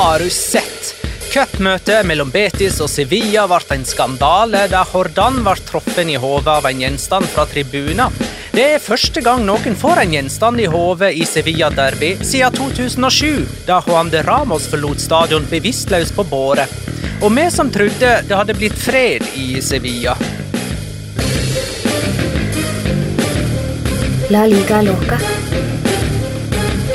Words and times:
Har 0.00 0.18
du 0.18 0.30
sett? 0.30 0.94
Cupmøtet 1.32 2.06
mellom 2.08 2.30
Betis 2.32 2.78
og 2.80 2.88
Sevilla 2.88 3.42
ble 3.50 3.58
en 3.74 3.82
skandale 3.84 4.62
da 4.72 4.80
Hordan 4.88 5.42
ble 5.44 5.52
truffet 5.68 6.08
i 6.08 6.14
hodet 6.22 6.54
av 6.54 6.68
en 6.70 6.80
gjenstand 6.80 7.28
fra 7.28 7.44
tribunen. 7.50 8.16
Det 8.54 8.64
er 8.78 8.80
første 8.80 9.20
gang 9.20 9.44
noen 9.44 9.76
får 9.76 10.00
en 10.00 10.16
gjenstand 10.16 10.64
i 10.64 10.70
hodet 10.72 11.12
i 11.20 11.28
Sevilla-derby 11.28 12.14
siden 12.24 12.56
2007, 12.56 13.44
da 13.68 13.82
Juan 13.84 14.08
de 14.08 14.24
Ramos 14.24 14.70
forlot 14.72 15.04
stadion 15.04 15.44
bevisstløs 15.52 16.16
på 16.16 16.24
båre. 16.32 16.64
Og 17.20 17.36
vi 17.36 17.48
som 17.52 17.68
trodde 17.68 18.16
det 18.24 18.40
hadde 18.40 18.56
blitt 18.56 18.80
fred 18.80 19.28
i 19.36 19.60
Sevilla. 19.60 20.16
La 24.32 24.48
liga 24.48 24.80
loca. 24.80 25.20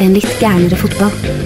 En 0.01 0.17
litt 0.17 0.39
gærnere 0.41 0.87
fotball. 0.87 1.44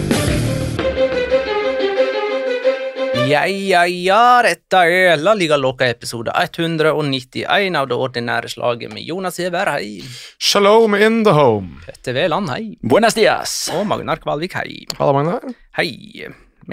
Ja, 3.29 3.44
ja, 3.45 3.84
ja, 3.85 4.41
dette 4.41 4.79
er 4.90 5.19
La 5.22 5.35
Liga 5.38 5.57
Loca 5.59 5.85
episode 5.85 6.34
191 6.34 7.75
av 7.78 7.90
det 7.91 7.97
ordinære 8.01 8.50
slaget 8.50 8.90
med 8.90 9.03
Jonas 9.06 9.38
Giæver, 9.38 9.69
hei. 9.75 10.00
Shalom 10.41 10.95
in 10.97 11.19
the 11.28 11.34
home. 11.38 11.78
Petter 11.85 12.16
Veland, 12.18 12.50
hei. 12.50 12.72
Buenas 12.81 13.13
dias! 13.13 13.53
Og 13.75 13.84
Magnar 13.85 14.18
Kvalvik, 14.23 14.56
hei. 14.57 14.79
Halla, 14.97 15.13
Magnar. 15.13 15.45
Hei. 15.78 15.91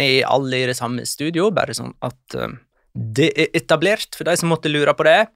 Vi 0.01 0.07
er 0.07 0.31
alle 0.33 0.63
i 0.63 0.71
det 0.71 0.79
samme 0.79 1.05
studio, 1.05 1.51
bare 1.53 1.77
sånn 1.77 1.93
at 2.09 2.39
uh, 2.41 2.55
det 2.97 3.29
er 3.35 3.53
etablert 3.61 4.17
for 4.17 4.25
de 4.25 4.39
som 4.41 4.49
måtte 4.49 4.73
lure 4.73 4.95
på 4.97 5.05
det. 5.05 5.27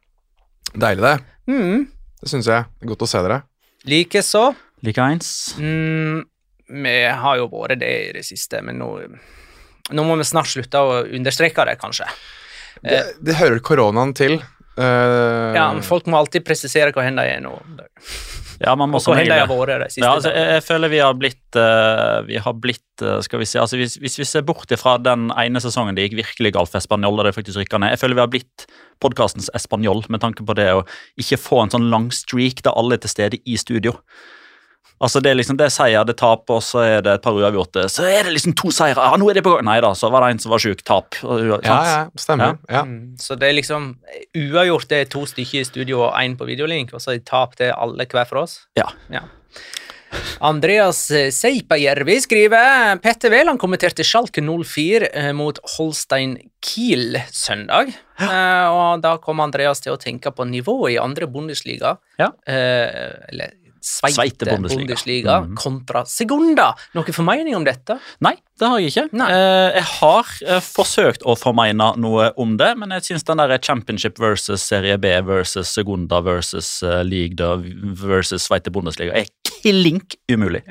Deilig, 0.73 1.05
det. 1.05 1.53
Mm. 1.53 1.85
Det 2.23 2.33
syns 2.33 2.49
jeg. 2.49 2.71
Det 2.79 2.89
er 2.89 2.93
Godt 2.95 3.05
å 3.05 3.11
se 3.13 3.21
dere. 3.27 3.43
Likeså. 3.93 4.47
Likeens. 4.89 5.35
Mm, 5.61 6.25
vi 6.81 6.97
har 7.27 7.43
jo 7.43 7.51
vært 7.53 7.83
det 7.85 7.93
i 8.07 8.17
det 8.17 8.25
siste, 8.25 8.65
men 8.65 8.81
nå, 8.81 8.95
nå 9.97 10.07
må 10.07 10.17
vi 10.21 10.27
snart 10.29 10.51
slutte 10.53 10.81
å 10.81 11.03
understreke 11.05 11.67
det, 11.69 11.77
kanskje. 11.81 12.09
Det, 12.81 13.03
det 13.21 13.37
hører 13.41 13.61
koronaen 13.65 14.15
til. 14.17 14.41
Uh, 14.79 15.53
Ja, 15.57 15.67
men 15.75 15.83
Folk 15.85 16.07
må 16.09 16.21
alltid 16.21 16.47
presisere 16.47 16.95
hvor 16.95 17.05
hen 17.05 17.19
de 17.19 17.27
er 17.27 17.43
nå. 17.45 17.53
Ja, 18.61 18.75
man 18.77 18.93
må 18.93 19.01
Og 19.01 19.07
hvor 19.09 19.17
hen 19.19 19.29
de 19.29 19.37
har 19.37 19.49
vært 19.49 19.83
de 19.83 19.89
siste 19.89 20.05
Ja, 20.05 20.13
altså, 20.15 20.31
jeg, 20.35 20.47
jeg 20.55 20.65
føler 20.67 20.93
vi 20.93 21.01
har 21.01 21.15
blitt 21.17 21.59
uh, 21.59 22.21
Vi 22.29 22.41
har 22.45 22.57
blitt 22.61 23.05
uh, 23.05 23.19
Skal 23.25 23.41
vi 23.41 23.49
si 23.49 23.59
altså, 23.61 23.79
hvis, 23.81 23.97
hvis 24.03 24.19
vi 24.21 24.27
ser 24.29 24.45
bort 24.47 24.73
fra 24.81 24.99
den 25.01 25.31
ene 25.33 25.63
sesongen 25.65 25.97
det 25.97 26.07
gikk 26.07 26.19
virkelig 26.21 26.53
galt 26.57 26.73
for 26.73 26.81
Espanol, 26.81 27.19
og 27.19 27.27
det 27.27 27.35
faktisk 27.37 27.61
rykka 27.63 27.81
ned 27.81 27.95
Jeg 27.95 28.03
føler 28.03 28.21
vi 28.21 28.25
har 28.25 28.33
blitt 28.33 28.67
podkastens 29.01 29.49
Espanol 29.57 30.05
med 30.13 30.21
tanke 30.23 30.45
på 30.45 30.57
det 30.59 30.69
å 30.77 30.85
ikke 31.21 31.41
få 31.41 31.65
en 31.65 31.73
sånn 31.73 31.89
lang 31.93 32.11
streak 32.15 32.61
der 32.67 32.77
alle 32.77 32.99
er 32.99 33.03
til 33.05 33.13
stede 33.15 33.41
i 33.49 33.57
studio. 33.61 33.95
Altså 35.01 35.23
Det 35.25 35.31
er 35.31 35.39
liksom 35.39 35.57
det 35.57 35.65
er 35.65 35.73
seier, 35.73 36.05
det 36.05 36.13
er 36.13 36.21
tap, 36.21 36.51
og 36.53 36.61
så 36.61 36.83
er 36.85 37.05
det 37.05 37.15
et 37.17 37.23
par 37.25 37.33
uavgjorte. 37.33 37.87
Så 37.89 38.05
er 38.05 38.27
det 38.29 38.35
liksom 38.35 38.53
to 38.59 38.69
seire. 38.75 39.01
Ja, 39.01 39.17
nå 39.17 39.31
er 39.33 39.39
det 39.39 39.45
på 39.47 39.55
gang. 39.55 39.65
Nei 39.65 39.79
da, 39.81 39.95
så 39.97 40.11
var 40.13 40.27
det 40.27 40.35
en 40.35 40.43
som 40.45 40.53
var 40.53 40.61
sjuk. 40.61 40.85
Tap. 40.85 41.17
og 41.25 41.41
Ja, 41.65 41.79
ja, 41.89 42.03
stemmer. 42.21 42.59
Ja. 42.69 42.85
Mm, 42.85 43.17
Så 43.17 43.39
det 43.41 43.49
er 43.49 43.57
liksom 43.57 43.95
uavgjort 44.37 44.89
det 44.93 45.01
er 45.01 45.13
to 45.17 45.25
stykker 45.25 45.63
i 45.63 45.65
studio 45.65 46.03
og 46.05 46.19
én 46.21 46.37
på 46.37 46.45
videolink, 46.49 46.93
og 46.93 47.01
så 47.01 47.15
er 47.17 47.25
tap 47.25 47.57
det 47.57 47.71
er 47.71 47.79
alle 47.81 48.05
hver 48.05 48.29
for 48.29 48.45
oss. 48.45 48.61
Ja. 48.77 48.93
Andreas 50.41 51.11
eh, 51.11 51.31
Seipajärvi 51.31 52.21
skriver 52.21 52.97
Petter 53.01 53.31
Wæland 53.31 53.61
kommenterte 53.63 54.05
Schalke 54.05 54.43
04 54.43 55.07
eh, 55.15 55.33
mot 55.37 55.59
Holstein 55.77 56.37
Kiel 56.61 57.21
søndag. 57.31 57.93
Ja. 58.21 58.69
og 58.69 59.01
da 59.01 59.15
kom 59.23 59.41
Andreas 59.41 59.81
til 59.81 59.95
å 59.95 60.01
tenke 60.01 60.29
på 60.35 60.45
nivået 60.45 60.97
i 60.97 60.99
andre 61.01 61.25
Bundesliga. 61.31 61.95
Ja. 62.21 62.33
Eh, 62.45 63.15
eller 63.31 63.55
Sveite, 63.81 64.45
Bundesliga, 64.45 64.87
Bundesliga. 64.87 65.41
Mhm. 65.41 65.57
kontra 65.57 66.05
Segunda. 66.07 66.75
Noen 66.95 67.17
formening 67.17 67.57
om 67.57 67.65
dette? 67.65 67.99
Nei, 68.21 68.35
det 68.61 68.69
har 68.69 68.79
jeg 68.79 68.93
ikke. 68.93 69.07
Eh, 69.27 69.71
jeg 69.79 69.87
har 70.01 70.33
eh, 70.47 70.61
forsøkt 70.65 71.25
å 71.25 71.37
formene 71.39 71.91
noe 72.01 72.31
om 72.41 72.57
det, 72.61 72.75
men 72.79 72.93
jeg 72.99 73.09
syns 73.11 73.25
den 73.29 73.41
der 73.43 73.59
Championship 73.59 74.21
versus 74.21 74.63
Serie 74.63 74.99
B 75.01 75.13
versus 75.27 75.73
Segunda 75.73 76.21
versus 76.21 76.83
uh, 76.83 77.01
League 77.03 77.37
da 77.41 77.55
versus 77.57 78.47
Sveite 78.49 78.71
Bundesliga 78.71 79.17
er 79.17 79.31
klink 79.49 80.17
umulig. 80.31 80.63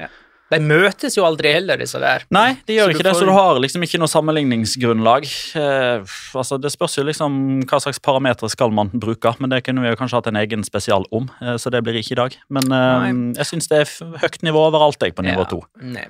De 0.50 0.60
møtes 0.66 1.16
jo 1.18 1.24
aldri 1.28 1.52
heller, 1.54 1.78
disse 1.78 2.00
der. 2.02 2.24
Nei, 2.34 2.58
de 2.66 2.78
gjør 2.80 2.90
Så 2.90 2.96
ikke 2.96 3.04
det, 3.06 3.14
får- 3.14 3.20
så 3.22 3.26
du 3.30 3.34
har 3.36 3.60
liksom 3.62 3.84
ikke 3.86 4.00
noe 4.02 4.10
sammenligningsgrunnlag. 4.10 5.28
Eh, 5.56 6.04
altså, 6.34 6.58
Det 6.62 6.72
spørs 6.74 6.98
jo 6.98 7.04
liksom 7.06 7.64
hva 7.70 7.80
slags 7.84 8.00
parametere 8.02 8.50
skal 8.50 8.72
man 8.74 8.90
bruke, 8.94 9.36
men 9.40 9.50
det 9.54 9.64
kunne 9.68 9.82
vi 9.86 9.92
jo 9.92 10.00
kanskje 10.00 10.18
hatt 10.20 10.28
en 10.32 10.40
egen 10.42 10.64
spesial 10.66 11.06
om, 11.12 11.30
eh, 11.42 11.56
så 11.62 11.70
det 11.72 11.84
blir 11.86 12.00
ikke 12.02 12.16
i 12.16 12.20
dag. 12.22 12.38
Men 12.50 12.72
eh, 12.72 13.38
jeg 13.40 13.46
syns 13.52 13.70
det 13.70 13.82
er 13.84 14.18
høyt 14.24 14.42
nivå 14.44 14.66
overalt, 14.72 15.00
jeg, 15.06 15.16
på 15.16 15.26
nivå 15.28 15.46
to. 15.50 15.62
Ja, 15.84 16.08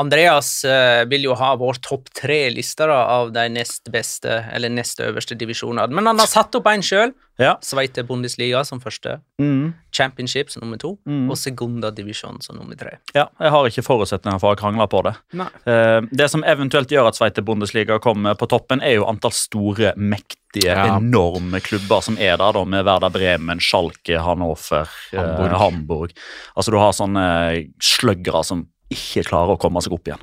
Andreas 0.00 0.64
eh, 0.64 1.04
vil 1.10 1.24
jo 1.30 1.34
ha 1.40 1.54
vår 1.56 1.80
topp 1.84 2.10
tre-lister 2.16 2.90
av 2.92 3.32
de 3.32 3.48
nest 3.48 3.90
beste, 3.92 4.44
eller 4.52 4.68
nest 4.72 5.00
øverste 5.00 5.36
divisjonene. 5.38 5.88
Men 5.92 6.06
han 6.06 6.18
har 6.20 6.26
satt 6.30 6.54
opp 6.58 6.66
en 6.70 6.82
sjøl. 6.84 7.12
Ja. 7.40 7.54
Sveite 7.64 8.04
Bundesliga 8.06 8.60
som 8.68 8.80
første. 8.82 9.16
Mm. 9.40 9.72
Championship 9.96 10.50
som 10.52 10.60
nummer 10.62 10.78
to. 10.80 10.92
Mm. 11.08 11.30
Og 11.32 11.38
Segunda 11.40 11.90
Divisjon 11.90 12.36
som 12.44 12.58
nummer 12.60 12.76
tre. 12.78 12.98
Ja, 13.16 13.26
jeg 13.40 13.50
har 13.54 13.68
ikke 13.70 13.84
forutsetninger 13.86 14.38
for 14.42 14.54
å 14.54 14.58
krangle 14.60 14.86
på 14.92 15.00
det. 15.08 15.14
Nei. 15.40 15.48
Eh, 15.64 16.00
det 16.12 16.28
som 16.30 16.44
eventuelt 16.44 16.92
gjør 16.92 17.08
at 17.08 17.16
Sveite 17.18 17.42
Bundesliga 17.46 17.98
kommer 18.04 18.36
på 18.38 18.48
toppen, 18.52 18.82
er 18.84 18.98
jo 19.00 19.08
antall 19.10 19.32
store, 19.32 19.94
mektige, 19.96 20.68
Ja. 20.70 20.98
enorme 20.98 21.60
klubber 21.64 22.02
som 22.02 22.18
er 22.18 22.36
der, 22.36 22.52
da, 22.52 22.64
med 22.64 22.84
Werder 22.84 23.10
Bremen, 23.10 23.58
Schalke, 23.58 24.18
Hannover, 24.20 24.88
Hamburg. 25.12 25.50
Hamburg. 25.50 25.58
Hamburg. 25.60 26.10
Altså, 26.56 26.70
du 26.70 26.78
har 26.78 26.92
sånne 26.92 27.70
sluggere 27.80 28.44
som 28.44 28.66
ikke 28.90 29.24
klarer 29.28 29.54
å 29.56 29.60
komme 29.62 29.80
seg 29.82 29.92
opp 29.94 30.08
igjen. 30.10 30.22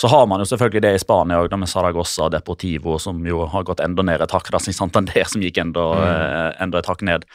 Så 0.00 0.08
har 0.08 0.26
man 0.26 0.40
jo 0.40 0.46
selvfølgelig 0.48 0.82
det 0.84 0.92
i 0.96 1.00
Spania 1.02 1.40
òg, 1.42 1.52
med 1.58 1.70
Saragossa 1.70 2.26
og 2.26 2.32
Deportivo, 2.34 2.96
som 3.02 3.20
jo 3.26 3.44
har 3.50 3.66
gått 3.68 3.82
enda 3.84 4.04
ned 4.06 4.24
et 4.24 4.34
hakk. 4.34 4.50
Da, 4.52 4.60
sin 4.62 4.76
Santander, 4.76 5.24
som 5.28 5.44
gikk 5.44 5.60
enda, 5.62 5.84
eh, 6.02 6.62
enda 6.64 6.80
et 6.80 6.88
hakk 6.90 7.04
ned. 7.06 7.26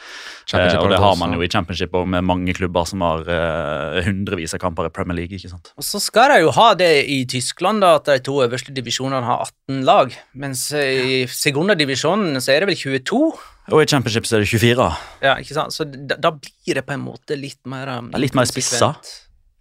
Eh, 0.52 0.76
og 0.78 0.90
det 0.90 1.00
har 1.02 1.16
man 1.20 1.36
jo 1.36 1.44
i 1.44 1.50
Championship 1.50 1.94
òg, 1.96 2.08
med 2.08 2.26
mange 2.26 2.54
klubber 2.58 2.86
som 2.88 3.04
har 3.06 3.28
eh, 3.28 4.00
hundrevis 4.08 4.56
av 4.56 4.62
kamper 4.62 4.88
i 4.90 4.94
Premier 4.94 5.20
League. 5.20 5.38
ikke 5.38 5.52
sant? 5.52 5.72
Og 5.78 5.86
så 5.86 6.00
skal 6.02 6.34
de 6.34 6.40
jo 6.44 6.54
ha 6.56 6.72
det 6.78 6.92
i 7.06 7.20
Tyskland, 7.30 7.82
da, 7.84 7.94
at 8.00 8.10
de 8.10 8.18
to 8.26 8.40
øverste 8.44 8.74
divisjonene 8.74 9.24
har 9.26 9.46
18 9.68 9.84
lag. 9.88 10.18
Mens 10.34 10.68
i 10.72 11.22
segundadivisjonen 11.30 12.40
så 12.42 12.54
er 12.54 12.64
det 12.64 12.72
vel 12.72 12.82
22. 12.98 13.22
Og 13.68 13.82
i 13.82 13.88
Championship 13.88 14.26
så 14.28 14.38
er 14.38 14.44
det 14.44 14.50
24. 14.50 14.90
Ja, 15.24 15.36
ikke 15.40 15.56
sant? 15.56 15.74
Så 15.76 15.84
da, 15.84 16.16
da 16.16 16.32
blir 16.34 16.78
det 16.78 16.84
på 16.88 16.94
en 16.96 17.04
måte 17.04 17.36
litt 17.36 17.60
mer 17.68 17.90
um, 17.98 18.12
litt 18.16 18.36
mer 18.36 18.48
spissa. 18.48 18.94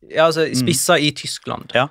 Ja, 0.07 0.27
altså 0.29 0.45
spissa 0.55 0.95
i 1.01 1.11
Tyskland. 1.17 1.73
Ja. 1.75 1.89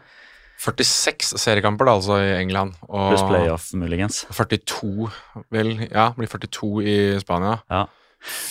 46 0.63 1.35
seriekamper 1.41 1.89
da, 1.89 1.99
altså 1.99 2.17
i 2.23 2.33
England. 2.41 2.75
Og 2.89 3.13
Pluss 3.13 3.27
playoff, 3.29 3.69
muligens. 3.77 4.25
42, 4.33 5.11
vel. 5.55 5.77
Ja, 5.91 6.11
blir 6.17 6.31
42 6.33 6.73
i 6.83 6.97
Spania. 7.23 7.59
Ja. 7.71 7.85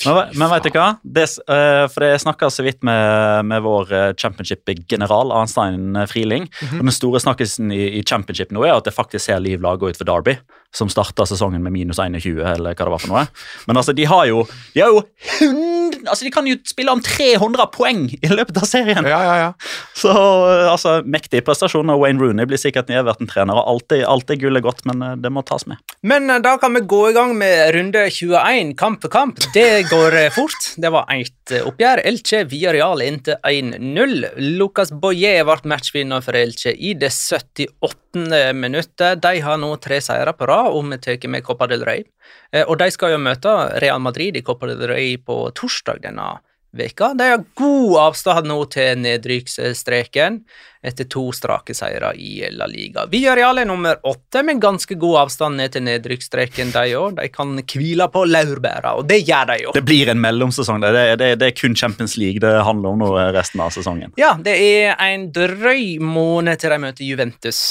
Men, 0.06 0.30
men 0.40 0.52
vet 0.54 0.68
du 0.68 0.76
hva? 0.78 0.86
Det, 1.04 1.26
eh, 1.52 1.86
for 1.92 2.06
Jeg 2.06 2.22
snakka 2.24 2.48
så 2.54 2.64
vidt 2.64 2.84
med, 2.86 3.46
med 3.50 3.64
vår 3.66 3.92
eh, 3.92 4.12
championship-general 4.22 5.34
Arnstein 5.36 5.98
Friling. 6.08 6.48
Mhm. 6.62 6.80
og 6.80 6.86
Den 6.86 6.96
store 6.96 7.20
snakkisen 7.24 7.74
i, 7.76 7.82
i 8.00 8.04
championship 8.08 8.54
nå 8.56 8.64
er 8.64 8.76
at 8.78 8.88
det 8.88 8.96
faktisk 8.96 9.26
ser 9.26 9.42
Liv 9.44 9.64
Laga 9.66 9.90
ut 9.90 10.00
for 10.00 10.08
Derby, 10.08 10.38
som 10.76 10.92
starta 10.92 11.26
sesongen 11.28 11.64
med 11.64 11.74
minus 11.74 12.00
21, 12.00 12.42
eller 12.44 12.76
hva 12.76 12.86
det 12.86 12.94
var 12.94 13.02
for 13.02 13.14
noe. 13.14 13.24
Men 13.70 13.80
altså, 13.80 13.96
de 13.96 14.06
har 14.10 14.26
jo, 14.30 14.44
de 14.76 14.84
har 14.84 14.92
jo 14.92 15.04
100, 15.40 16.04
altså 16.12 16.28
de 16.28 16.32
kan 16.36 16.48
jo 16.50 16.58
spille 16.68 16.92
om 16.92 17.02
300 17.04 17.68
poeng 17.74 18.06
i 18.16 18.32
løpet 18.32 18.60
av 18.60 18.68
serien! 18.70 19.08
Ja, 19.08 19.22
ja, 19.24 19.36
ja. 19.40 19.50
Så 19.96 20.12
eh, 20.12 20.68
altså, 20.72 20.98
Mektig 21.06 21.44
prestasjon. 21.48 21.90
og 21.94 22.02
Wayne 22.04 22.22
Rooney 22.22 22.48
blir 22.50 22.60
sikkert 22.62 22.90
ny 22.92 22.98
Everton-trener. 23.00 23.56
og 23.56 23.76
Alt 23.76 23.96
er, 23.96 24.06
alt 24.10 24.32
er 24.34 24.40
gull 24.42 24.60
er 24.60 24.66
godt, 24.66 24.84
men 24.90 25.04
eh, 25.06 25.16
det 25.22 25.32
må 25.34 25.46
tas 25.48 25.68
med. 25.70 25.80
Men 26.04 26.30
eh, 26.30 26.42
da 26.44 26.58
kan 26.62 26.76
vi 26.76 26.84
gå 26.84 27.02
i 27.10 27.16
gang 27.16 27.36
med 27.40 27.74
runde 27.78 28.06
21, 28.12 28.76
kamp 28.80 29.04
for 29.06 29.14
kamp. 29.14 29.42
Det 29.56 29.88
går 29.92 30.20
fort. 30.36 30.72
Det 30.82 30.92
var 30.94 31.08
ett 31.16 31.56
oppgjør. 31.64 32.04
Elche 32.10 32.44
via 32.52 32.74
Real 32.76 33.04
inntil 33.06 33.40
1-0. 33.48 34.16
Lucas 34.60 34.92
Boye 34.92 35.38
ble 35.46 35.60
matchvinner 35.72 36.24
for 36.26 36.38
Elche 36.38 36.74
i 36.76 36.96
det 37.00 37.14
78. 37.14 38.05
minuttet. 38.16 39.22
De 39.22 39.40
har 39.44 39.58
nå 39.62 39.76
tre 39.84 40.02
seire 40.02 40.34
på 40.34 40.48
rad, 40.50 40.74
om 40.76 40.90
vi 40.96 40.98
tar 41.04 41.28
med 41.28 41.44
Copa 41.44 41.68
del 41.68 41.86
Rey. 41.86 42.04
Eh, 42.52 42.64
Og 42.68 42.78
de 42.80 42.90
skal 42.92 43.16
jo 43.16 43.22
møte 43.22 43.80
Real 43.82 44.00
Madrid 44.02 44.38
i 44.38 44.42
Copa 44.42 44.68
del 44.68 44.88
Rey 44.88 45.18
på 45.18 45.52
torsdag 45.54 46.02
denne 46.02 46.38
veka. 46.76 47.14
De 47.16 47.24
har 47.24 47.44
god 47.56 47.98
avstand 48.10 48.48
nå 48.52 48.58
til 48.72 48.98
nedrykksstreken 49.00 50.42
etter 50.86 51.08
to 51.10 51.32
strake 51.34 51.74
seire 51.74 52.12
i 52.20 52.44
La 52.54 52.68
Liga. 52.70 53.08
Villarreal 53.10 53.58
er 53.64 53.66
nummer 53.66 53.98
åtte, 54.06 54.44
med 54.46 54.60
ganske 54.62 54.98
god 55.02 55.22
avstand 55.24 55.58
ned 55.58 55.74
til 55.74 55.86
nedrykksstreken, 55.88 56.74
de 56.76 56.94
òg. 57.00 57.16
De 57.18 57.30
kan 57.34 57.56
hvile 57.58 58.06
på 58.14 58.26
laurbæra, 58.30 58.94
og 59.00 59.08
det 59.10 59.24
gjør 59.26 59.50
de 59.50 59.58
jo. 59.64 59.74
Det 59.74 59.86
blir 59.88 60.12
en 60.14 60.22
mellomsesong. 60.22 60.84
Det, 60.84 60.92
det, 60.94 61.06
det, 61.24 61.32
det 61.42 61.48
er 61.50 61.58
kun 61.58 61.76
Champions 61.80 62.18
League 62.22 62.44
det 62.44 62.54
handler 62.68 62.94
om 62.94 63.02
nå 63.02 63.12
eh, 63.18 63.32
resten 63.34 63.64
av 63.66 63.74
sesongen. 63.74 64.14
Ja, 64.20 64.36
det 64.38 64.54
er 64.60 64.94
en 65.08 65.32
drøy 65.34 65.98
måned 66.04 66.62
til 66.62 66.76
de 66.76 66.82
møter 66.86 67.08
Juventus. 67.08 67.64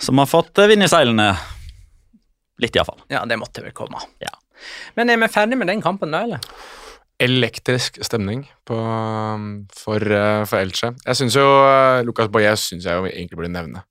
Som 0.00 0.18
har 0.18 0.26
fått 0.26 0.58
eh, 0.58 0.68
vind 0.70 0.82
i 0.82 0.88
seilene. 0.88 1.34
Litt, 2.60 2.76
iallfall. 2.76 3.00
Ja, 3.12 3.24
det 3.28 3.36
måtte 3.40 3.64
vel 3.64 3.74
komme. 3.76 4.00
Ja. 4.20 4.32
Men 4.96 5.12
er 5.12 5.20
vi 5.20 5.28
ferdig 5.32 5.58
med 5.60 5.68
den 5.70 5.82
kampen 5.84 6.12
da, 6.12 6.24
eller? 6.26 6.40
Elektrisk 7.20 8.00
stemning 8.04 8.46
på, 8.68 8.76
um, 8.76 9.46
for, 9.76 10.00
uh, 10.00 10.44
for 10.48 10.60
Elche. 10.60 10.94
Jeg 11.04 11.18
syns 11.20 11.36
jo 11.36 11.44
uh, 11.44 12.00
Lucas 12.04 12.30
Boye 12.32 12.52
synes 12.56 12.88
jeg 12.88 12.96
jo 12.96 13.08
egentlig 13.10 13.40
burde 13.40 13.52
nevne. 13.52 13.84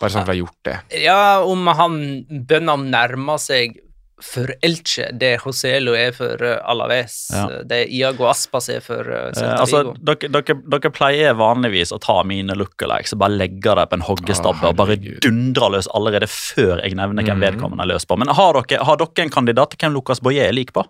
Bare 0.00 0.12
sånn 0.12 0.24
at 0.24 0.30
vi 0.30 0.34
har 0.34 0.40
gjort 0.40 0.60
det. 0.66 0.76
Ja, 1.04 1.22
om 1.46 1.68
han 1.68 1.98
bøndene 2.26 2.90
nærmer 2.90 3.40
seg 3.40 3.76
for 4.22 4.52
Elche 4.62 5.08
det 5.18 5.40
Joselo 5.44 5.94
er 5.98 6.12
for 6.14 6.38
uh, 6.42 6.58
Alaves, 6.70 7.30
Ja. 7.32 7.46
uh, 7.48 7.62
det 7.66 7.88
Iago 7.90 8.28
Aspas 8.30 8.68
er 8.68 8.80
for 8.84 9.00
uh, 9.08 9.28
Eh, 9.28 9.32
Celta 9.34 9.56
altså, 9.64 9.80
dere, 9.98 10.28
dere, 10.30 10.56
dere 10.76 10.90
pleier 10.94 11.34
vanligvis 11.34 11.90
å 11.92 11.98
ta 12.02 12.20
mine 12.22 12.54
lookalikes 12.54 13.14
og 13.16 13.18
bare 13.24 13.34
legge 13.40 13.74
dem 13.74 13.88
på 13.90 13.98
en 13.98 14.06
hoggestabbe 14.06 14.62
ah, 14.62 14.70
og 14.70 14.76
bare 14.78 14.96
dundre 15.24 15.70
løs 15.74 15.88
allerede 15.94 16.28
før 16.30 16.82
jeg 16.84 16.94
nevner 16.94 17.22
hvem 17.26 17.38
Mhm. 17.40 17.46
vedkommende 17.48 17.82
er 17.82 17.92
løs 17.94 18.04
på. 18.06 18.18
Men 18.18 18.28
har 18.28 18.52
dere, 18.62 18.84
har 18.84 18.96
dere 18.96 19.24
en 19.26 19.30
kandidat 19.30 19.70
til 19.70 19.78
hvem 19.88 19.94
Lucas 19.96 20.20
Boye 20.20 20.44
er 20.46 20.52
lik 20.52 20.72
på? 20.72 20.84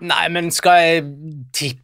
Nei, 0.00 0.28
men 0.28 0.50
skal 0.50 0.80
jeg 0.80 1.04
tippe 1.52 1.78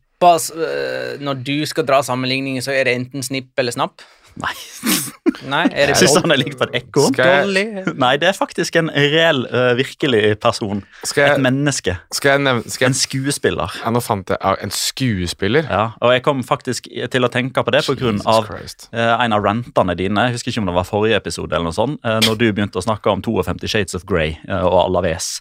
Når 1.20 1.44
du 1.46 1.64
skal 1.66 1.84
dra 1.86 2.00
sammenligninger, 2.02 2.60
så 2.64 2.72
er 2.74 2.84
det 2.88 2.94
enten 2.96 3.22
snipp 3.22 3.52
eller 3.56 3.70
snapp? 3.70 4.00
Nei. 4.38 4.54
Nei, 5.52 5.64
er 5.70 5.90
det 5.90 5.96
Syns 5.98 6.16
han 6.18 6.32
er 6.34 6.40
lik 6.40 6.56
på 6.58 6.66
et 6.68 6.76
ekko? 6.80 7.08
Skal 7.12 7.52
jeg, 7.52 7.84
Nei, 7.98 8.12
det 8.20 8.30
er 8.30 8.36
faktisk 8.36 8.76
en 8.80 8.90
reell, 8.92 9.44
uh, 9.52 9.72
virkelig 9.78 10.38
person. 10.42 10.82
skal 11.06 11.34
Et 11.34 11.42
menneske. 11.42 11.94
skal 12.14 12.36
jeg 12.36 12.44
nevne 12.46 12.72
skal 12.72 12.90
En 12.90 12.96
skuespiller. 12.96 13.78
ja, 13.82 13.92
Nå 13.94 14.02
fant 14.04 14.30
jeg 14.30 14.58
En 14.64 14.74
skuespiller? 14.74 15.68
Ja, 15.68 15.84
og 16.00 16.14
jeg 16.14 16.24
kom 16.26 16.42
faktisk 16.46 16.88
til 16.88 17.26
å 17.26 17.30
tenke 17.32 17.64
på 17.64 17.74
det 17.74 17.84
på 17.86 17.96
grunn 17.98 18.20
av 18.26 18.46
Christ. 18.48 18.88
eh, 18.92 19.14
en 19.24 19.32
av 19.32 19.44
rantene 19.44 19.96
dine. 19.98 20.28
Jeg 20.28 20.38
husker 20.38 20.52
ikke 20.52 20.64
om 20.64 20.70
det 20.70 20.76
var 20.78 20.88
forrige 20.88 21.16
episode, 21.16 21.52
eller 21.54 21.70
noe 21.70 21.76
sånt, 21.76 22.00
uh, 22.04 22.18
når 22.26 22.38
du 22.38 22.46
begynte 22.52 22.80
å 22.80 22.84
snakke 22.84 23.10
om 23.10 23.22
52 23.22 23.68
Shades 23.68 23.94
of 23.94 24.06
Grey 24.08 24.36
uh, 24.48 24.64
og 24.64 24.86
Alaves. 24.86 25.40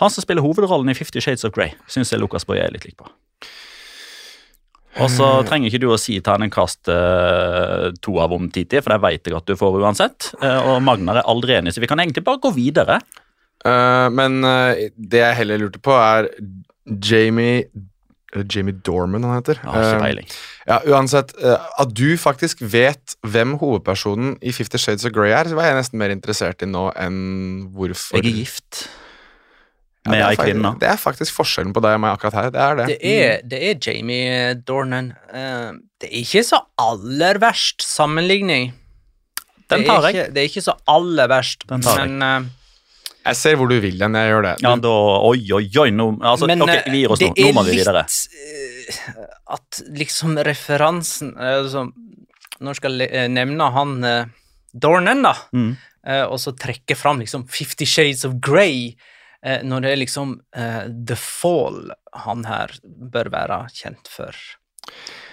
Han 0.00 0.10
som 0.10 0.24
spiller 0.24 0.42
hovedrollen 0.42 0.90
i 0.90 0.94
50 0.94 1.20
Shades 1.20 1.44
of 1.44 1.52
Grey, 1.52 1.74
syns 1.86 2.12
jeg 2.12 2.20
Lucas 2.20 2.46
Boye 2.48 2.62
er 2.62 2.72
litt 2.74 2.86
lik 2.88 2.96
på. 2.98 3.08
Og 5.00 5.08
så 5.12 5.26
trenger 5.48 5.70
ikke 5.70 5.80
du 5.80 5.88
å 5.92 6.00
si 6.00 6.18
terningkast 6.24 6.90
eh, 6.92 7.86
to 8.04 8.18
av 8.20 8.34
om 8.36 8.50
Titi, 8.52 8.80
for 8.82 8.92
det 8.92 9.00
vet 9.06 9.30
jeg 9.30 9.38
at 9.38 9.48
du 9.48 9.54
får 9.56 9.78
uansett. 9.80 10.32
Eh, 10.42 10.68
og 10.68 10.82
Magnar 10.84 11.22
er 11.22 11.30
aldri 11.30 11.56
enig, 11.56 11.72
så 11.72 11.82
vi 11.82 11.88
kan 11.90 12.02
egentlig 12.02 12.24
bare 12.26 12.42
gå 12.42 12.52
videre. 12.56 13.00
Uh, 13.62 14.10
men 14.10 14.42
uh, 14.42 14.74
det 14.98 15.20
jeg 15.20 15.38
heller 15.38 15.60
lurte 15.62 15.78
på, 15.78 15.94
er 15.94 16.26
Jamie 16.98 17.62
Jamie 18.48 18.74
Dorman 18.74 19.26
han 19.28 19.36
heter. 19.36 19.60
Ja, 19.60 19.72
ikke 19.76 20.00
peiling. 20.00 20.30
ja, 20.64 20.78
uansett, 20.88 21.34
At 21.36 21.90
du 21.92 22.16
faktisk 22.16 22.62
vet 22.64 23.12
hvem 23.28 23.58
hovedpersonen 23.60 24.38
i 24.40 24.54
Fifty 24.56 24.80
Shades 24.80 25.04
of 25.04 25.12
Grey 25.12 25.34
er, 25.36 25.50
så 25.50 25.58
var 25.58 25.68
jeg 25.68 25.76
nesten 25.76 26.00
mer 26.00 26.14
interessert 26.14 26.64
i 26.64 26.68
nå 26.68 26.86
enn 26.96 27.18
hvorfor 27.76 28.22
Jeg 28.22 28.32
er 28.32 28.40
gift 28.40 28.86
med 30.06 30.16
det 30.18 30.22
er 30.24 30.30
ei 30.32 30.36
kvinne. 30.40 30.70
Det 30.80 30.88
er 30.90 30.96
faktisk 30.98 31.34
forskjellen 31.36 31.72
på 31.76 31.82
deg 31.84 31.94
og 31.94 32.00
meg 32.02 32.16
akkurat 32.16 32.34
her. 32.40 32.48
Det 32.54 32.60
er 32.62 32.78
det. 32.80 32.86
Det 32.90 33.12
er, 33.12 33.42
det 33.52 33.60
er 33.68 33.76
Jamie 33.86 34.54
Dornan. 34.66 35.12
Uh, 35.30 35.76
det 36.02 36.08
er 36.10 36.16
ikke 36.24 36.42
så 36.48 36.58
aller 36.82 37.38
verst 37.42 37.84
sammenligning. 37.86 38.72
Den 39.70 39.84
det, 39.86 39.92
er 39.94 40.08
ikke, 40.10 40.24
det 40.34 40.42
er 40.42 40.48
ikke 40.50 40.64
så 40.66 40.74
aller 40.90 41.30
verst, 41.30 41.62
Den 41.70 41.80
tar 41.86 42.02
jeg. 42.02 42.10
men 42.10 42.42
uh, 42.44 42.50
Jeg 43.24 43.36
ser 43.38 43.54
hvor 43.60 43.70
du 43.70 43.76
vil 43.80 43.96
den. 44.02 44.18
Jeg 44.18 44.32
gjør 44.34 44.42
det. 44.48 44.56
Ja, 44.66 44.74
da, 44.82 44.94
oi, 45.30 45.38
oi, 45.54 45.62
oi, 45.84 45.90
nå, 45.94 46.08
altså, 46.20 46.48
Men 46.50 46.66
ok, 46.66 46.74
eh, 46.74 46.90
vi 46.90 47.04
gir 47.04 47.14
oss 47.14 47.22
det 47.22 47.30
nå. 47.30 47.38
Nå 47.38 47.48
er 47.48 47.56
må 47.60 47.62
vi 47.70 47.76
videre. 47.78 48.02
litt, 48.02 48.98
eh, 48.98 49.30
At 49.54 49.80
liksom 50.02 50.34
referansen 50.50 51.30
eh, 51.38 51.54
altså, 51.62 51.86
Når 52.60 52.74
skal 52.80 52.98
jeg 53.06 53.10
eh, 53.14 53.28
nevne 53.30 53.70
han 53.78 53.94
eh, 54.04 54.26
Dornan, 54.74 55.22
da, 55.22 55.32
Mm. 55.54 55.76
eh, 56.08 56.22
og 56.26 56.38
så 56.40 56.52
trekke 56.58 56.96
fram 56.98 57.18
liksom 57.22 57.46
Fifty 57.48 57.84
Shades 57.86 58.24
of 58.24 58.38
Grey, 58.40 58.88
eh, 58.88 58.94
når 59.66 59.84
det 59.84 59.92
er 59.92 60.00
liksom 60.00 60.36
eh, 60.56 60.84
The 60.86 61.18
Fall 61.18 61.90
han 62.24 62.44
her 62.46 62.74
bør 62.84 63.32
være 63.32 63.58
kjent 63.74 64.10
for. 64.10 64.36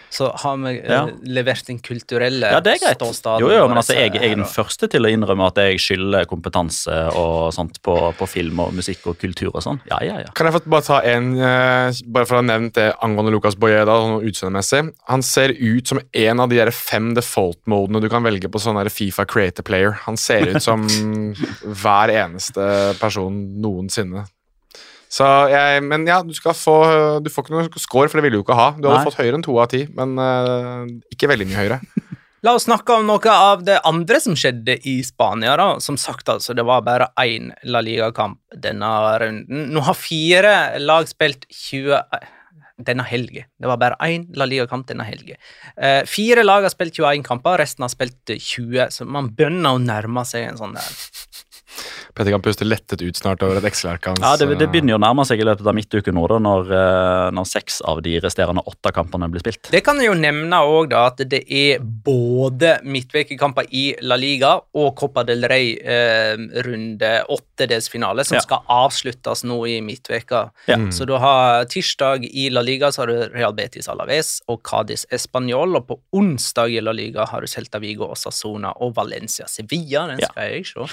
Så 0.10 0.32
har 0.42 0.58
vi 0.58 0.72
eh, 0.80 0.90
Ja. 0.90 1.04
levert 1.24 1.66
den 1.68 1.80
kulturelle 1.80 2.50
Ja, 2.52 2.60
det 2.60 2.74
er 2.74 2.80
greit. 2.82 2.98
ståstaden 2.98 3.44
Jo, 3.44 3.50
jo, 3.54 3.68
men 3.70 3.78
altså, 3.78 3.94
jeg, 3.94 4.14
jeg 4.16 4.32
er 4.32 4.36
den 4.40 4.46
første 4.50 4.90
til 4.90 5.06
å 5.06 5.12
innrømme 5.12 5.48
at 5.52 5.60
jeg 5.62 5.80
skylder 5.84 6.26
kompetanse 6.26 6.96
og 7.14 7.54
sånt 7.54 7.78
på, 7.86 7.96
på 8.18 8.28
film 8.28 8.60
og 8.64 8.74
musikk 8.74 9.06
og 9.12 9.20
kultur 9.22 9.52
og 9.54 9.62
sånn. 9.66 9.80
Ja, 9.92 10.00
ja, 10.06 10.18
ja. 10.24 10.32
Kan 10.34 10.50
jeg 10.50 10.56
få 10.58 10.64
bare 10.70 10.88
ta 10.88 11.00
en, 11.06 11.30
eh, 11.38 11.92
bare 12.10 12.26
for 12.26 12.40
å 12.40 12.42
ha 12.42 12.48
nevnt 12.48 12.74
det 12.80 12.88
angående 13.06 13.32
Lucas 13.36 13.56
Boye, 13.60 13.86
da, 13.86 14.00
sånn 14.02 14.26
utseendemessig. 14.26 14.82
Han 15.14 15.22
ser 15.26 15.54
ut 15.60 15.88
som 15.94 16.02
en 16.14 16.40
av 16.40 16.50
de 16.50 16.58
der 16.58 16.72
fem 16.72 17.14
default-modene 17.14 18.02
du 18.02 18.10
kan 18.10 18.26
velge 18.26 18.50
på 18.50 18.60
sånn 18.62 18.80
Fifa 18.90 19.26
Creator 19.30 19.64
Player. 19.64 19.92
Han 20.08 20.18
ser 20.18 20.56
ut 20.56 20.64
som 20.64 20.88
hver 21.84 22.10
eneste 22.10 22.96
person 23.00 23.62
noensinne. 23.62 24.26
Så 25.10 25.26
jeg, 25.50 25.82
men 25.90 26.06
ja, 26.06 26.20
du 26.22 26.36
skal 26.38 26.54
få 26.54 26.76
Du 27.26 27.32
får 27.34 27.48
ikke 27.48 27.56
noe 27.56 27.82
score, 27.82 28.10
for 28.12 28.20
det 28.20 28.28
vil 28.28 28.38
du 28.38 28.44
ikke 28.44 28.58
ha. 28.58 28.70
Du 28.78 28.86
hadde 28.86 29.02
Nei. 29.02 29.08
fått 29.10 29.18
høyere 29.18 29.40
enn 29.40 29.46
to 29.46 29.58
av 29.58 29.72
ti, 29.72 29.84
men 29.98 30.14
uh, 30.22 30.86
ikke 31.14 31.32
veldig 31.32 31.50
mye 31.50 31.64
høyere. 31.64 31.82
La 32.46 32.54
oss 32.56 32.70
snakke 32.70 32.96
om 32.96 33.08
noe 33.10 33.32
av 33.34 33.66
det 33.68 33.82
andre 33.84 34.20
som 34.24 34.36
skjedde 34.38 34.78
i 34.88 35.02
Spania. 35.04 35.58
da. 35.60 35.74
Som 35.84 35.98
sagt, 36.00 36.30
altså, 36.32 36.54
det 36.56 36.64
var 36.64 36.86
bare 36.86 37.10
én 37.20 37.50
La 37.68 37.82
Liga-kamp 37.84 38.40
denne 38.56 38.92
runden. 39.20 39.66
Nå 39.76 39.84
har 39.84 39.98
fire 40.00 40.54
lag 40.80 41.10
spilt 41.12 41.50
20 41.52 42.00
denne 42.88 43.04
helgen. 43.04 43.44
Det 43.60 43.68
var 43.68 43.82
bare 43.82 44.00
én 44.08 44.30
La 44.40 44.48
Liga-kamp 44.48 44.88
denne 44.88 45.04
helgen. 45.04 45.36
Eh, 45.76 46.06
fire 46.08 46.46
lag 46.46 46.64
har 46.64 46.72
spilt 46.72 46.96
21 46.96 47.26
kamper, 47.28 47.60
resten 47.60 47.84
har 47.84 47.92
spilt 47.92 48.32
20, 48.32 48.88
så 48.96 49.04
man 49.04 49.34
begynner 49.36 49.76
å 49.76 49.84
nærme 49.84 50.24
seg 50.28 50.48
en 50.48 50.62
sånn 50.62 50.78
der 50.80 51.02
Petter 52.16 52.32
kan 52.34 52.42
puste 52.44 52.66
lettet 52.66 53.02
ut 53.06 53.16
snart 53.16 53.44
over 53.46 53.58
et 53.60 53.66
Excel-ark 53.70 54.08
hans. 54.10 54.20
Ja, 54.24 54.34
det, 54.40 54.58
det 54.60 54.68
begynner 54.74 54.96
jo 54.96 54.98
å 54.98 55.02
nærme 55.04 55.24
seg 55.28 55.40
i 55.40 55.46
løpet 55.48 55.68
av 55.70 55.76
midtuken 55.78 56.16
nå, 56.18 56.24
da, 56.28 56.40
når, 56.44 56.72
eh, 56.76 57.28
når 57.38 57.46
seks 57.48 57.80
av 57.88 58.02
de 58.04 58.16
resterende 58.24 58.64
åtte 58.68 58.92
kampene 58.96 59.30
blir 59.32 59.44
spilt. 59.44 59.70
Det 59.72 59.84
kan 59.86 60.00
jeg 60.02 60.10
jo 60.10 60.16
nevne 60.20 60.60
òg, 60.66 60.90
da, 60.92 61.06
at 61.12 61.22
det 61.30 61.44
er 61.48 61.80
både 61.80 62.80
midtvekekamper 62.84 63.70
i 63.72 63.84
La 64.02 64.18
Liga 64.20 64.56
og 64.76 64.90
Copa 65.00 65.24
del 65.28 65.46
Rey 65.50 65.76
eh, 65.80 66.34
runde 66.66 67.14
åttedelsfinale, 67.30 68.26
som 68.26 68.36
Ja. 68.40 68.42
skal 68.42 68.66
avsluttes 68.68 69.44
nå 69.48 69.60
i 69.70 69.80
midtveka. 69.86 70.50
Ja. 70.68 70.78
Så 70.92 71.06
du 71.08 71.14
har 71.22 71.66
tirsdag 71.72 72.26
i 72.26 72.50
La 72.50 72.62
Liga 72.66 72.92
så 72.92 73.04
har 73.06 73.08
du 73.14 73.30
Real 73.34 73.54
Betis 73.54 73.88
Alaves 73.88 74.42
og 74.48 74.62
Cádiz 74.64 75.06
Español, 75.14 75.76
og 75.78 75.88
på 75.88 76.00
onsdag 76.20 76.74
i 76.76 76.82
La 76.82 76.92
Liga 76.92 77.26
har 77.30 77.42
du 77.42 77.48
Celta 77.48 77.80
Vigo 77.80 78.10
og 78.10 78.18
Sassona 78.18 78.74
og 78.82 78.96
Valencia 78.98 79.46
Sevilla. 79.48 80.08
Den 80.08 80.20
Ja. 80.20 80.28
skal 80.34 80.52
jeg 80.52 80.66
se. 80.66 80.90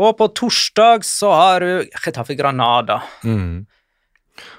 Og 0.00 0.16
på 0.16 0.28
torsdag 0.32 1.04
så 1.04 1.32
har 1.36 1.64
du 1.64 1.84
Getafe 2.04 2.36
Granada. 2.38 3.02
Mm. 3.24 3.66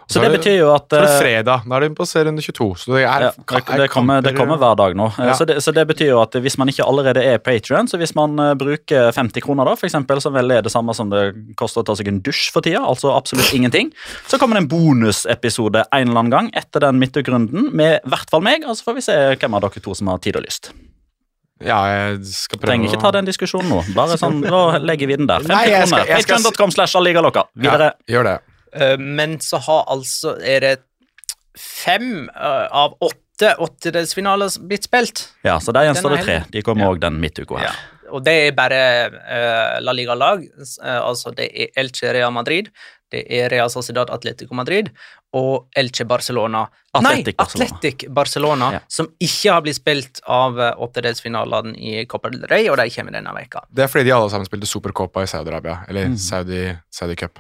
Så 0.08 0.22
det 0.22 0.30
betyr 0.36 0.58
jo 0.60 0.68
at 0.74 0.92
For 0.92 1.02
er 1.02 1.10
eh, 1.10 1.22
fredag. 1.22 1.64
Da 1.66 1.78
er 1.78 1.86
det 1.86 1.96
på 1.98 2.06
serierunde 2.06 2.44
22. 2.44 2.68
Så 2.78 2.92
det 2.94 3.00
er, 3.02 3.06
ja, 3.26 3.32
det, 3.32 3.62
det, 3.80 3.88
kommer, 3.92 4.22
det 4.22 4.34
kommer 4.38 4.60
hver 4.62 4.76
dag 4.78 4.96
nå. 5.00 5.08
Eh, 5.16 5.32
Ja. 5.32 5.38
Så, 5.40 5.48
det, 5.50 5.56
så 5.64 5.74
det 5.74 5.86
betyr 5.90 6.12
jo 6.12 6.20
at 6.22 6.36
hvis 6.44 6.58
man 6.62 6.70
ikke 6.70 6.86
allerede 6.86 7.24
er 7.24 7.42
Patrion, 7.42 7.90
så 7.90 7.98
hvis 7.98 8.14
man 8.18 8.38
eh, 8.40 8.54
bruker 8.60 9.10
50 9.16 9.42
kroner, 9.46 9.66
da, 9.66 9.76
for 9.80 9.90
eksempel, 9.90 10.22
som 10.22 10.36
vel 10.36 10.54
er 10.54 10.66
det 10.66 10.74
samme 10.74 10.94
som 10.94 11.10
det 11.10 11.24
koster 11.60 11.82
å 11.82 11.88
ta 11.88 11.98
seg 11.98 12.12
en 12.12 12.22
dusj 12.26 12.52
for 12.54 12.66
tida, 12.66 12.84
altså 12.86 13.16
absolutt 13.16 13.54
ingenting, 13.56 13.94
så 14.30 14.38
kommer 14.38 14.60
det 14.60 14.66
en 14.68 14.72
bonusepisode 14.76 15.88
en 15.90 16.10
eller 16.10 16.26
annen 16.26 16.36
gang 16.36 16.54
etter 16.54 16.84
den 16.84 17.02
midtukerunden 17.02 17.72
med 17.74 17.98
i 18.04 18.14
hvert 18.14 18.30
fall 18.30 18.46
meg, 18.46 18.68
og 18.68 18.78
så 18.78 18.92
får 18.92 19.00
vi 19.00 19.08
se 19.10 19.20
hvem 19.34 19.58
av 19.58 19.66
dere 19.66 19.88
to 19.88 19.98
som 19.98 20.12
har 20.14 20.22
tid 20.22 20.38
og 20.38 20.46
lyst. 20.46 20.74
Ja, 21.66 21.80
jeg 21.88 22.26
skal 22.26 22.60
prøve 22.60 22.70
Trenger 22.74 22.90
ikke 22.92 23.02
ta 23.02 23.12
den 23.12 23.26
diskusjonen 23.26 23.70
nå. 23.70 23.82
Bare 23.96 24.18
sånn, 24.20 24.42
Da 24.44 24.78
legger 24.80 25.08
vi 25.08 25.16
den 25.16 25.28
der. 25.28 25.40
50 25.40 25.48
Nei, 25.48 25.66
jeg 25.70 25.88
skal- 25.88 26.00
kroner. 26.00 26.08
jeg 26.16 26.24
skal- 26.24 26.38
Patreon.com 26.44 26.72
slash 26.72 26.96
alligalokka. 27.00 27.44
Videre. 27.56 27.94
Ja, 28.08 28.16
gjør 28.18 28.24
det. 28.24 28.40
Eh, 28.74 28.98
Men 28.98 29.38
så 29.40 29.60
har 29.62 29.86
altså 29.88 30.38
Er 30.42 30.60
det 30.60 30.80
fem 31.58 32.30
eh, 32.30 32.68
av 32.72 32.96
åtte 33.02 33.56
åttedelsfinaler 33.60 34.50
blitt 34.68 34.84
spilt? 34.88 35.28
Ja, 35.44 35.58
så 35.60 35.74
der 35.74 35.90
gjenstår 35.90 36.10
Den 36.10 36.18
det 36.18 36.20
er 36.20 36.26
tre. 36.26 36.38
heldig. 36.40 36.52
De 36.52 36.62
kommer 36.62 36.82
Ja. 36.86 36.90
òg 36.92 37.00
den 37.00 37.20
midtuka 37.22 37.58
her. 37.60 37.76
Og 38.12 38.24
det 38.24 38.34
er 38.48 38.52
bare 38.52 38.80
eh, 39.10 39.80
La 39.82 39.92
Liga-lag. 39.92 40.44
s- 40.62 40.80
eh, 40.84 41.00
altså 41.02 41.34
det 41.36 41.50
er 41.56 41.68
Elche 41.82 42.14
Real 42.14 42.32
Madrid, 42.32 42.70
det 43.14 43.22
er 43.30 43.48
Real 43.54 43.70
Sociedad 43.72 44.10
Atletico 44.14 44.56
Madrid 44.58 44.90
og 45.38 45.68
Elche 45.80 46.06
Barcelona. 46.10 46.66
Atletic 46.94 47.32
Nei, 47.32 47.38
Barcelona. 47.40 47.70
Atletic 47.78 48.04
Barcelona, 48.14 48.72
Ja. 48.76 48.80
som 48.92 49.08
ikke 49.22 49.54
har 49.56 49.64
blitt 49.66 49.80
spilt 49.80 50.20
av 50.30 50.60
eh, 50.60 50.74
åttedelsfinalene 50.78 51.74
i 51.78 52.06
Copa 52.06 52.30
del 52.34 52.44
Rey, 52.52 52.68
og 52.70 52.78
de 52.78 52.90
kommer 52.94 53.16
denne 53.16 53.34
veka. 53.34 53.64
Det 53.74 53.86
er 53.88 53.90
fordi 53.94 54.10
de 54.10 54.14
alle 54.18 54.30
sammen 54.34 54.46
spilte 54.50 54.70
Supercopa 54.70 55.24
i 55.26 55.32
Saudi-Arabia. 55.32 55.80
Eller 55.90 56.10
Mm. 56.12 56.18
Saudi, 56.18 56.62
Saudi 56.92 57.16
Cup. 57.16 57.40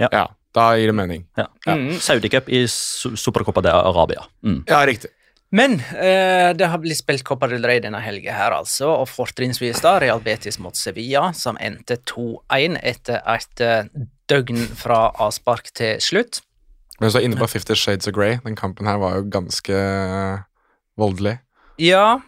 Ja. 0.00 0.26
Da 0.52 0.66
gir 0.76 0.90
det 0.90 0.94
mening. 0.98 1.24
Ja. 1.36 1.46
ja. 1.66 1.74
Mm. 1.78 1.94
Saudi 2.00 2.28
Cup 2.28 2.48
i 2.52 2.64
Su- 2.68 3.16
Supercopa 3.16 3.62
de 3.64 3.70
Arabia. 3.72 4.24
Mm. 4.44 4.64
Ja, 4.68 4.82
riktig. 4.86 5.10
Men 5.52 5.74
eh, 5.80 6.52
det 6.56 6.64
har 6.68 6.78
blitt 6.80 6.96
spilt 6.96 7.24
Copa 7.28 7.46
del 7.48 7.64
Rey 7.68 7.80
denne 7.84 7.98
helga 8.00 8.32
her, 8.32 8.54
altså, 8.56 8.88
og 9.02 9.08
fortrinnsvis 9.12 9.82
da 9.84 9.98
Real 10.00 10.20
Betis 10.24 10.56
mot 10.64 10.76
Sevilla, 10.76 11.26
som 11.36 11.58
endte 11.60 11.98
2-1 12.08 12.78
etter 12.82 13.20
et 13.34 13.60
eh, 13.60 13.82
døgn 14.32 14.64
fra 14.80 15.04
avspark 15.20 15.70
til 15.76 16.00
slutt. 16.02 16.42
Men 17.00 17.12
så 17.12 17.22
inne 17.22 17.38
på 17.38 17.48
Fifty 17.50 17.76
Shades 17.78 18.08
of 18.08 18.16
Grey. 18.16 18.40
Den 18.44 18.58
kampen 18.58 18.88
her 18.88 19.00
var 19.02 19.18
jo 19.18 19.30
ganske 19.32 19.78
voldelig. 21.00 21.38
Ja 21.80 22.20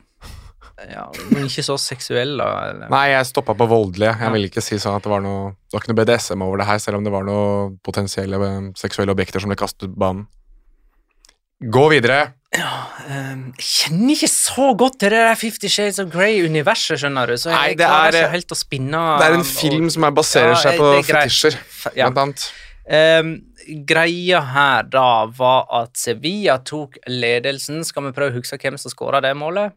ja, 0.90 1.04
men 1.30 1.46
ikke 1.46 1.62
så 1.64 1.76
seksuell, 1.78 2.34
da. 2.40 2.48
Eller? 2.68 2.88
Nei, 2.92 3.04
jeg 3.12 3.28
stoppa 3.28 3.54
på 3.56 3.66
voldelige. 3.70 4.14
Jeg 4.20 4.34
vil 4.34 4.48
ikke 4.48 4.62
si 4.64 4.78
sånn 4.82 4.96
at 4.98 5.04
det 5.06 5.12
var 5.12 5.22
noe 5.22 5.52
Det 5.54 5.76
var 5.76 5.84
ikke 5.84 5.92
noe 5.92 6.00
BDSM 6.00 6.44
over 6.46 6.60
det 6.60 6.66
her, 6.68 6.80
selv 6.82 6.98
om 6.98 7.06
det 7.06 7.12
var 7.14 7.26
noe 7.26 7.44
potensielle 7.86 8.40
eh, 8.42 8.70
seksuelle 8.78 9.14
objekter 9.14 9.42
som 9.42 9.52
ble 9.52 9.58
kastet 9.60 9.86
ut 9.88 9.94
banen. 9.98 10.26
Gå 11.62 11.84
videre. 11.92 12.34
Um, 12.54 13.40
jeg 13.58 13.66
kjenner 13.66 14.12
ikke 14.14 14.28
så 14.30 14.66
godt 14.78 14.98
til 15.02 15.10
det 15.12 15.18
der 15.26 15.38
Fifty 15.38 15.66
Shades 15.72 15.98
of 16.02 16.10
Grey-universet, 16.12 17.00
skjønner 17.02 17.26
du, 17.32 17.34
så 17.40 17.50
jeg 17.50 17.56
Nei, 17.58 17.72
det 17.74 17.88
klarer 17.88 18.14
er- 18.14 18.20
ikke 18.28 18.34
helt 18.36 18.54
å 18.54 18.58
spinne 18.58 19.00
Det 19.18 19.26
er 19.26 19.34
en 19.40 19.48
film 19.48 19.88
som 19.90 20.04
er 20.06 20.14
baserer 20.14 20.52
Ja, 20.54 20.60
seg 20.62 20.78
på 20.78 20.90
er 20.98 21.02
fetisjer, 21.08 21.56
ja. 21.98 22.10
blant 22.10 22.22
annet. 22.22 22.44
Um, 22.84 23.32
greia 23.88 24.40
her 24.52 24.82
da 24.92 25.06
var 25.34 25.66
at 25.82 25.96
Sevilla 25.96 26.58
tok 26.60 26.98
ledelsen. 27.08 27.82
Skal 27.84 28.04
vi 28.06 28.12
prøve 28.16 28.34
å 28.34 28.38
huske 28.38 28.58
hvem 28.60 28.78
som 28.78 28.92
skåra 28.92 29.22
det 29.24 29.34
målet? 29.40 29.72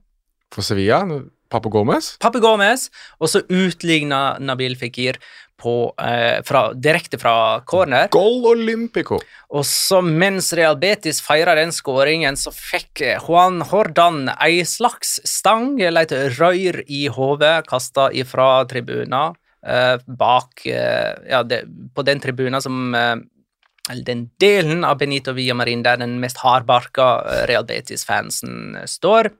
For 0.53 0.61
Sevilla, 0.61 1.01
Papo 1.49 1.69
Gomez. 1.71 2.17
Pape 2.19 2.41
Gomez, 2.43 2.89
og 3.23 3.29
så 3.31 3.41
utligna 3.47 4.37
Nabil 4.43 4.75
Fikir 4.75 5.17
på, 5.57 5.93
eh, 5.99 6.43
fra, 6.45 6.73
direkte 6.73 7.17
fra 7.21 7.61
corner. 7.65 8.07
Goal 8.13 8.45
Olympico. 8.53 9.19
Og 9.49 9.65
så 9.65 10.01
mens 10.05 10.51
Real 10.53 10.77
Betis 10.77 11.21
feira 11.23 11.55
den 11.55 11.73
skåringen, 11.75 12.37
så 12.37 12.53
fikk 12.53 13.01
Juan 13.23 13.61
Hordan 13.71 14.27
ei 14.37 14.61
slags 14.67 15.17
stang, 15.25 15.75
eller 15.81 16.07
et 16.07 16.37
røyr 16.37 16.83
i 16.87 17.07
hodet, 17.07 17.65
kasta 17.67 18.11
ifra 18.13 18.65
tribunen 18.69 19.35
eh, 19.67 19.97
bak 20.05 20.65
eh, 20.65 21.13
Ja, 21.29 21.43
det, 21.43 21.63
på 21.95 22.03
den 22.03 22.19
tribunen 22.19 22.61
som 22.61 22.95
eh, 22.95 23.15
Eller 23.89 24.03
den 24.03 24.29
delen 24.39 24.83
av 24.83 24.97
Benito 24.99 25.33
Villamarin 25.33 25.83
der 25.83 25.99
den 26.01 26.19
mest 26.23 26.41
hardbarka 26.43 27.09
eh, 27.23 27.43
Real 27.51 27.67
Betis-fansen 27.67 28.77
står. 28.85 29.31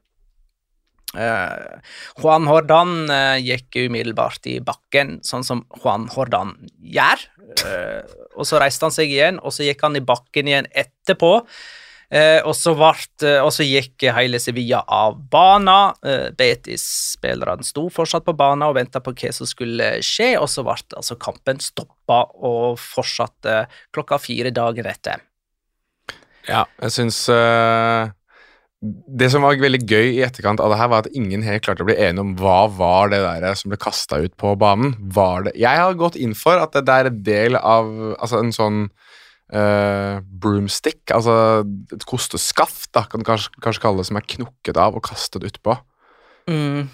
Eh, 1.16 1.94
Juan 2.20 2.50
Hordan 2.50 3.08
uh, 3.08 3.38
gikk 3.40 3.80
umiddelbart 3.88 4.50
i 4.52 4.58
bakken, 4.60 5.18
sånn 5.24 5.46
som 5.48 5.64
Juan 5.80 6.10
Hordan 6.12 6.58
gjør. 6.84 7.24
Uh, 7.64 8.04
og 8.36 8.48
så 8.50 8.60
reiste 8.62 8.86
han 8.88 8.96
seg 8.96 9.14
igjen, 9.14 9.40
og 9.40 9.56
så 9.56 9.68
gikk 9.68 9.86
han 9.88 9.98
i 10.00 10.04
bakken 10.04 10.52
igjen 10.52 10.72
etterpå. 10.76 11.38
Eh, 12.08 12.40
og, 12.48 12.54
så 12.56 12.72
vart, 12.80 13.12
eh, 13.26 13.42
og 13.44 13.50
så 13.52 13.66
gikk 13.68 14.06
hele 14.16 14.40
Sevilla 14.40 14.80
av 14.88 15.18
bana. 15.32 15.92
Eh, 16.08 16.30
Betis-spillerne 16.40 17.68
sto 17.68 17.88
fortsatt 17.92 18.24
på 18.28 18.36
bana 18.38 18.70
og 18.72 18.78
venta 18.78 19.02
på 19.04 19.12
hva 19.12 19.32
som 19.36 19.50
skulle 19.50 19.98
skje, 20.06 20.36
og 20.40 20.48
så 20.52 20.64
ble 20.64 20.78
altså 20.96 21.18
kampen 21.20 21.60
stoppa 21.64 22.24
og 22.48 22.80
fortsatte 22.80 23.66
klokka 23.96 24.22
fire 24.24 24.54
dager 24.56 24.88
etter. 24.88 25.26
Ja, 26.48 26.64
jeg 26.80 26.96
syns 26.96 27.26
eh, 27.28 28.14
Det 28.82 29.32
som 29.34 29.42
var 29.42 29.58
veldig 29.58 29.80
gøy 29.90 30.20
i 30.20 30.22
etterkant 30.22 30.62
av 30.62 30.70
det 30.70 30.78
her, 30.78 30.90
var 30.92 31.06
at 31.06 31.16
ingen 31.18 31.42
helt 31.42 31.64
klarte 31.66 31.82
å 31.82 31.88
bli 31.88 31.96
enige 31.98 32.22
om 32.22 32.36
hva 32.38 32.68
var 32.70 33.10
det 33.10 33.24
der 33.24 33.58
som 33.58 33.72
ble 33.72 33.80
kasta 33.82 34.20
ut 34.22 34.36
på 34.38 34.54
banen. 34.60 34.94
Var 35.02 35.48
det 35.48 35.56
Jeg 35.58 35.82
har 35.82 35.98
gått 35.98 36.18
inn 36.20 36.36
for 36.38 36.62
at 36.62 36.78
det 36.78 36.86
der 36.86 37.10
er 37.10 37.16
del 37.26 37.58
av 37.58 37.90
altså 38.20 38.44
en 38.44 38.54
sånn 38.54 38.84
uh, 39.50 40.22
broomstick, 40.22 41.02
altså 41.10 41.66
et 41.96 42.06
kosteskaft, 42.06 42.92
da, 42.94 43.08
kan 43.10 43.24
du 43.24 43.28
kanskje, 43.28 43.56
kanskje 43.66 43.84
kalle 43.88 44.04
det, 44.04 44.10
som 44.12 44.22
er 44.22 44.30
knukket 44.36 44.82
av 44.82 45.00
og 45.00 45.06
kastet 45.10 45.48
utpå. 45.48 45.80
Mm. 46.52 46.86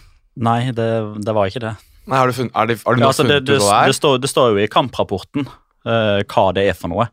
Nei, 0.47 0.59
det, 0.71 0.89
det 1.19 1.35
var 1.35 1.51
ikke 1.51 1.65
det. 1.65 1.75
Nei, 2.07 2.15
har 2.19 2.31
du, 2.31 2.35
funnet, 2.35 2.55
er 2.55 2.71
det, 2.71 2.79
har 2.83 2.95
du 2.95 3.03
Ja, 3.03 3.11
altså, 3.11 3.27
det, 3.27 3.41
funnet 3.41 3.47
det, 3.47 3.59
ut 3.59 3.63
hva 3.67 3.75
det 3.75 3.83
det, 3.83 3.91
er? 3.91 3.99
står, 3.99 4.17
det 4.23 4.31
står 4.31 4.55
jo 4.55 4.63
i 4.63 4.71
kamprapporten 4.71 5.45
uh, 5.51 6.23
hva 6.23 6.47
det 6.55 6.65
er 6.71 6.79
for 6.79 6.91
noe. 6.95 7.11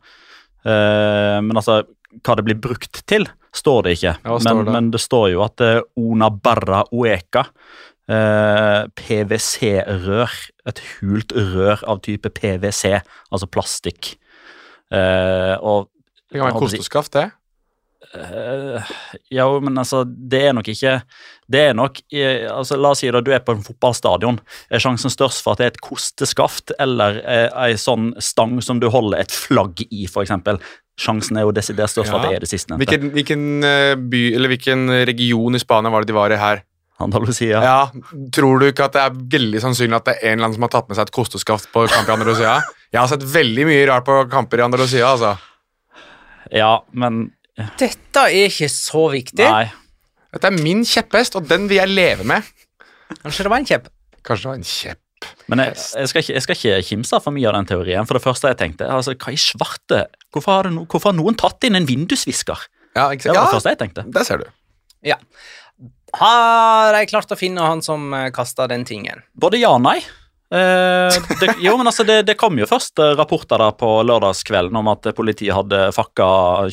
Uh, 0.63 1.43
men 1.43 1.59
altså, 1.59 1.81
hva 2.23 2.39
det 2.39 2.47
blir 2.47 2.59
brukt 2.63 3.03
til, 3.07 3.27
står 3.55 3.83
det 3.85 3.95
ikke. 3.97 4.15
Ja, 4.23 4.39
står 4.39 4.57
men, 4.57 4.65
det? 4.65 4.73
men 4.77 4.91
det 4.93 5.01
står 5.03 5.29
jo 5.33 5.45
at 5.45 5.63
uh, 5.63 5.81
Ona 5.99 6.29
Barra 6.31 6.83
Oeka 6.91 7.45
eh, 8.11 8.87
PVC-rør, 8.95 10.39
et 10.69 10.81
hult 10.99 11.35
rør 11.35 11.83
av 11.89 12.01
type 12.05 12.31
PVC, 12.37 12.97
altså 13.31 13.49
plastikk. 13.49 14.15
Eh, 14.91 15.55
og 15.59 15.87
Det 16.27 16.39
kan 16.39 16.49
være 16.49 16.59
kosteskaft, 16.59 17.13
det. 17.13 17.29
Uh, 18.11 18.81
ja, 19.31 19.45
men 19.63 19.77
altså, 19.77 20.01
det 20.03 20.39
er 20.49 20.55
nok 20.57 20.67
ikke 20.67 20.97
Det 21.47 21.59
er 21.69 21.75
nok 21.77 22.01
uh, 22.11 22.57
altså, 22.57 22.75
La 22.75 22.89
oss 22.91 22.99
si 22.99 23.07
det, 23.07 23.21
du 23.23 23.29
er 23.31 23.43
på 23.45 23.53
en 23.55 23.61
fotballstadion. 23.63 24.39
Er 24.67 24.83
sjansen 24.83 25.13
størst 25.13 25.39
for 25.45 25.53
at 25.53 25.61
det 25.61 25.67
er 25.67 25.71
et 25.75 25.79
kosteskaft 25.85 26.73
eller 26.81 27.21
uh, 27.21 27.47
ei 27.63 27.77
sånn 27.79 28.09
stang 28.19 28.57
som 28.65 28.81
du 28.81 28.89
holder 28.91 29.21
et 29.21 29.31
flagg 29.31 29.85
i, 29.85 30.09
f.eks.? 30.09 30.33
Sjansen 31.01 31.39
er 31.39 31.47
jo 31.47 31.53
desidert 31.55 31.89
størst 31.89 32.11
for 32.11 32.21
at 32.21 32.29
det 32.29 32.37
er 32.37 32.43
det 32.45 32.49
sistnevnte. 32.51 32.83
Hvilken, 32.83 33.13
hvilken 33.15 33.45
eh, 33.65 33.93
by, 33.97 34.19
eller 34.37 34.51
hvilken 34.53 34.83
region 35.09 35.57
i 35.57 35.61
Spania 35.61 35.89
var 35.93 36.05
det 36.05 36.11
de 36.11 36.17
var 36.19 36.33
i 36.35 36.39
her? 36.41 36.61
Andalusia. 37.01 37.61
Ja, 37.65 37.91
Tror 38.35 38.61
du 38.61 38.67
ikke 38.69 38.85
at 38.85 38.95
det 38.95 39.01
er 39.01 39.15
veldig 39.35 39.61
sannsynlig 39.63 39.97
at 39.97 40.07
det 40.09 40.15
er 40.19 40.31
en 40.31 40.37
eller 40.37 40.49
annen 40.49 40.57
som 40.59 40.65
har 40.67 40.73
tatt 40.75 40.89
med 40.91 40.99
seg 40.99 41.09
et 41.09 41.15
kosteskaft 41.15 41.71
på 41.73 41.85
kamp 41.89 42.09
i 42.09 42.15
Andalusia? 42.15 42.55
Jeg 42.91 42.99
har 43.01 43.09
sett 43.11 43.25
veldig 43.33 43.67
mye 43.69 43.85
rart 43.89 44.05
på 44.07 44.17
kamper 44.31 44.61
i 44.61 44.65
Andalusia, 44.67 45.07
altså. 45.09 45.35
Ja, 46.51 46.73
men 46.91 47.31
Dette 47.79 48.27
er 48.27 48.49
ikke 48.49 48.69
så 48.71 49.07
viktig. 49.13 49.45
Nei. 49.45 49.69
Dette 50.31 50.47
er 50.51 50.61
min 50.63 50.85
kjepphest, 50.87 51.35
og 51.39 51.47
den 51.49 51.67
vil 51.71 51.81
jeg 51.81 51.91
leve 51.91 52.27
med. 52.27 52.45
Kanskje 53.21 53.45
det 53.47 53.51
var 53.51 53.61
en 53.61 53.67
kjepp? 53.67 53.89
Kanskje 54.21 54.45
det 54.45 54.51
var 54.51 54.59
en 54.61 54.69
kjepp. 54.71 55.00
Men 55.51 55.59
jeg, 55.65 55.75
jeg, 55.75 56.09
skal 56.09 56.23
ikke, 56.23 56.33
jeg 56.37 56.43
skal 56.45 56.57
ikke 56.57 56.81
kimse 56.87 57.19
for 57.23 57.35
mye 57.35 57.47
av 57.49 57.57
den 57.59 57.67
teorien. 57.69 58.07
For 58.09 58.17
det 58.17 58.23
første 58.23 58.51
jeg 58.51 58.57
tenkte, 58.61 58.87
altså, 58.89 59.13
hva 59.19 59.33
i 59.33 59.39
svarte 59.39 60.05
Hvorfor 60.31 60.55
har, 60.55 60.69
det 60.69 60.73
no, 60.77 60.85
hvorfor 60.89 61.11
har 61.11 61.17
noen 61.17 61.35
tatt 61.39 61.67
inn 61.67 61.75
en 61.77 61.85
vindusvisker? 61.89 62.63
Ja, 62.95 63.09
Det 63.13 63.25
var 63.27 63.35
det 63.35 63.35
Ja, 63.35 63.49
første 63.51 63.73
jeg 63.73 63.79
tenkte. 63.81 64.05
der 64.11 64.23
ser 64.27 64.41
du. 64.41 64.47
Ja. 65.05 65.17
Har 66.19 66.91
de 66.93 67.05
klart 67.07 67.31
å 67.31 67.37
finne 67.39 67.63
han 67.63 67.81
som 67.85 68.11
kasta 68.35 68.67
den 68.67 68.83
tingen? 68.87 69.23
Både 69.35 69.59
ja 69.61 69.71
og 69.75 69.81
nei. 69.85 69.99
Eh, 70.51 71.15
det, 71.39 71.53
jo, 71.63 71.77
men 71.79 71.87
altså, 71.87 72.03
det, 72.03 72.17
det 72.27 72.35
kom 72.35 72.57
jo 72.59 72.67
først 72.67 72.99
eh, 72.99 73.13
rapporter 73.15 73.61
da 73.61 73.69
på 73.71 73.87
lørdagskvelden 74.03 74.75
om 74.75 74.89
at 74.91 75.07
politiet 75.15 75.55
hadde 75.55 75.79
fakka 75.95 76.25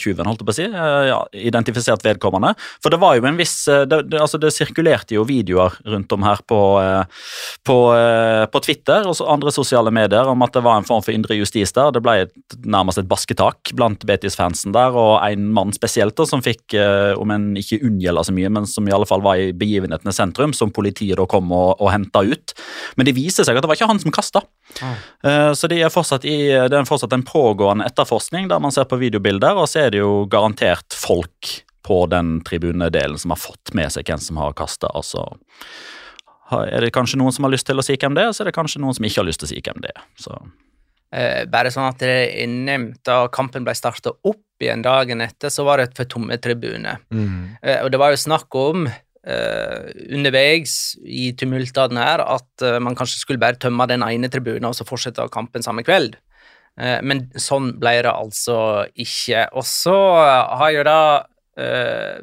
tjuven, 0.03 0.27
holdt 0.27 0.43
jeg 0.43 0.49
på 0.49 0.55
å 0.55 0.57
si. 0.57 0.67
eh, 0.67 1.05
ja, 1.13 1.19
identifisert 1.47 2.03
vedkommende. 2.03 2.57
For 2.83 2.91
det 2.91 2.99
var 2.99 3.15
jo 3.15 3.29
en 3.31 3.39
viss 3.39 3.55
eh, 3.71 3.85
Det, 3.87 4.01
det, 4.11 4.19
altså, 4.19 4.41
det 4.43 4.51
sirkulerte 4.57 5.15
jo 5.15 5.23
videoer 5.29 5.77
rundt 5.87 6.11
om 6.17 6.27
her 6.27 6.43
på, 6.51 6.59
eh, 6.83 7.29
på, 7.63 7.77
eh, 7.95 8.45
på 8.51 8.63
Twitter 8.67 9.07
og 9.07 9.23
andre 9.31 9.53
sosiale 9.55 9.93
medier 9.95 10.27
om 10.27 10.43
at 10.43 10.59
det 10.59 10.65
var 10.67 10.81
en 10.81 10.89
form 10.89 11.05
for 11.07 11.15
indre 11.15 11.39
justis 11.39 11.71
der. 11.77 11.95
Det 11.95 12.03
ble 12.03 12.17
et, 12.27 12.35
nærmest 12.67 12.99
et 12.99 13.09
basketak 13.11 13.71
blant 13.79 14.03
Betis-fansen 14.11 14.75
der, 14.75 14.99
og 14.99 15.21
en 15.23 15.47
mann 15.55 15.71
spesielt 15.77 16.19
da, 16.19 16.27
som 16.27 16.43
fikk, 16.43 16.75
eh, 16.75 17.15
om 17.15 17.31
en 17.31 17.53
ikke 17.63 17.79
unngjelda 17.87 18.27
så 18.27 18.35
mye, 18.35 18.51
men 18.59 18.67
som 18.67 18.91
i 18.91 18.97
alle 18.99 19.07
fall 19.07 19.23
var 19.23 19.39
i 19.39 19.53
begivenhetenes 19.55 20.19
sentrum, 20.19 20.57
som 20.57 20.75
politiet 20.75 21.23
da 21.23 21.29
kom 21.31 21.55
og, 21.55 21.77
og 21.79 21.93
henta 21.95 22.27
ut. 22.27 22.59
Men 22.99 23.07
det 23.07 23.15
viser 23.15 23.47
seg 23.47 23.55
at 23.55 23.68
det 23.69 23.75
var 23.75 23.79
ikke 23.79 23.91
han 23.93 24.01
som 24.01 24.15
kasta. 24.17 24.43
Eh, 24.81 25.53
Så 25.53 25.69
de 25.69 25.83
er 25.85 25.93
fortsatt 25.93 26.25
i, 26.25 26.37
det 26.49 26.73
er 26.73 26.89
fortsatt 26.89 27.13
en 27.13 27.25
pågående 27.29 27.85
etterforskning 27.85 28.49
der 28.49 28.63
man 28.65 28.73
ser 28.73 28.89
på 28.89 28.97
videobilder, 29.01 29.61
og 29.61 29.69
så 29.69 29.85
er 29.85 29.93
det 29.93 30.01
jo 30.01 30.25
garantert 30.33 30.97
folk 30.97 31.53
på 31.85 32.03
den 32.09 32.39
tribunedelen 32.45 33.19
som 33.21 33.33
har 33.33 33.41
fått 33.41 33.75
med 33.77 33.93
seg 33.93 34.09
hvem 34.09 34.21
som 34.21 34.41
har 34.41 34.57
kasta. 34.57 34.89
Altså, 34.97 35.25
er 36.53 36.81
det 36.85 36.95
kanskje 36.97 37.21
noen 37.21 37.33
som 37.37 37.45
har 37.45 37.53
lyst 37.53 37.69
til 37.69 37.81
å 37.81 37.85
si 37.85 37.97
hvem 38.01 38.17
det 38.17 38.25
er, 38.27 38.33
så 38.33 38.43
er 38.45 38.51
det 38.51 38.57
kanskje 38.57 38.81
noen 38.83 38.97
som 38.97 39.05
ikke 39.09 39.21
har 39.23 39.29
lyst 39.29 39.45
til 39.45 39.49
å 39.49 39.53
si 39.53 39.61
hvem 39.65 39.81
det 39.85 39.93
er. 39.95 40.03
Så. 40.21 40.37
Eh, 41.13 41.45
bare 41.49 41.71
sånn 41.73 41.89
at 41.89 42.01
det 42.05 42.13
er 42.43 42.51
nevnt, 42.53 43.01
da 43.09 43.23
kampen 43.33 43.65
ble 43.65 43.73
starta 43.77 44.13
opp 44.13 44.43
igjen 44.61 44.83
dagen 44.85 45.23
etter, 45.25 45.53
så 45.55 45.65
var 45.65 45.79
det 45.81 45.89
et 45.89 45.97
for 46.01 46.09
tomme 46.13 46.37
tribune. 46.43 46.97
Eh, 47.63 47.81
og 47.85 47.93
det 47.95 48.01
var 48.01 48.13
jo 48.13 48.21
snakk 48.21 48.53
om 48.59 48.89
eh, 49.29 49.91
underveis 50.17 50.97
i 51.05 51.33
tumultene 51.39 52.03
her 52.03 52.23
at 52.25 52.65
eh, 52.65 52.79
man 52.83 52.97
kanskje 52.99 53.23
skulle 53.23 53.43
bare 53.43 53.61
tømme 53.61 53.89
den 53.91 54.05
ene 54.07 54.31
tribunen 54.33 54.71
og 54.71 54.77
så 54.79 54.87
fortsette 54.89 55.29
kampen 55.35 55.65
samme 55.65 55.85
kveld. 55.87 56.17
Eh, 56.79 56.99
men 57.05 57.27
sånn 57.39 57.75
ble 57.81 57.99
det 58.07 58.15
altså 58.15 58.59
ikke. 58.95 59.49
Og 59.59 59.67
så 59.69 59.99
har 60.63 60.75
jo 60.75 60.85
da 60.89 61.01
eh, 61.61 62.19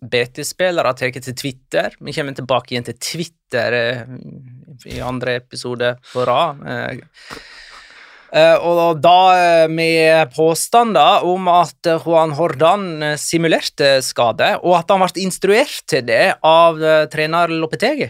BT-spillere 0.00 0.94
tatt 0.96 1.20
til 1.20 1.36
Twitter. 1.36 1.96
Vi 2.00 2.14
kommer 2.16 2.36
tilbake 2.36 2.74
igjen 2.74 2.88
til 2.88 3.00
Twitter 3.04 3.76
i 4.88 5.00
andre 5.04 5.36
episode 5.42 5.96
på 6.12 6.24
rad. 6.24 6.62
Eh, 8.30 8.56
og 8.62 9.00
da 9.02 9.16
eh, 9.34 9.66
med 9.70 10.30
påstander 10.36 11.24
om 11.26 11.48
at 11.50 11.88
Juan 12.04 12.30
Hordan 12.38 12.84
eh, 13.02 13.16
simulerte 13.18 13.96
skade, 14.06 14.52
og 14.62 14.76
at 14.78 14.92
han 14.92 15.02
ble 15.02 15.24
instruert 15.24 15.80
til 15.90 16.04
det 16.06 16.36
av 16.46 16.78
trener 17.10 17.50
Lopetegi. 17.50 18.06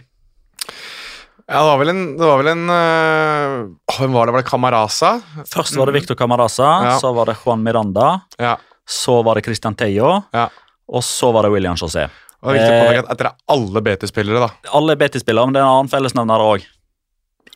Ja, 1.50 1.58
det 1.64 1.66
var 1.66 1.78
vel 1.80 1.90
en, 1.90 2.02
det 2.14 2.26
var 2.28 2.38
vel 2.38 2.48
en 2.52 2.68
øh, 2.70 3.54
Hvem 3.96 4.12
var 4.14 4.28
det? 4.28 4.34
Var 4.36 4.42
det 4.44 4.50
Camarasa? 4.52 5.08
Først 5.50 5.74
var 5.80 5.90
det 5.90 5.96
Victor 5.96 6.14
Camarasa, 6.20 6.68
Ja. 6.86 6.92
så 7.02 7.10
var 7.16 7.26
det 7.32 7.38
Juan 7.42 7.64
Miranda, 7.64 8.20
Ja. 8.38 8.56
så 8.86 9.16
var 9.26 9.34
det 9.40 9.44
Christian 9.48 9.74
Teyo, 9.74 10.20
ja. 10.36 10.46
og 10.86 11.02
så 11.02 11.32
var 11.34 11.48
det 11.48 11.50
William 11.56 11.74
José. 11.80 12.06
Og 12.40 12.54
det 12.54 12.60
er 12.60 12.60
viktig 12.60 12.76
å 12.76 12.84
påpeke 12.84 13.00
at 13.02 13.10
Etter 13.16 13.32
alle 13.52 13.80
BT-spillere, 13.84 14.40
da. 14.46 14.70
Alle 14.78 14.94
er 14.94 15.00
BT-spillere, 15.02 15.44
men 15.48 15.56
det 15.56 15.60
er 15.60 15.66
en 15.66 15.74
annen 15.80 15.90
fellesnevner 15.92 16.40
òg. 16.44 16.62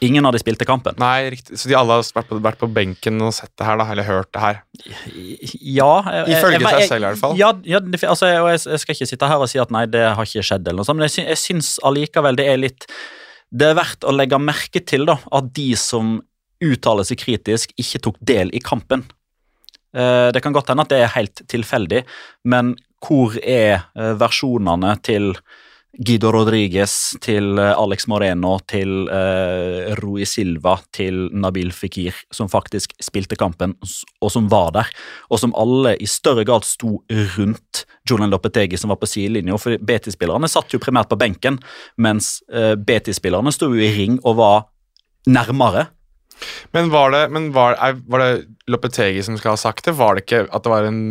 Ingen 0.03 0.27
av 0.27 0.35
de 0.35 0.41
spilte 0.43 0.67
kampen. 0.67 0.97
Nei, 0.99 1.31
riktig. 1.31 1.57
Så 1.61 1.69
de 1.71 1.77
alle 1.79 1.95
har 1.95 2.03
vært 2.03 2.29
på, 2.29 2.39
vært 2.43 2.59
på 2.59 2.69
benken 2.75 3.21
og 3.23 3.31
sett 3.37 3.53
det 3.57 3.67
her, 3.67 3.79
da, 3.79 3.87
eller 3.93 4.07
hørt 4.09 4.31
det 4.35 4.41
her. 4.43 4.59
Ja 5.63 6.03
jeg- 6.03 6.29
jeg- 6.29 6.39
Ifølge 6.39 6.61
jeg- 6.61 6.81
seg 6.81 6.89
selv, 6.89 7.05
i 7.05 7.09
hvert 7.09 7.19
fall. 7.21 7.37
Ja, 7.39 7.53
ja 7.65 7.79
altså, 7.79 8.27
jeg, 8.27 8.81
skal 8.81 8.95
ikke 8.95 9.07
sitte 9.09 9.29
her 9.29 9.39
og 9.39 9.49
si 9.49 9.59
at 9.59 9.71
nei, 9.71 9.87
det 9.87 10.03
har 10.17 10.25
ikke 10.25 10.43
skjedd, 10.43 10.67
eller 10.67 10.83
noe 10.83 10.85
sånt, 10.85 10.99
men 10.99 11.09
jeg, 11.09 11.15
sy 11.15 11.23
jeg 11.23 11.39
syns 11.39 11.79
allikevel 11.85 12.37
det 12.37 12.47
er 12.47 12.57
litt 12.57 12.87
Det 13.55 13.69
er 13.71 13.75
verdt 13.75 14.01
å 14.03 14.11
legge 14.11 14.39
merke 14.41 14.85
til 14.85 15.05
da, 15.07 15.17
at 15.31 15.53
de 15.53 15.77
som 15.77 16.21
uttaler 16.61 17.05
seg 17.05 17.19
kritisk, 17.19 17.71
ikke 17.79 18.01
tok 18.03 18.17
del 18.21 18.51
i 18.53 18.59
kampen. 18.59 19.05
Eh, 19.95 20.33
det 20.33 20.43
kan 20.43 20.53
godt 20.53 20.67
hende 20.73 20.81
at 20.81 20.89
det 20.89 20.99
er 21.05 21.13
helt 21.15 21.43
tilfeldig, 21.47 22.05
men 22.45 22.75
hvor 23.05 23.37
er 23.45 23.85
eh, 23.95 24.15
versjonene 24.19 25.01
til 25.03 25.37
Guido 25.95 26.33
Rodriguez, 26.35 27.15
til 27.23 27.59
eh, 27.61 27.71
Alex 27.79 28.09
Moreno, 28.11 28.57
til 28.67 29.07
eh, 29.13 29.93
Rui 30.01 30.27
Silva, 30.27 30.77
til 30.95 31.29
Nabil 31.31 31.71
Fikir, 31.75 32.17
som 32.35 32.51
faktisk 32.51 32.97
spilte 33.03 33.39
kampen, 33.39 33.77
og 34.21 34.33
som 34.35 34.49
var 34.51 34.73
der, 34.75 34.91
og 35.31 35.41
som 35.43 35.55
alle 35.59 35.95
i 36.03 36.09
større 36.11 36.45
grad 36.47 36.67
sto 36.67 36.97
rundt 37.37 37.85
Julian 38.11 38.33
Lopetegi, 38.35 38.79
som 38.81 38.91
var 38.91 38.99
på 39.03 39.09
sidelinja. 39.11 39.59
For 39.61 39.79
BT-spillerne 39.79 40.51
satt 40.51 40.75
jo 40.75 40.83
primært 40.83 41.13
på 41.13 41.21
benken, 41.21 41.61
mens 41.97 42.41
eh, 42.51 42.75
BT-spillerne 42.75 43.55
sto 43.55 43.71
jo 43.71 43.79
i 43.79 43.93
ring 43.95 44.19
og 44.25 44.41
var 44.43 44.65
nærmere. 45.31 45.89
Men 46.73 46.91
var 46.93 47.11
det, 47.15 47.23
men 47.31 47.51
var, 47.55 47.77
var 48.09 48.19
det 48.25 48.45
Lopetegi 48.71 49.23
som 49.23 49.37
skal 49.39 49.55
ha 49.55 49.61
sagt 49.61 49.85
det? 49.85 49.93
Var 49.99 50.15
det 50.17 50.25
ikke 50.27 50.45
at 50.49 50.65
det 50.65 50.73
var 50.73 50.89
en, 50.89 51.03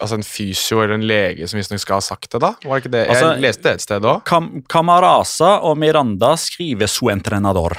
altså 0.00 0.18
en 0.18 0.24
fysio 0.26 0.80
eller 0.82 0.94
en 0.98 1.06
lege 1.08 1.48
som 1.48 1.58
visstnok 1.60 1.82
skal 1.82 2.00
ha 2.00 2.06
sagt 2.08 2.30
det, 2.32 2.40
da? 2.44 2.54
Var 2.64 2.74
det 2.74 2.84
ikke 2.84 2.94
det? 2.96 3.04
Altså- 3.08 3.32
jeg 3.34 3.44
leste 3.44 3.62
det 3.68 3.74
et 3.78 3.86
sted 3.86 4.08
òg. 4.08 4.24
Cam 4.28 4.50
Camarasa 4.68 5.58
og 5.62 5.78
Miranda 5.78 6.34
skriver 6.40 6.88
su 6.90 7.10
entrenador, 7.12 7.76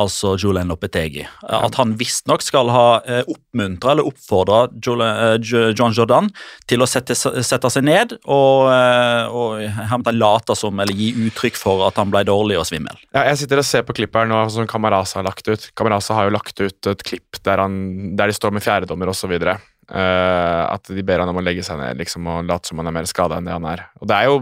altså 0.00 0.34
Julian 0.40 0.70
Lopetegi. 0.72 1.22
At 1.46 1.76
han 1.78 1.94
visstnok 1.98 2.42
skal 2.42 2.70
ha 2.74 2.86
eh, 3.06 3.22
oppmuntra 3.30 3.92
eller 3.94 4.08
oppfordra 4.08 4.64
eh, 4.66 5.36
John 5.76 5.94
Jordan 5.94 6.30
til 6.70 6.82
å 6.82 6.88
sette, 6.90 7.14
sette 7.14 7.70
seg 7.70 7.86
ned 7.86 8.16
og, 8.24 8.70
eh, 8.72 9.30
og 9.30 10.10
late 10.14 10.56
som 10.58 10.82
eller 10.82 10.98
gi 10.98 11.12
uttrykk 11.28 11.60
for 11.60 11.84
at 11.86 12.00
han 12.00 12.10
ble 12.12 12.24
dårlig 12.26 12.58
og 12.60 12.66
svimmel. 12.68 12.98
Ja, 13.14 13.26
jeg 13.30 13.44
sitter 13.44 13.62
og 13.62 13.68
ser 13.68 13.86
på 13.86 13.96
klippet 13.96 14.24
her 14.24 14.30
nå 14.30 14.42
som 14.52 14.66
Kamaraza 14.70 15.20
har 15.20 15.28
lagt 15.28 15.46
ut. 15.48 15.70
Kamaraza 15.78 16.18
har 16.18 16.28
jo 16.28 16.34
lagt 16.34 16.58
ut 16.60 16.90
et 16.90 17.06
klipp 17.06 17.38
der, 17.44 17.62
han, 17.62 18.16
der 18.18 18.30
de 18.30 18.36
står 18.36 18.54
med 18.54 18.66
fjerdedommer 18.66 19.14
osv. 19.14 19.38
Uh, 19.84 20.64
at 20.72 20.88
de 20.88 21.02
ber 21.04 21.20
han 21.20 21.28
om 21.28 21.36
å 21.36 21.42
legge 21.44 21.60
seg 21.64 21.76
ned 21.76 21.98
liksom, 22.00 22.24
og 22.30 22.46
late 22.48 22.70
som 22.70 22.78
han 22.80 22.88
er 22.88 22.94
mer 22.96 23.08
skada 23.08 23.36
enn 23.36 23.48
det 23.48 23.52
han 23.52 23.66
er. 23.68 23.82
Og 24.00 24.08
Det 24.08 24.16
er 24.16 24.30
jo 24.30 24.38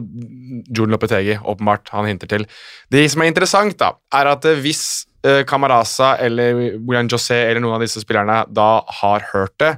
Jordan 0.68 0.94
Lopetegi 0.94 1.38
åpenbart 1.40 1.90
han 1.90 2.06
hinter 2.06 2.30
til. 2.30 2.46
Det 2.92 3.02
som 3.10 3.24
er 3.24 3.32
interessant, 3.32 3.74
da, 3.80 3.96
er 4.14 4.30
at 4.36 4.46
eh, 4.46 4.60
hvis 4.62 4.84
eh, 5.24 5.42
Camarasa 5.48 6.14
eller 6.22 6.78
William 6.82 7.08
José 7.10 7.42
eller 7.48 7.60
noen 7.64 7.78
av 7.78 7.84
disse 7.86 8.02
spillerne 8.04 8.42
da 8.52 8.70
har 9.02 9.26
hørt 9.32 9.56
det, 9.62 9.76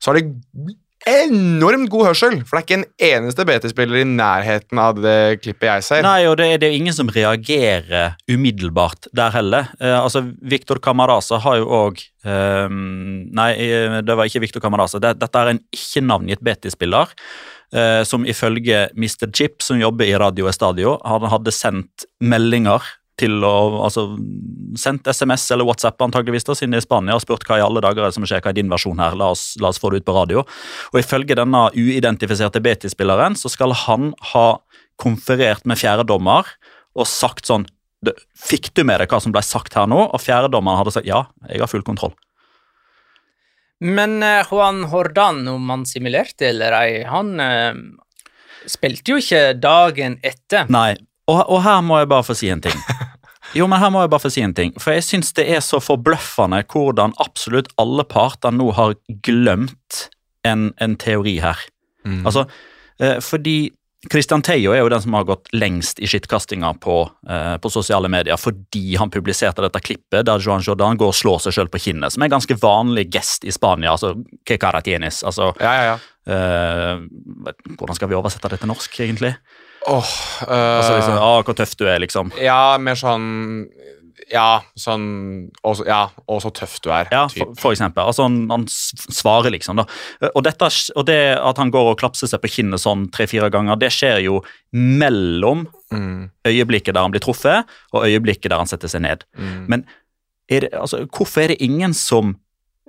så 0.00 0.12
har 0.12 0.20
de 0.20 0.76
enormt 1.08 1.88
god 1.88 2.08
hørsel, 2.10 2.34
for 2.44 2.58
det 2.58 2.60
er 2.60 2.64
ikke 2.66 2.76
en 2.76 3.22
eneste 3.22 3.44
BT-spiller 3.48 4.00
i 4.02 4.08
nærheten 4.08 4.80
av 4.82 4.98
det 5.00 5.38
klippet 5.40 5.68
jeg 5.70 5.84
ser. 5.86 6.02
Nei, 6.04 6.26
og 6.28 6.34
det, 6.40 6.48
er- 6.52 6.60
det 6.60 6.70
ingen 6.76 6.92
som 6.92 7.08
reagerer 7.14 8.16
umiddelbart 8.28 9.06
der 9.16 9.32
heller. 9.32 9.70
Eh, 9.80 9.94
altså, 9.96 10.24
Victor 10.42 10.80
Camarasa 10.84 11.38
har 11.44 11.60
jo 11.62 11.68
òg 11.84 12.02
Nei, 12.28 13.50
eh, 13.56 14.00
det 14.04 14.16
var 14.18 14.28
ikke 14.28 14.42
Victor 14.42 14.60
Camarasa. 14.60 14.98
Det, 15.00 15.14
dette 15.22 15.40
er 15.40 15.54
en 15.54 15.62
ikke-navngitt 15.72 16.42
BT-spiller. 16.44 17.14
eh, 17.72 18.02
som 18.04 18.24
ifølge 18.28 18.88
Mr. 18.96 19.30
Chip, 19.32 19.62
som 19.62 19.78
jobber 19.80 20.04
i 20.08 20.14
Radio 20.18 20.46
Estadio, 20.48 20.98
hadde 21.04 21.52
sendt 21.52 22.04
meldinger 22.20 22.80
til 23.18 23.42
å 23.44 23.54
Altså 23.84 24.04
sendt 24.78 25.08
SMS 25.08 25.46
eller 25.54 25.66
WhatsApp 25.68 26.00
antageligvis 26.04 26.46
da, 26.46 26.54
siden 26.56 26.76
i 26.76 26.82
Spania 26.82 27.16
og 27.16 27.22
spurt 27.24 27.46
hva 27.48 27.58
i 27.58 27.64
alle 27.64 27.82
dager 27.84 28.04
er 28.04 28.12
det 28.12 28.18
som 28.18 28.26
skjer, 28.28 28.42
hva 28.44 28.52
er 28.52 28.58
din 28.58 28.70
versjon 28.70 29.00
her, 29.00 29.16
la 29.18 29.32
oss, 29.34 29.50
la 29.62 29.72
oss 29.72 29.80
få 29.80 29.90
det 29.92 30.02
ut 30.02 30.08
på 30.08 30.14
radio. 30.16 30.44
Og 30.92 31.00
ifølge 31.00 31.36
denne 31.38 31.64
uidentifiserte 31.74 32.62
Betis-spilleren 32.64 33.38
så 33.38 33.50
skal 33.52 33.74
han 33.86 34.12
ha 34.34 34.46
konferert 35.00 35.66
med 35.68 35.80
fjerdedommer 35.80 36.48
og 36.98 37.08
sagt 37.08 37.50
sånn 37.50 37.68
Fikk 38.38 38.68
du 38.78 38.84
med 38.86 39.00
deg 39.02 39.10
hva 39.10 39.18
som 39.18 39.32
ble 39.34 39.40
sagt 39.42 39.74
her 39.74 39.88
nå? 39.90 39.96
Og 40.14 40.20
fjerdedommeren 40.22 40.78
hadde 40.78 40.92
sagt 40.94 41.08
ja, 41.08 41.24
jeg 41.50 41.58
har 41.58 41.70
full 41.70 41.82
kontroll. 41.82 42.12
Men 43.82 44.22
eh, 44.22 44.46
Juan 44.46 44.84
Hordan, 44.92 45.40
om 45.50 45.66
han 45.70 45.82
simulerte 45.86 46.46
eller 46.52 46.76
ei, 46.78 47.02
han 47.10 47.32
eh, 47.42 47.74
spilte 48.70 49.14
jo 49.14 49.18
ikke 49.22 49.42
dagen 49.58 50.18
etter. 50.22 50.70
Nei, 50.70 50.92
og, 51.26 51.42
og 51.44 51.62
her 51.66 51.82
må 51.86 52.00
jeg 52.00 52.10
bare 52.10 52.26
få 52.26 52.38
si 52.38 52.50
en 52.54 52.62
ting. 52.64 52.74
Jo, 53.56 53.66
men 53.70 53.80
her 53.80 53.90
må 53.94 54.02
jeg 54.04 54.10
bare 54.12 54.24
få 54.26 54.30
si 54.32 54.42
en 54.44 54.54
ting. 54.54 54.74
For 54.80 54.92
jeg 54.92 55.06
syns 55.06 55.32
det 55.38 55.46
er 55.48 55.60
så 55.64 55.80
forbløffende 55.80 56.60
hvordan 56.68 57.14
absolutt 57.22 57.70
alle 57.80 58.04
parter 58.04 58.52
nå 58.52 58.70
har 58.76 58.94
glemt 59.24 60.08
en, 60.44 60.72
en 60.80 60.96
teori 61.00 61.38
her. 61.40 61.60
Altså, 62.24 62.46
eh, 63.00 63.18
fordi 63.20 63.70
Christian 64.08 64.40
Teio 64.46 64.70
er 64.72 64.78
jo 64.84 64.88
den 64.92 65.02
som 65.02 65.12
har 65.18 65.24
gått 65.26 65.48
lengst 65.52 65.98
i 66.00 66.06
skittkastinga 66.08 66.70
på, 66.80 67.00
eh, 67.28 67.56
på 67.60 67.70
sosiale 67.72 68.08
medier, 68.08 68.38
fordi 68.38 68.94
han 68.96 69.10
publiserte 69.10 69.64
dette 69.64 69.80
klippet 69.82 70.24
der 70.24 70.38
Joan 70.40 70.62
Jordan 70.64 70.96
går 71.00 71.10
og 71.10 71.16
slår 71.18 71.42
seg 71.42 71.56
sjøl 71.56 71.68
på 71.72 71.80
kinnet, 71.82 72.14
som 72.14 72.22
er 72.22 72.30
en 72.30 72.36
ganske 72.36 72.56
vanlig 72.62 73.08
gest 73.12 73.44
i 73.44 73.52
Spania. 73.52 73.90
altså 73.96 74.14
que 74.46 74.56
caratienes, 74.56 75.24
altså 75.26 75.50
Ja, 75.60 75.72
ja, 75.74 75.84
ja. 75.90 75.98
eh, 76.30 77.02
Hvordan 77.74 77.98
skal 77.98 78.08
vi 78.08 78.14
oversette 78.20 78.48
det 78.54 78.60
til 78.62 78.70
norsk, 78.70 79.00
egentlig? 79.00 79.34
Åh, 79.88 80.10
Altså 80.44 80.92
øh, 80.92 80.98
liksom, 80.98 81.14
ah, 81.18 81.38
Hvor 81.44 81.56
tøff 81.56 81.76
du 81.80 81.86
er, 81.88 81.98
liksom. 82.02 82.32
Ja, 82.42 82.76
mer 82.78 82.98
sånn 82.98 83.68
Ja, 84.28 84.60
sånn 84.76 85.06
og 85.64 85.80
Ja, 85.88 86.02
og 86.28 86.42
så 86.44 86.50
tøff 86.52 86.78
du 86.84 86.90
er. 86.92 87.08
Ja, 87.14 87.22
for, 87.32 87.54
for 87.56 87.72
eksempel. 87.72 88.04
Altså, 88.04 88.26
han, 88.26 88.42
han 88.52 88.66
svarer, 88.68 89.48
liksom. 89.54 89.80
da. 89.80 89.86
Og, 90.34 90.42
dette, 90.44 90.68
og 90.94 91.06
det 91.08 91.20
at 91.40 91.60
han 91.62 91.72
går 91.72 91.94
og 91.94 91.98
klapser 92.02 92.28
seg 92.28 92.42
på 92.42 92.50
kinnet 92.58 92.82
sånn 92.82 93.06
tre-fire 93.14 93.48
ganger, 93.54 93.80
det 93.80 93.92
skjer 93.94 94.20
jo 94.26 94.42
mellom 94.76 95.66
Mm, 95.88 96.26
øyeblikket 96.44 96.92
der 96.92 97.00
han 97.00 97.12
blir 97.14 97.22
truffet, 97.24 97.64
og 97.96 98.02
øyeblikket 98.04 98.50
der 98.52 98.60
han 98.60 98.68
setter 98.68 98.90
seg 98.92 99.00
ned. 99.06 99.22
mm. 99.38 99.62
Men 99.72 99.86
er 100.48 100.60
det, 100.66 100.68
altså, 100.76 101.06
hvorfor 101.08 101.46
er 101.46 101.54
det 101.54 101.62
ingen 101.64 101.94
som 101.96 102.34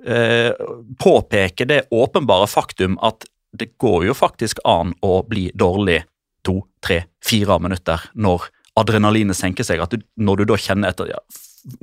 eh, 0.04 0.52
påpeker 1.00 1.64
det 1.68 1.86
åpenbare 1.92 2.44
faktum 2.48 2.98
at 3.02 3.24
det 3.56 3.78
går 3.78 4.04
jo 4.10 4.14
faktisk 4.14 4.60
an 4.68 4.92
å 5.02 5.22
bli 5.26 5.48
dårlig 5.56 6.02
to, 6.46 6.60
tre, 6.84 7.04
fire 7.24 7.58
minutter 7.62 8.10
når 8.14 8.48
adrenalinet 8.80 9.38
senker 9.38 9.66
seg? 9.66 9.82
At 9.82 9.94
du, 9.94 10.04
når 10.20 10.42
du 10.42 10.50
da 10.52 10.60
kjenner 10.60 10.92
etter 10.92 11.10
ja, 11.12 11.20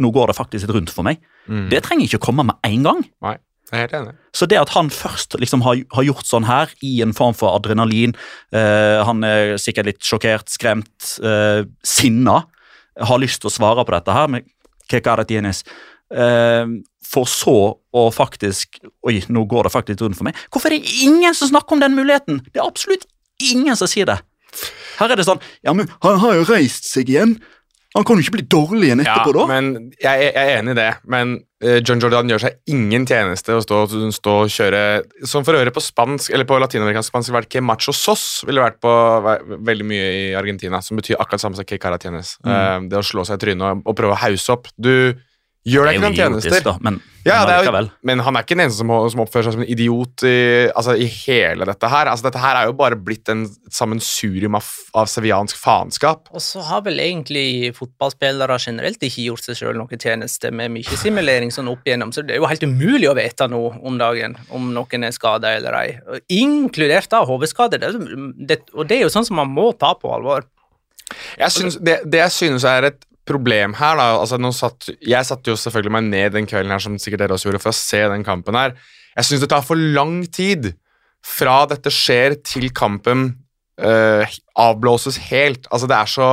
nå 0.02 0.12
går 0.14 0.32
det 0.32 0.38
faktisk 0.38 0.66
litt 0.66 0.76
rundt 0.76 0.94
for 0.94 1.08
meg. 1.08 1.22
Mm. 1.48 1.68
Det 1.72 1.84
trenger 1.86 2.08
ikke 2.08 2.22
å 2.22 2.26
komme 2.30 2.48
med 2.48 2.58
en 2.68 2.88
gang. 2.88 3.04
Jeg 3.68 3.76
er 3.76 3.84
helt 3.84 3.96
enig. 3.98 4.14
Så 4.36 4.48
det 4.48 4.60
at 4.62 4.72
han 4.76 4.90
først 4.94 5.36
liksom 5.42 5.64
har, 5.66 5.80
har 5.94 6.06
gjort 6.08 6.28
sånn 6.28 6.48
her, 6.48 6.72
i 6.86 6.98
en 7.04 7.16
form 7.16 7.36
for 7.36 7.52
adrenalin 7.52 8.14
eh, 8.56 9.00
Han 9.04 9.26
er 9.28 9.58
sikkert 9.60 9.90
litt 9.90 10.06
sjokkert, 10.08 10.48
skremt, 10.54 11.18
eh, 11.20 11.66
sinna. 11.84 12.42
Har 12.98 13.20
lyst 13.22 13.44
til 13.44 13.52
å 13.52 13.54
svare 13.54 13.84
på 13.86 13.94
dette 13.94 14.16
her, 14.16 14.32
men 14.32 14.48
¿qué 14.88 15.02
cara 15.04 15.28
tienes? 15.28 15.66
Eh, 16.08 16.64
for 17.08 17.28
så 17.28 17.58
å 17.76 18.08
faktisk 18.16 18.80
Oi, 19.08 19.20
nå 19.32 19.44
går 19.52 19.68
det 19.68 19.74
faktisk 19.76 20.06
rundt 20.06 20.20
for 20.20 20.28
meg. 20.30 20.40
Hvorfor 20.52 20.72
er 20.72 20.80
det 20.80 21.04
ingen 21.04 21.36
som 21.36 21.52
snakker 21.52 21.76
om 21.76 21.84
den 21.84 21.96
muligheten? 21.98 22.42
Det 22.48 22.62
er 22.62 22.68
absolutt 22.68 23.04
ingen 23.44 23.76
som 23.80 23.90
sier 23.92 24.08
det. 24.08 24.18
Her 24.98 25.14
er 25.14 25.20
det 25.20 25.28
sånn 25.28 25.44
Ja, 25.66 25.76
men 25.78 25.90
han 26.04 26.20
har 26.24 26.40
jo 26.40 26.48
reist 26.50 26.90
seg 26.90 27.12
igjen. 27.12 27.38
Han 27.96 28.06
kan 28.06 28.20
jo 28.20 28.26
ikke 28.26 28.36
bli 28.36 28.46
dårlig 28.52 28.90
igjen 28.90 29.02
etterpå, 29.02 29.32
da. 29.34 29.46
men 29.50 29.70
jeg, 29.96 30.28
jeg 30.28 30.34
er 30.38 30.60
enig 30.60 30.74
i 30.76 30.78
det. 30.78 30.90
Men 31.10 31.32
eh, 31.64 31.80
John 31.80 32.02
Jordan 32.04 32.30
gjør 32.30 32.44
seg 32.44 32.58
ingen 32.70 33.08
tjeneste 33.10 33.56
å 33.56 33.62
stå, 33.64 33.80
stå 34.14 34.34
og 34.44 34.52
kjøre 34.54 34.82
Som 35.26 35.48
for 35.48 35.58
øvrig 35.58 35.74
på 35.74 35.82
spansk, 35.82 36.34
eller 36.36 36.46
på 36.50 36.60
latinamerikansk 36.62 37.10
spansk 37.10 37.32
ville 37.32 37.40
vært 37.40 37.54
que 37.56 37.64
macho 37.64 37.96
sos 37.96 38.26
ville 38.46 38.62
vært 38.62 38.78
på 38.84 38.92
veldig 39.72 39.88
mye 39.88 40.12
i 40.20 40.28
Argentina, 40.38 40.82
som 40.84 41.00
betyr 41.00 41.18
akkurat 41.18 41.42
samme 41.42 41.58
som 41.58 41.66
que 41.66 41.80
caratienes. 41.82 42.36
Mm. 42.44 42.52
Eh, 42.54 42.76
det 42.92 43.00
å 43.00 43.08
slå 43.08 43.26
seg 43.26 43.40
i 43.40 43.46
trynet 43.48 43.66
og, 43.66 43.82
og 43.88 43.98
prøve 43.98 44.18
å 44.18 44.22
hause 44.28 44.54
opp. 44.54 44.70
Du 44.78 44.94
gjør 45.68 45.88
deg 45.88 45.98
ikke 45.98 46.04
noen 46.06 46.18
tjenester. 46.18 46.64
da, 46.66 46.74
men, 46.84 46.98
Ja, 47.28 47.42
men 47.44 47.68
er 47.76 47.88
men 48.08 48.22
han 48.24 48.38
er 48.40 48.46
ikke 48.46 48.56
den 48.56 48.64
eneste 48.64 48.80
som, 48.80 48.92
som 49.12 49.22
oppfører 49.24 49.48
seg 49.50 49.56
som 49.58 49.64
en 49.66 49.72
idiot 49.74 50.24
i, 50.28 50.38
altså, 50.72 50.96
i 50.96 51.08
hele 51.12 51.68
dette 51.68 51.90
her. 51.92 52.08
Altså, 52.08 52.28
dette 52.30 52.42
her 52.42 52.60
er 52.60 52.70
jo 52.70 52.76
bare 52.80 53.00
blitt 53.00 53.28
en 53.34 53.44
sammensurium 53.74 54.56
av, 54.60 54.70
av 54.98 55.10
seviansk 55.12 55.60
faenskap. 55.60 56.32
Og 56.32 56.44
så 56.44 56.64
har 56.70 56.86
vel 56.88 57.02
egentlig 57.04 57.74
fotballspillere 57.78 58.60
generelt 58.64 59.04
ikke 59.04 59.28
gjort 59.28 59.50
seg 59.50 59.60
sjøl 59.60 59.80
noen 59.80 60.04
tjeneste 60.04 60.54
med 60.56 60.72
mye 60.78 61.02
simulering 61.02 61.52
sånn 61.54 61.72
opp 61.74 61.88
igjennom, 61.88 62.14
så 62.16 62.24
det 62.24 62.38
er 62.38 62.42
jo 62.42 62.52
helt 62.52 62.68
umulig 62.68 63.12
å 63.12 63.18
vite 63.18 63.50
nå 63.52 63.64
om 63.84 64.00
dagen 64.00 64.38
om 64.56 64.72
noen 64.76 65.08
er 65.08 65.16
skada 65.16 65.52
eller 65.58 65.82
ei. 65.82 66.22
Inkludert 66.40 67.12
da 67.12 67.26
hodeskade. 67.28 67.82
Det, 67.82 67.92
det, 68.38 68.62
og 68.72 68.88
det 68.88 69.02
er 69.02 69.08
jo 69.08 69.12
sånn 69.14 69.28
som 69.28 69.42
man 69.42 69.52
må 69.52 69.74
ta 69.76 69.92
på 70.00 70.16
alvor. 70.16 70.48
Jeg 71.40 71.54
synes, 71.56 71.78
det, 71.84 72.02
det 72.08 72.20
jeg 72.20 72.34
synes 72.36 72.66
er 72.68 72.90
et 72.90 73.04
problem 73.28 73.76
her 73.78 73.98
da, 74.00 74.08
altså 74.18 74.40
satt, 74.56 74.90
Jeg 75.04 75.26
satte 75.28 75.52
jo 75.52 75.60
selvfølgelig 75.60 75.94
meg 75.98 76.10
ned 76.10 76.36
den 76.36 76.48
kvelden 76.50 76.74
her, 76.74 76.84
som 76.84 76.98
sikkert 77.02 77.26
dere 77.26 77.38
også 77.38 77.50
gjorde, 77.50 77.64
for 77.64 77.74
å 77.74 77.78
se 77.78 78.02
den 78.12 78.26
kampen 78.28 78.58
her. 78.58 78.76
Jeg 79.18 79.28
syns 79.28 79.44
det 79.44 79.50
tar 79.52 79.66
for 79.66 79.80
lang 79.80 80.22
tid 80.32 80.72
fra 81.26 81.66
dette 81.70 81.92
skjer, 81.92 82.38
til 82.46 82.70
kampen 82.76 83.30
øh, 83.82 84.38
avblåses 84.58 85.20
helt. 85.30 85.68
Altså, 85.72 85.90
det 85.90 85.98
er 85.98 86.14
så 86.14 86.30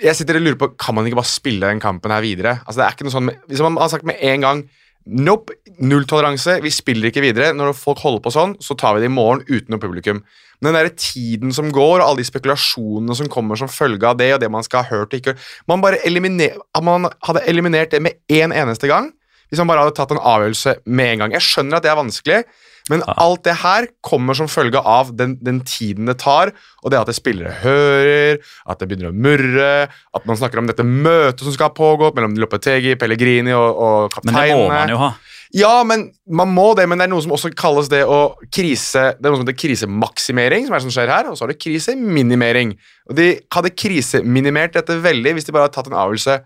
Jeg 0.00 0.14
sitter 0.16 0.36
og 0.38 0.44
lurer 0.44 0.58
på 0.58 0.68
Kan 0.78 0.94
man 0.94 1.06
ikke 1.06 1.18
bare 1.18 1.26
spille 1.26 1.66
den 1.66 1.80
kampen 1.82 2.12
her 2.14 2.22
videre? 2.22 2.60
Altså, 2.66 2.80
det 2.80 2.84
er 2.86 2.94
ikke 2.94 3.06
noe 3.08 3.14
sånn 3.14 3.30
Hvis 3.48 3.62
man 3.64 3.78
har 3.80 3.88
sagt 3.90 4.06
med 4.06 4.20
en 4.22 4.44
gang 4.44 4.60
Nope, 5.06 5.54
nulltoleranse, 5.80 6.58
vi 6.60 6.70
spiller 6.70 7.08
ikke 7.08 7.22
videre. 7.24 7.54
Når 7.56 7.72
folk 7.78 8.02
holder 8.04 8.20
på 8.24 8.32
sånn, 8.34 8.52
så 8.60 8.76
tar 8.78 8.96
vi 8.96 9.04
det 9.04 9.08
i 9.08 9.14
morgen 9.14 9.42
uten 9.48 9.72
noe 9.72 9.82
publikum. 9.82 10.20
Men 10.60 10.74
den 10.74 10.76
der 10.76 10.92
tiden 10.92 11.54
som 11.56 11.70
går, 11.72 12.02
og 12.02 12.04
alle 12.04 12.20
de 12.20 12.28
spekulasjonene 12.28 13.16
som 13.16 13.30
kommer 13.32 13.56
som 13.56 13.70
følge 13.72 14.04
av 14.06 14.18
det, 14.20 14.28
og 14.34 14.42
det 14.42 14.50
man 14.52 14.66
skal 14.66 14.84
ha 14.84 14.98
hørt 14.98 15.14
og 15.14 15.22
ikke 15.22 15.36
Man 15.66 15.80
eliminer, 16.04 16.58
man 16.82 17.08
hadde 17.24 17.46
eliminert 17.48 17.90
det 17.90 18.02
med 18.02 18.20
én 18.28 18.52
eneste 18.52 18.86
gang. 18.86 19.10
Hvis 19.48 19.58
man 19.58 19.72
bare 19.72 19.86
hadde 19.86 19.96
tatt 19.96 20.12
en 20.12 20.20
avgjørelse 20.20 20.76
med 20.86 21.14
en 21.14 21.18
gang. 21.24 21.32
Jeg 21.32 21.42
skjønner 21.42 21.76
at 21.80 21.82
det 21.82 21.90
er 21.90 21.98
vanskelig, 21.98 22.44
men 22.90 23.04
alt 23.06 23.44
det 23.46 23.56
her 23.62 23.86
kommer 24.04 24.36
som 24.36 24.50
følge 24.50 24.80
av 24.82 25.12
den, 25.16 25.36
den 25.44 25.62
tiden 25.66 26.10
det 26.10 26.18
tar, 26.22 26.52
og 26.82 26.92
det 26.92 27.00
at 27.00 27.10
det 27.10 27.16
spillere 27.16 27.54
hører, 27.62 28.40
at 28.66 28.80
det 28.80 28.90
begynner 28.90 29.12
å 29.12 29.16
murre, 29.16 29.72
at 29.88 30.28
man 30.28 30.38
snakker 30.40 30.60
om 30.62 30.70
dette 30.70 30.86
møtet 30.86 31.44
som 31.46 31.54
skal 31.54 31.70
ha 31.70 31.76
pågått 31.76 32.18
mellom 32.18 32.34
Lopetegi, 32.40 32.96
Pellegrini 33.00 33.54
og, 33.56 33.68
og 33.78 34.22
Men 34.24 34.40
det 34.40 34.48
må 34.58 34.70
man 34.72 34.94
jo 34.94 35.02
ha. 35.06 35.12
Ja, 35.56 35.80
men 35.82 36.12
man 36.30 36.52
må 36.54 36.68
det, 36.78 36.84
men 36.86 37.00
det 37.00 37.08
er 37.08 37.10
noe 37.10 37.22
som 37.24 37.32
også 37.34 37.50
kalles 37.58 37.88
det 37.90 38.04
å 38.06 38.36
krise 38.54 39.16
Det 39.18 39.26
er 39.26 39.32
noe 39.32 39.40
som 39.40 39.48
heter 39.48 39.58
krisemaksimering, 39.58 40.68
som 40.68 40.76
er 40.76 40.78
det 40.78 40.86
som 40.86 40.94
skjer 40.94 41.10
her, 41.10 41.26
og 41.26 41.34
så 41.34 41.42
har 41.44 41.50
du 41.50 41.58
kriseminimering. 41.58 42.76
Og 43.10 43.18
De 43.18 43.26
hadde 43.56 43.72
kriseminimert 43.74 44.78
dette 44.78 45.00
veldig 45.02 45.34
hvis 45.34 45.48
de 45.48 45.54
bare 45.56 45.66
hadde 45.66 45.74
tatt 45.74 45.90
en 45.90 45.98
avgjørelse 45.98 46.38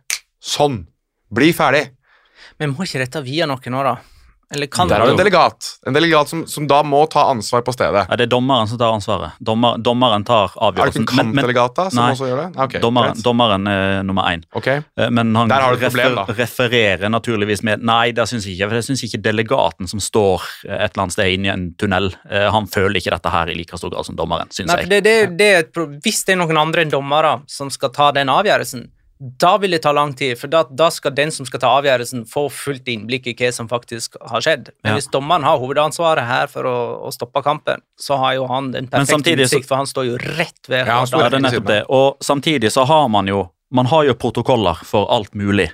sånn. 0.54 0.80
Bli 1.35 1.52
ferdig. 1.57 1.85
Men 2.61 2.72
må 2.72 2.88
ikke 2.88 3.02
dette 3.02 3.24
via 3.26 3.48
noe 3.50 3.74
nå, 3.74 3.85
da? 3.85 3.98
Eller 4.54 4.66
kan 4.70 4.88
Der 4.88 5.02
har 5.02 5.06
du 5.10 5.12
en 5.14 5.18
delegat. 5.18 5.68
En 5.86 5.96
delegat 5.96 6.30
som, 6.30 6.44
som 6.46 6.66
da 6.70 6.82
må 6.86 7.00
ta 7.10 7.26
ansvar 7.32 7.64
på 7.66 7.72
stedet. 7.74 8.04
Ja, 8.08 8.16
det 8.20 8.28
er 8.28 8.32
dommeren 8.32 8.68
som 8.70 8.78
tar 8.80 8.92
ansvaret. 8.94 9.34
Dommer, 9.42 9.78
dommeren 9.82 10.24
tar 10.26 10.54
avgjørelsen. 10.54 10.80
Er 10.80 10.92
det 10.92 11.02
ikke 11.02 11.04
en 11.04 11.32
kampdelegat 11.32 11.74
da, 11.78 11.86
som 11.90 12.00
nei, 12.02 12.08
også 12.14 12.28
gjør 12.30 12.40
det? 12.44 12.46
Okay, 12.66 12.82
dommeren, 12.84 13.22
dommeren 13.26 13.66
er 13.70 14.02
nummer 14.06 14.28
én. 14.30 14.44
Ok. 14.54 14.68
Eh, 14.70 15.10
Men 15.10 15.34
han 15.36 15.48
Der 15.50 15.64
har 15.66 15.74
du 15.74 15.82
et 15.82 15.88
problem, 15.90 16.14
da. 16.20 16.26
refererer 16.38 17.08
naturligvis 17.12 17.62
med 17.66 17.82
Nei, 17.84 18.12
det 18.16 18.28
syns 18.30 18.46
jeg 18.46 18.56
ikke. 18.58 18.70
For 18.70 18.80
jeg 18.80 18.88
syns 18.88 19.04
ikke 19.08 19.22
delegaten 19.24 19.90
som 19.90 20.00
står 20.00 20.42
eh, 20.68 20.78
et 20.84 20.94
eller 20.94 21.02
annet 21.06 21.16
sted 21.18 21.34
inne 21.34 21.50
i 21.50 21.54
en 21.54 21.66
tunnel, 21.80 22.10
eh, 22.30 22.48
han 22.54 22.66
føler 22.70 23.00
ikke 23.02 23.14
dette 23.16 23.32
her 23.34 23.50
i 23.52 23.58
like 23.58 23.78
stor 23.80 23.90
grad 23.92 24.06
som 24.06 24.16
dommeren, 24.16 24.52
syns 24.54 24.70
jeg. 24.74 24.88
det, 24.92 25.02
det, 25.04 25.16
det 25.38 25.50
er 25.54 25.64
et 25.64 25.72
pro 25.74 25.86
Hvis 26.04 26.24
det 26.24 26.36
er 26.36 26.42
noen 26.44 26.56
andre 26.60 26.84
enn 26.84 26.92
dommere 26.92 27.40
som 27.50 27.70
skal 27.74 27.90
ta 27.94 28.12
den 28.14 28.30
avgjørelsen, 28.32 28.86
da 29.40 29.54
vil 29.56 29.72
det 29.72 29.82
ta 29.87 29.92
lang 29.96 30.12
tid, 30.16 30.37
for 30.37 30.52
da, 30.52 30.64
da 30.68 30.90
skal 30.92 31.14
den 31.16 31.30
som 31.32 31.46
skal 31.48 31.62
ta 31.62 31.70
avgjørelsen, 31.78 32.26
få 32.28 32.46
fullt 32.52 32.88
innblikk 32.92 33.30
i 33.30 33.34
hva 33.38 33.50
som 33.56 33.70
faktisk 33.70 34.18
har 34.20 34.44
skjedd. 34.44 34.68
Men 34.84 34.92
Ja. 34.92 34.98
hvis 34.98 35.08
dommeren 35.12 35.46
har 35.46 35.58
hovedansvaret 35.62 36.26
her 36.28 36.50
for 36.52 36.68
å, 36.68 36.76
å 37.08 37.12
stoppe 37.14 37.42
kampen, 37.42 37.80
så 37.96 38.18
har 38.20 38.34
jo 38.37 38.46
han 38.50 38.72
den 38.74 38.88
perfekte 38.92 39.37
utsikt, 39.38 39.68
for 39.70 39.80
han 39.80 39.88
står 39.88 40.10
jo 40.12 40.18
rett 40.18 40.68
ved 40.68 40.87
Ja, 40.87 41.00
han 41.00 41.08
står 41.08 41.40
nettopp 41.40 41.70
det. 41.70 41.82
Og 41.88 42.20
samtidig 42.20 42.72
så 42.74 42.84
har 42.84 43.08
man 43.08 43.26
jo 43.30 43.48
man 43.74 43.87
har 43.90 44.04
jo 44.06 44.14
protokoller 44.14 44.78
for 44.87 45.08
alt 45.10 45.34
mulig. 45.34 45.72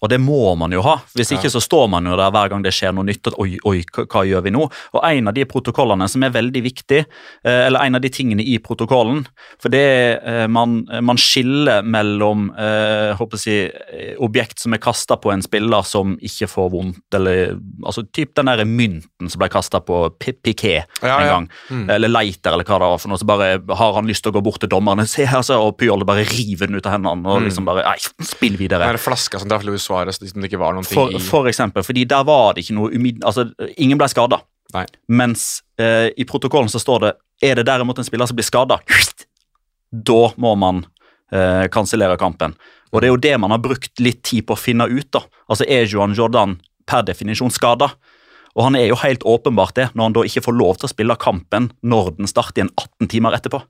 Og 0.00 0.08
det 0.08 0.18
må 0.22 0.54
man 0.56 0.72
jo 0.72 0.82
ha. 0.84 0.96
Hvis 1.16 1.32
ikke 1.36 1.50
så 1.52 1.60
står 1.62 1.88
man 1.92 2.08
jo 2.08 2.16
der 2.16 2.32
hver 2.32 2.50
gang 2.52 2.64
det 2.64 2.72
skjer 2.72 2.94
noe 2.96 3.04
nytt. 3.04 3.28
at 3.28 3.36
oi, 3.40 3.58
oi, 3.68 3.82
hva, 3.84 4.24
gjør 4.24 4.44
vi 4.46 4.52
nå? 4.54 4.64
Og 4.96 5.00
en 5.04 5.28
av 5.28 5.36
de 5.36 5.44
protokollene 5.48 6.08
som 6.08 6.24
er 6.24 6.32
veldig 6.32 6.62
viktig, 6.64 7.00
eh, 7.44 7.60
eller 7.66 7.84
en 7.84 7.98
av 7.98 8.04
de 8.04 8.10
tingene 8.12 8.44
i 8.44 8.56
protokollen 8.62 9.26
For 9.60 9.72
det 9.72 9.84
eh, 10.24 10.46
man, 10.48 10.80
man 11.04 11.20
skiller 11.20 11.84
mellom 11.84 12.48
eh, 12.56 13.12
håper 13.18 13.36
jeg, 13.36 13.44
si, 13.44 14.14
objekt 14.24 14.62
som 14.62 14.74
er 14.74 14.82
kasta 14.82 15.18
på 15.20 15.32
en 15.34 15.44
spiller 15.44 15.84
som 15.86 16.16
ikke 16.16 16.48
får 16.50 16.70
vondt, 16.72 17.16
eller 17.16 17.54
altså 17.84 18.04
typ 18.08 18.32
den 18.38 18.48
der 18.48 18.64
mynten 18.68 19.28
som 19.30 19.40
ble 19.40 19.50
kasta 19.52 19.82
på 19.84 20.02
Piquet 20.20 20.88
Ja, 21.02 21.16
en 21.20 21.26
ja. 21.26 21.34
gang. 21.34 21.48
Eller 21.92 22.12
Leiter, 22.12 22.54
eller 22.54 22.64
hva 22.64 22.80
det 22.80 22.90
var 22.92 23.00
for 23.02 23.12
noe. 23.12 23.20
Så 23.20 23.28
bare 23.28 23.52
har 23.60 23.96
han 23.96 24.08
lyst 24.08 24.24
til 24.24 24.32
å 24.32 24.38
gå 24.38 24.44
bort 24.44 24.60
til 24.64 24.72
dommerne, 24.72 25.06
se 25.10 25.26
her, 25.28 25.44
så, 25.46 25.60
og 25.60 25.76
Pyol 25.80 26.06
bare 26.08 26.24
river 26.28 26.70
den 26.70 26.80
ut 26.80 26.88
av 26.88 26.96
hendene 26.96 27.28
og 27.30 27.44
liksom 27.44 27.68
bare 27.68 27.84
Nei, 27.90 27.96
spill 28.26 28.56
videre. 28.60 28.86
Er 28.86 28.96
der 28.96 29.02
flaska 29.02 29.40
som 29.40 29.50
traff 29.50 29.64
Luis 29.90 29.98
Suárez, 29.98 30.20
liksom 30.22 30.42
det 30.42 30.50
ikke 30.50 30.60
var 30.62 30.76
noen 30.76 30.86
ting 30.86 30.98
For, 30.98 31.12
i 31.14 31.20
for 31.24 31.48
eksempel, 31.50 31.84
fordi 31.86 32.06
der 32.08 32.24
var 32.28 32.54
det 32.54 32.64
ikke 32.64 32.78
noe 32.78 32.92
umid... 32.94 33.20
Altså, 33.26 33.48
ingen 33.76 33.98
ble 33.98 34.08
skada. 34.10 34.40
Mens 35.10 35.62
eh, 35.80 36.10
i 36.16 36.26
protokollen 36.28 36.70
så 36.70 36.80
står 36.82 37.04
det 37.04 37.12
er 37.42 37.56
det 37.56 37.66
derimot 37.66 37.98
en 37.98 38.06
spiller 38.06 38.28
som 38.28 38.36
blir 38.38 38.46
skada, 38.46 38.78
da 40.10 40.20
må 40.36 40.54
man 40.60 40.84
eh, 41.32 41.66
kansellere 41.72 42.18
kampen. 42.20 42.54
Og 42.90 43.00
det 43.00 43.08
er 43.08 43.14
jo 43.14 43.22
det 43.22 43.36
man 43.40 43.54
har 43.54 43.62
brukt 43.62 44.02
litt 44.02 44.22
tid 44.26 44.46
på 44.46 44.56
å 44.56 44.60
finne 44.60 44.86
ut. 44.90 45.08
da. 45.14 45.24
Altså 45.50 45.66
Er 45.66 45.86
Johan 45.88 46.14
Jordan 46.14 46.58
per 46.86 47.04
definisjon 47.06 47.52
skada? 47.54 47.92
Og 48.58 48.64
han 48.66 48.74
er 48.74 48.88
jo 48.90 48.98
helt 48.98 49.22
åpenbart 49.22 49.76
det, 49.78 49.86
når 49.94 50.08
han 50.08 50.14
da 50.16 50.24
ikke 50.26 50.42
får 50.42 50.56
lov 50.58 50.78
til 50.78 50.88
å 50.88 50.90
spille 50.90 51.16
kampen 51.22 51.68
når 51.86 52.16
den 52.16 52.30
starter 52.30 52.60
igjen 52.64 52.72
18 52.74 53.10
timer 53.12 53.36
etterpå. 53.38 53.60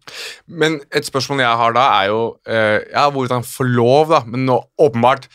Men 0.49 0.79
et 0.89 1.09
spørsmål 1.09 1.43
jeg 1.45 1.61
har 1.61 1.77
da, 1.77 1.85
er 2.01 2.09
jo 2.09 2.23
eh, 2.49 2.79
ja, 2.89 3.05
hvordan 3.13 3.45
får 3.47 3.69
lov, 3.77 4.15
da. 4.15 4.23
Men 4.25 4.47
nå, 4.49 4.57
åpenbart 4.81 5.29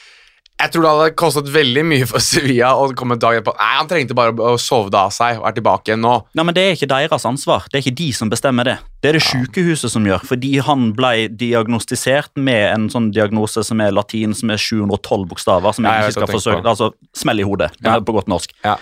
Jeg 0.56 0.72
tror 0.72 0.86
det 0.86 0.92
hadde 0.94 1.16
kostet 1.20 1.50
veldig 1.52 1.82
mye 1.84 2.06
for 2.08 2.24
Sevilla 2.24 2.70
å 2.80 2.86
komme 2.96 3.18
en 3.18 3.22
dag 3.22 3.36
etterpå. 3.36 3.54
Nei, 3.60 3.72
han 3.76 3.90
trengte 3.92 4.16
bare 4.18 4.32
å 4.40 4.54
sove 4.62 4.88
det 4.94 5.00
av 5.02 5.12
seg 5.12 5.42
og 5.42 5.48
er 5.50 5.56
tilbake 5.58 5.92
igjen 5.92 6.02
nå. 6.06 6.14
Nei, 6.38 6.46
men 6.48 6.56
Det 6.56 6.64
er 6.64 6.78
ikke 6.78 6.88
deres 6.94 7.26
ansvar. 7.28 7.66
Det 7.68 7.80
er 7.80 7.84
ikke 7.84 7.98
de 8.00 8.08
som 8.16 8.32
bestemmer 8.32 8.70
det. 8.70 8.78
Det 9.04 9.12
er 9.12 9.18
det 9.20 9.24
sykehuset 9.28 9.92
som 9.92 10.08
gjør, 10.08 10.24
fordi 10.26 10.54
han 10.66 10.88
ble 10.96 11.28
diagnostisert 11.44 12.32
med 12.40 12.64
en 12.72 12.88
sånn 12.94 13.12
diagnose 13.14 13.66
som 13.68 13.84
er 13.84 13.92
latin, 13.94 14.34
som 14.38 14.54
er 14.56 14.62
712 14.64 15.28
bokstaver, 15.34 15.76
som 15.76 15.86
jeg 15.90 16.06
jeg 16.06 16.14
ikke 16.16 16.20
skal 16.22 16.34
forsøke. 16.38 16.64
På. 16.64 16.72
Altså 16.72 16.92
smell 17.20 17.44
i 17.44 17.48
hodet, 17.52 17.72
Ja. 17.84 18.00
på 18.00 18.16
godt 18.16 18.32
norsk. 18.32 18.56
Ja. 18.64 18.78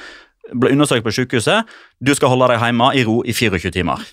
Ble 0.54 0.76
undersøkt 0.76 1.04
på 1.08 1.12
sykehuset. 1.16 1.66
Du 2.04 2.14
skal 2.14 2.30
holde 2.30 2.54
deg 2.54 2.62
hjemme 2.62 2.94
i 2.94 3.04
ro 3.08 3.24
i 3.26 3.34
24 3.34 3.74
timer. 3.74 4.06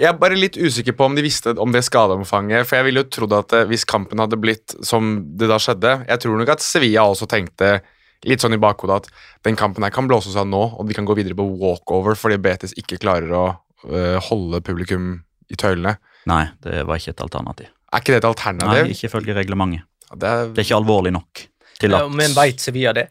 Jeg 0.00 0.08
er 0.10 0.18
bare 0.20 0.38
litt 0.38 0.58
usikker 0.58 0.96
på 0.96 1.08
om 1.08 1.16
de 1.16 1.24
visste 1.24 1.54
om 1.60 1.74
det 1.74 1.84
skadeomfanget. 1.86 2.66
For 2.68 2.78
jeg 2.78 2.88
ville 2.88 3.04
jo 3.04 3.10
trodd 3.16 3.34
at 3.36 3.56
eh, 3.56 3.66
hvis 3.70 3.86
kampen 3.88 4.22
hadde 4.22 4.38
blitt 4.40 4.76
som 4.84 5.16
det 5.38 5.50
da 5.50 5.58
skjedde 5.62 5.96
Jeg 6.08 6.22
tror 6.24 6.40
nok 6.40 6.54
at 6.56 6.64
Sevilla 6.64 7.06
også 7.10 7.28
tenkte 7.30 7.78
litt 8.24 8.40
sånn 8.40 8.56
i 8.56 8.60
bakhodet 8.60 9.02
at 9.02 9.08
den 9.44 9.56
kampen 9.58 9.84
her 9.84 9.92
kan 9.92 10.08
blåses 10.08 10.36
av 10.40 10.46
nå, 10.48 10.62
og 10.78 10.88
de 10.88 10.96
kan 10.96 11.04
gå 11.04 11.16
videre 11.18 11.36
på 11.36 11.44
walkover 11.60 12.16
fordi 12.16 12.38
Betis 12.40 12.72
ikke 12.80 12.96
klarer 13.02 13.34
å 13.36 13.44
øh, 13.90 14.16
holde 14.30 14.62
publikum 14.64 15.10
i 15.52 15.58
tøylene. 15.60 15.98
Nei, 16.30 16.46
det 16.64 16.86
var 16.88 17.00
ikke 17.00 17.12
et 17.12 17.24
alternativ. 17.26 17.68
Er 17.92 18.00
ikke 18.00 18.14
det 18.14 18.22
et 18.22 18.30
alternativ? 18.30 18.88
Nei, 18.88 18.96
ikke 18.96 19.10
ifølge 19.10 19.36
reglementet. 19.36 19.84
det, 20.14 20.30
er, 20.30 20.48
Det 20.54 20.62
er 20.62 20.70
ikke 20.70 20.80
alvorlig 20.80 21.12
nok 21.14 21.44
til 21.80 21.94
Ja, 21.94 22.06
Men 22.08 22.32
veit 22.36 22.64
Sevilla 22.64 22.96
det? 22.96 23.10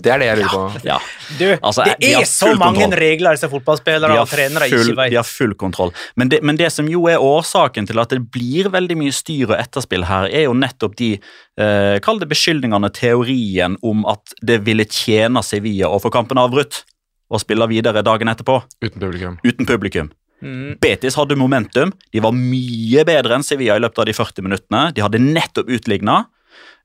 Det 0.00 0.10
er 0.12 0.18
det 0.22 0.26
jeg 0.28 0.38
lurer 0.40 0.52
på. 0.52 0.80
ja. 0.86 0.98
Du, 1.38 1.44
Altså, 1.62 1.84
det 2.00 2.10
er 2.14 2.24
så 2.28 2.50
mange 2.58 2.80
kontroll. 2.84 2.98
regler 3.00 3.36
disse 3.38 3.48
fotballspillere 3.52 4.18
og 4.20 4.28
trenere 4.30 4.68
full, 4.70 4.84
ikke 4.90 4.96
vet. 5.00 5.10
de 5.14 5.18
har 5.20 5.28
full 5.28 5.54
kontroll. 5.54 5.92
Men 6.16 6.28
det, 6.32 6.42
men 6.42 6.56
det 6.60 6.70
som 6.74 6.88
jo 6.90 7.06
er 7.10 7.18
årsaken 7.22 7.86
til 7.90 7.98
at 8.02 8.10
det 8.14 8.20
blir 8.34 8.68
veldig 8.74 8.96
mye 9.00 9.12
styr 9.14 9.50
og 9.52 9.56
etterspill 9.58 10.04
her, 10.10 10.28
er 10.30 10.46
jo 10.48 10.54
nettopp 10.54 10.96
de 11.00 11.10
eh, 11.16 11.98
Kall 12.04 12.18
det 12.22 12.28
beskyldningene, 12.30 12.90
teorien 12.92 13.76
om 13.82 14.04
at 14.10 14.34
det 14.42 14.60
ville 14.66 14.84
tjene 14.84 15.42
Sevilla 15.46 15.88
å 15.90 16.00
få 16.02 16.10
kampen 16.14 16.38
avbrutt 16.40 16.84
og 17.30 17.40
spille 17.42 17.66
videre 17.70 18.02
dagen 18.02 18.26
etterpå 18.32 18.56
Uten 18.82 18.98
publikum. 19.00 19.38
uten 19.46 19.66
publikum. 19.68 20.10
Mm. 20.42 20.78
Betis 20.80 21.14
hadde 21.20 21.36
momentum. 21.36 21.90
De 22.12 22.20
var 22.24 22.32
mye 22.32 23.02
bedre 23.04 23.36
enn 23.36 23.44
Sevilla 23.44 23.76
i 23.76 23.82
løpet 23.84 23.98
av 24.00 24.06
de 24.08 24.14
40 24.16 24.42
minuttene. 24.46 24.80
De 24.96 25.02
hadde 25.04 25.20
nettopp 25.20 25.68
utligna. 25.68 26.24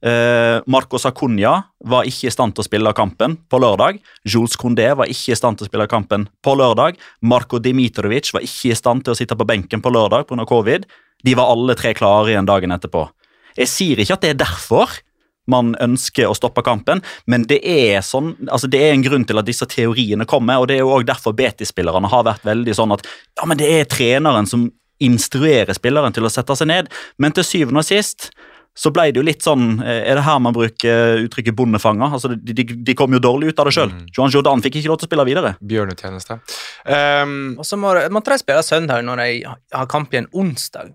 Uh, 0.04 0.60
Marcos 0.68 1.06
Acuña 1.08 1.56
var 1.80 2.06
ikke 2.06 2.28
i 2.28 2.34
stand 2.34 2.56
til 2.56 2.66
å 2.66 2.68
spille 2.68 2.94
kampen 2.98 3.38
på 3.50 3.60
lørdag. 3.62 4.02
Jules 4.28 4.58
Condé 4.60 4.90
var 4.98 5.10
ikke 5.10 5.34
i 5.34 5.40
stand 5.40 5.58
til 5.58 5.66
å 5.66 5.72
spille 5.72 5.88
kampen 5.90 6.28
på 6.44 6.56
lørdag. 6.60 7.00
Marko 7.26 7.62
Dimitrovic 7.64 8.34
var 8.36 8.46
ikke 8.46 8.74
i 8.74 8.78
stand 8.78 9.06
til 9.06 9.16
å 9.16 9.18
sitte 9.18 9.38
på 9.40 9.48
benken 9.48 9.82
på 9.82 9.94
lørdag 9.94 10.28
pga. 10.30 10.46
covid. 10.46 10.86
De 11.26 11.36
var 11.36 11.50
alle 11.54 11.76
tre 11.80 11.96
klare 11.98 12.34
igjen 12.34 12.46
dagen 12.48 12.76
etterpå. 12.76 13.08
Jeg 13.56 13.72
sier 13.72 14.02
ikke 14.04 14.18
at 14.18 14.26
det 14.26 14.34
er 14.36 14.42
derfor 14.44 15.00
man 15.48 15.76
ønsker 15.82 16.28
å 16.28 16.36
stoppe 16.38 16.64
kampen, 16.66 17.04
men 17.30 17.46
det 17.50 17.60
er, 17.62 18.00
sånn, 18.06 18.34
altså 18.50 18.70
det 18.72 18.82
er 18.82 18.96
en 18.96 19.06
grunn 19.06 19.28
til 19.30 19.38
at 19.38 19.46
disse 19.46 19.68
teoriene 19.70 20.26
kommer, 20.30 20.58
og 20.58 20.70
det 20.70 20.80
er 20.80 20.84
jo 20.84 20.94
også 20.96 21.10
derfor 21.12 21.36
Betis-spillerne 21.38 22.10
har 22.10 22.26
vært 22.26 22.48
veldig 22.48 22.76
sånn 22.78 22.96
at 22.96 23.06
ja, 23.06 23.46
men 23.46 23.60
det 23.62 23.70
er 23.70 23.90
treneren 23.90 24.50
som 24.50 24.66
instruerer 25.04 25.76
spilleren 25.76 26.16
til 26.16 26.26
å 26.26 26.32
sette 26.32 26.56
seg 26.58 26.72
ned, 26.72 26.90
men 27.22 27.36
til 27.36 27.46
syvende 27.46 27.84
og 27.84 27.88
sist 27.88 28.32
så 28.76 28.92
ble 28.92 29.06
det 29.12 29.22
jo 29.22 29.24
litt 29.24 29.46
sånn 29.46 29.80
eh, 29.80 30.02
Er 30.12 30.18
det 30.20 30.26
her 30.26 30.40
man 30.44 30.54
bruker 30.56 31.22
uttrykket 31.24 31.56
'bondefanger'? 31.56 32.12
Altså, 32.18 32.34
de, 32.36 32.54
de, 32.54 32.66
de 32.88 32.96
kom 32.98 33.14
jo 33.16 33.22
dårlig 33.24 33.54
ut 33.54 33.60
av 33.64 33.70
det 33.70 33.76
sjøl. 33.78 33.94
Johan 34.18 34.34
Jordan 34.34 34.64
fikk 34.66 34.82
ikke 34.82 34.92
lov 34.92 35.00
til 35.00 35.08
å 35.08 35.12
spille 35.12 35.26
videre. 35.30 35.54
Bjørnetjeneste. 35.64 36.40
Um, 36.84 37.56
Og 37.58 37.66
så 37.66 37.80
må, 37.80 37.94
måtte 38.12 38.36
de 38.36 38.42
spille 38.44 38.64
søndag 38.68 39.06
når 39.08 39.24
de 39.24 39.30
har 39.48 39.88
kamp 39.92 40.12
igjen 40.14 40.28
onsdag. 40.36 40.92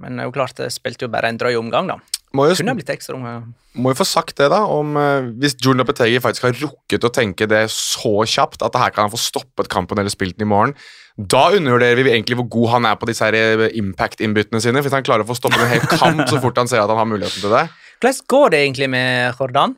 Men 0.00 0.16
det 0.16 0.22
er 0.22 0.28
jo 0.30 0.34
klart, 0.36 0.54
det 0.60 0.70
spilte 0.70 1.08
jo 1.08 1.10
bare 1.10 1.28
en 1.32 1.38
drøy 1.40 1.56
omgang, 1.58 1.90
da. 1.90 1.98
Må, 2.36 2.46
jo, 2.46 2.54
Kunne 2.60 2.72
ha 2.74 2.78
blitt 2.78 2.92
ekstra 2.92 3.16
unge. 3.16 3.32
må 3.74 3.90
jo 3.90 3.98
få 3.98 4.06
sagt 4.06 4.36
det, 4.38 4.46
da, 4.52 4.60
om 4.70 4.94
eh, 5.00 5.28
hvis 5.42 5.56
Julian 5.58 5.82
Lopetegi 5.82 6.20
faktisk 6.22 6.46
har 6.46 6.56
rukket 6.60 7.06
å 7.06 7.10
tenke 7.14 7.48
det 7.50 7.64
så 7.74 8.12
kjapt 8.22 8.62
at 8.62 8.74
det 8.74 8.82
her 8.82 8.94
kan 8.94 9.08
han 9.08 9.14
få 9.14 9.18
stoppet 9.18 9.70
kampen 9.72 9.98
eller 9.98 10.12
spilt 10.14 10.38
den 10.38 10.46
i 10.46 10.50
morgen. 10.52 10.74
Da 11.18 11.48
undervurderer 11.56 12.04
vi 12.06 12.12
egentlig 12.14 12.38
hvor 12.38 12.46
god 12.54 12.68
han 12.76 12.86
er 12.92 12.98
på 13.00 13.08
disse 13.10 13.26
eh, 13.34 13.66
impact-innbyttene 13.82 14.62
sine. 14.62 14.82
Hvis 14.84 14.94
han 14.94 15.06
klarer 15.06 15.26
å 15.26 15.30
få 15.30 15.38
stoppet 15.38 15.64
en 15.66 15.72
hel 15.74 15.86
kamp 15.90 16.22
så 16.30 16.38
fort 16.42 16.60
han 16.62 16.70
ser 16.70 16.84
at 16.84 16.92
han 16.92 17.02
har 17.02 17.08
muligheten 17.10 17.42
til 17.42 17.52
det. 17.56 17.66
Hvordan 18.00 18.22
går 18.32 18.52
det 18.54 18.60
egentlig 18.64 18.90
med 18.94 19.34
Jordan? 19.40 19.74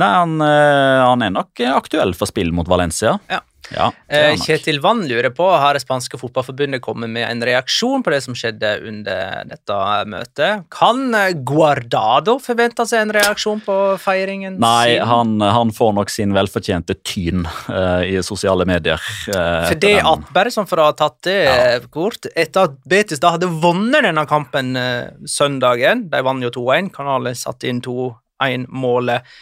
Nei, 0.00 0.10
han, 0.12 0.36
eh, 0.44 1.00
han 1.04 1.24
er 1.24 1.32
nok 1.34 1.64
aktuell 1.72 2.12
for 2.16 2.28
spill 2.30 2.52
mot 2.56 2.68
Valencia. 2.70 3.16
Ja. 3.32 3.40
Ja, 3.74 3.90
Eh. 4.12 4.34
Kjetil 4.36 4.80
Vann 4.84 5.00
lurer 5.08 5.30
på 5.32 5.46
har 5.58 5.72
det 5.74 5.80
spanske 5.82 6.18
fotballforbundet 6.20 6.82
kommet 6.84 7.08
med 7.10 7.24
en 7.30 7.40
reaksjon 7.48 8.02
på 8.04 8.10
det 8.12 8.18
som 8.24 8.34
skjedde 8.36 8.72
under 8.88 9.44
dette 9.48 9.78
møtet. 10.12 10.64
Kan 10.72 11.14
eh, 11.16 11.30
Guardado 11.48 12.36
forvente 12.42 12.84
seg 12.88 13.06
en 13.06 13.12
reaksjon 13.16 13.62
på 13.64 13.76
feiringen 14.02 14.58
Nei, 14.60 14.98
han, 14.98 15.38
han 15.40 15.72
får 15.72 15.94
nok 15.96 16.12
sin 16.12 16.34
velfortjente 16.36 16.98
tyn 17.06 17.46
eh, 17.72 18.04
i 18.12 18.22
sosiale 18.22 18.66
medier. 18.68 19.00
eh, 19.32 19.68
For 19.70 19.80
det 19.80 19.94
at, 20.02 20.28
bare 20.36 20.52
sånn 20.52 20.68
for 20.68 20.82
å 20.82 20.90
ha 20.90 20.96
tatt 20.98 21.18
det 21.28 21.38
Ja. 21.46 21.80
kort 21.92 22.26
Etter 22.36 22.68
at 22.68 22.76
Betis 22.88 23.20
da 23.22 23.32
hadde 23.36 23.48
vunnet 23.62 24.04
denne 24.04 24.26
kampen 24.28 24.76
eh, 24.76 25.08
søndagen 25.24 26.06
De 26.12 26.20
vant 26.22 26.42
jo 26.44 26.50
2-1. 26.52 26.92
Kanalen 26.94 27.34
satte 27.38 27.68
inn 27.70 27.80
2-1-målet 27.84 29.22
eh, 29.22 29.32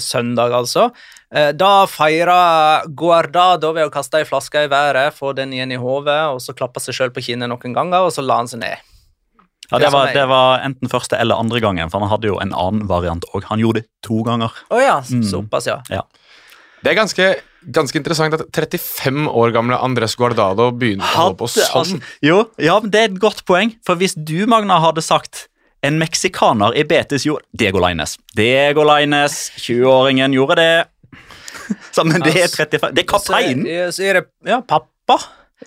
søndag, 0.00 0.52
altså. 0.56 0.88
Eh, 1.34 1.52
da 1.52 1.84
feira 1.90 2.82
Guardado 2.88 3.72
ved 3.76 3.88
å 3.88 3.92
kaste 3.92 4.20
ei 4.22 4.24
flaske 4.28 4.64
i 4.64 4.70
været, 4.72 5.12
få 5.16 5.34
den 5.36 5.52
igjen 5.52 5.72
i 5.74 5.80
hodet, 5.80 6.18
og 6.32 6.40
så 6.40 6.54
klappa 6.56 6.80
seg 6.80 6.94
sjøl 6.96 7.12
på 7.14 7.22
kinnet 7.26 7.50
noen 7.52 7.74
ganger, 7.76 8.06
og 8.06 8.12
så 8.14 8.24
la 8.24 8.36
han 8.40 8.48
seg 8.50 8.62
ned. 8.64 8.76
Ja, 9.72 9.78
det, 9.80 9.88
var, 9.94 10.10
det 10.12 10.26
var 10.28 10.60
enten 10.66 10.90
første 10.92 11.16
eller 11.18 11.40
andre 11.40 11.60
gangen, 11.64 11.88
for 11.90 12.00
han 12.04 12.10
hadde 12.12 12.28
jo 12.28 12.36
en 12.42 12.52
annen 12.52 12.84
variant 12.86 13.24
òg. 13.34 13.46
Han 13.48 13.62
gjorde 13.62 13.80
det 13.80 13.88
to 14.04 14.20
ganger. 14.26 14.52
Å 14.70 14.80
ja, 14.82 14.98
Mm. 15.08 15.24
såpass, 15.24 15.66
ja. 15.66 15.80
Det 16.84 16.92
er 16.92 16.98
ganske, 16.98 17.26
ganske 17.72 17.96
interessant 17.96 18.34
at 18.36 18.42
35 18.52 19.24
år 19.32 19.54
gamle 19.56 19.78
Andres 19.80 20.14
Guardado 20.20 20.66
begynner 20.70 21.08
å 21.08 21.16
holde 21.16 21.38
på 21.40 21.48
sånn. 21.48 21.70
altså, 21.80 22.00
jo, 22.22 22.42
ja, 22.60 22.76
det 22.84 23.00
er 23.00 23.08
et 23.08 23.18
godt 23.18 23.40
poeng. 23.48 23.72
For 23.88 23.96
hvis 23.96 24.12
du, 24.20 24.44
Magna, 24.46 24.76
hadde 24.84 25.00
sagt 25.02 25.46
en 25.84 25.98
meksikaner 26.00 26.74
i 26.80 26.84
Betis 26.88 27.26
gjorde 27.28 27.44
Diego 27.52 27.80
Lines. 27.84 28.16
Diego 28.36 28.84
Lines, 28.88 29.38
20-åringen, 29.60 30.32
gjorde 30.36 30.56
det. 30.60 30.84
Så, 31.94 32.04
men 32.04 32.20
det 32.24 32.34
er 32.42 32.48
35 32.50 32.90
Det 32.92 33.04
er 33.04 33.08
kapteinen! 33.08 33.64
Så, 33.94 34.02
er- 34.04 34.20
det 34.20 34.24
ja, 34.50 34.58
pappa. 34.68 35.18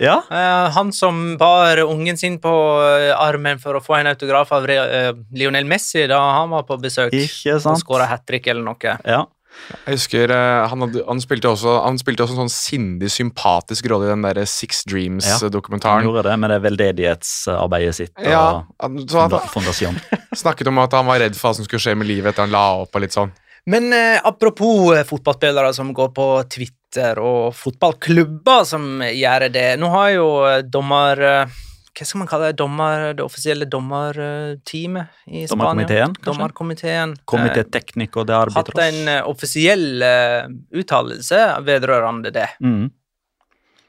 Ja. 0.04 0.20
Eh, 0.30 0.68
han 0.76 0.92
som 0.94 1.38
bar 1.40 1.80
ungen 1.86 2.18
sin 2.20 2.36
på 2.44 2.52
eh, 2.86 3.14
armen 3.18 3.58
for 3.62 3.80
å 3.80 3.82
få 3.82 3.96
en 3.98 4.10
autograf 4.12 4.52
av 4.54 4.68
eh, 4.70 5.14
Lionel 5.34 5.66
Messi 5.66 6.04
da 6.12 6.20
han 6.36 6.52
var 6.54 6.68
på 6.68 6.78
besøk 6.84 7.16
Ikke 7.18 7.56
og 7.56 7.64
sant? 7.64 7.82
skåra 7.82 8.06
hat 8.12 8.26
trick 8.30 8.46
eller 8.52 8.62
noe. 8.68 8.98
Ja. 9.08 9.24
Jeg 9.68 9.98
husker 9.98 10.32
eh, 10.32 10.68
han, 10.72 10.84
hadde, 10.86 11.02
han, 11.08 11.22
spilte 11.24 11.50
også, 11.52 11.74
han 11.84 12.00
spilte 12.00 12.24
også 12.24 12.38
en 12.38 12.44
sånn 12.46 12.54
sindig, 12.54 13.10
sympatisk 13.12 13.90
rolle 13.92 14.08
i 14.08 14.12
den 14.14 14.24
der 14.24 14.40
Six 14.48 14.86
Dreams-dokumentaren. 14.88 16.00
Ja. 16.00 16.04
Han 16.04 16.08
gjorde 16.08 16.24
det 16.30 16.38
med 16.44 16.54
det 16.54 16.62
veldedighetsarbeidet 16.68 17.98
sitt. 18.00 18.14
Og 18.16 18.32
Ja, 18.32 18.46
han, 18.84 19.02
så 19.10 19.26
han 19.26 19.52
fondasjon. 19.52 20.00
snakket 20.44 20.72
om 20.72 20.80
at 20.84 20.96
han 20.96 21.10
var 21.10 21.22
redd 21.24 21.36
for 21.36 21.50
hva 21.50 21.60
som 21.60 21.68
skulle 21.68 21.84
skje 21.84 21.98
med 22.00 22.10
livet 22.10 22.32
etter 22.32 22.48
han 22.48 22.56
la 22.56 22.66
opp. 22.84 22.96
og 22.96 23.04
litt 23.04 23.16
sånn. 23.16 23.34
Men 23.68 23.92
eh, 23.94 24.18
apropos 24.24 24.96
eh, 24.96 25.04
fotballspillere 25.08 25.74
som 25.76 25.92
går 25.96 26.14
på 26.16 26.28
Twitter, 26.48 27.20
og 27.20 27.52
fotballklubber 27.56 28.64
som 28.68 29.02
gjør 29.04 29.50
det. 29.52 29.70
Nå 29.82 29.92
har 29.96 30.12
jo 30.16 30.28
eh, 30.48 30.62
dommer... 30.64 31.24
Eh, 31.32 31.64
hva 31.98 32.06
skal 32.06 32.20
man 32.22 32.28
kalle 32.30 32.52
det? 32.52 32.58
Dommer, 32.60 33.08
det 33.18 33.24
offisielle 33.26 33.66
dommerteamet 33.66 35.08
i 35.26 35.48
Spania? 35.48 35.50
Dommerkomiteen, 35.50 36.14
kanskje? 36.14 36.26
Dommerkomiteen. 36.30 37.16
Komité 37.26 37.64
Teknikk 37.74 38.18
og 38.22 38.28
det 38.30 38.38
de 38.52 38.56
hatt 38.60 38.72
en 38.84 39.00
eh, 39.16 39.22
offisiell 39.28 40.04
uh, 40.04 40.48
uttalelse 40.78 41.42
vedrørende 41.66 42.32
det. 42.36 42.48
Mm. 42.62 42.90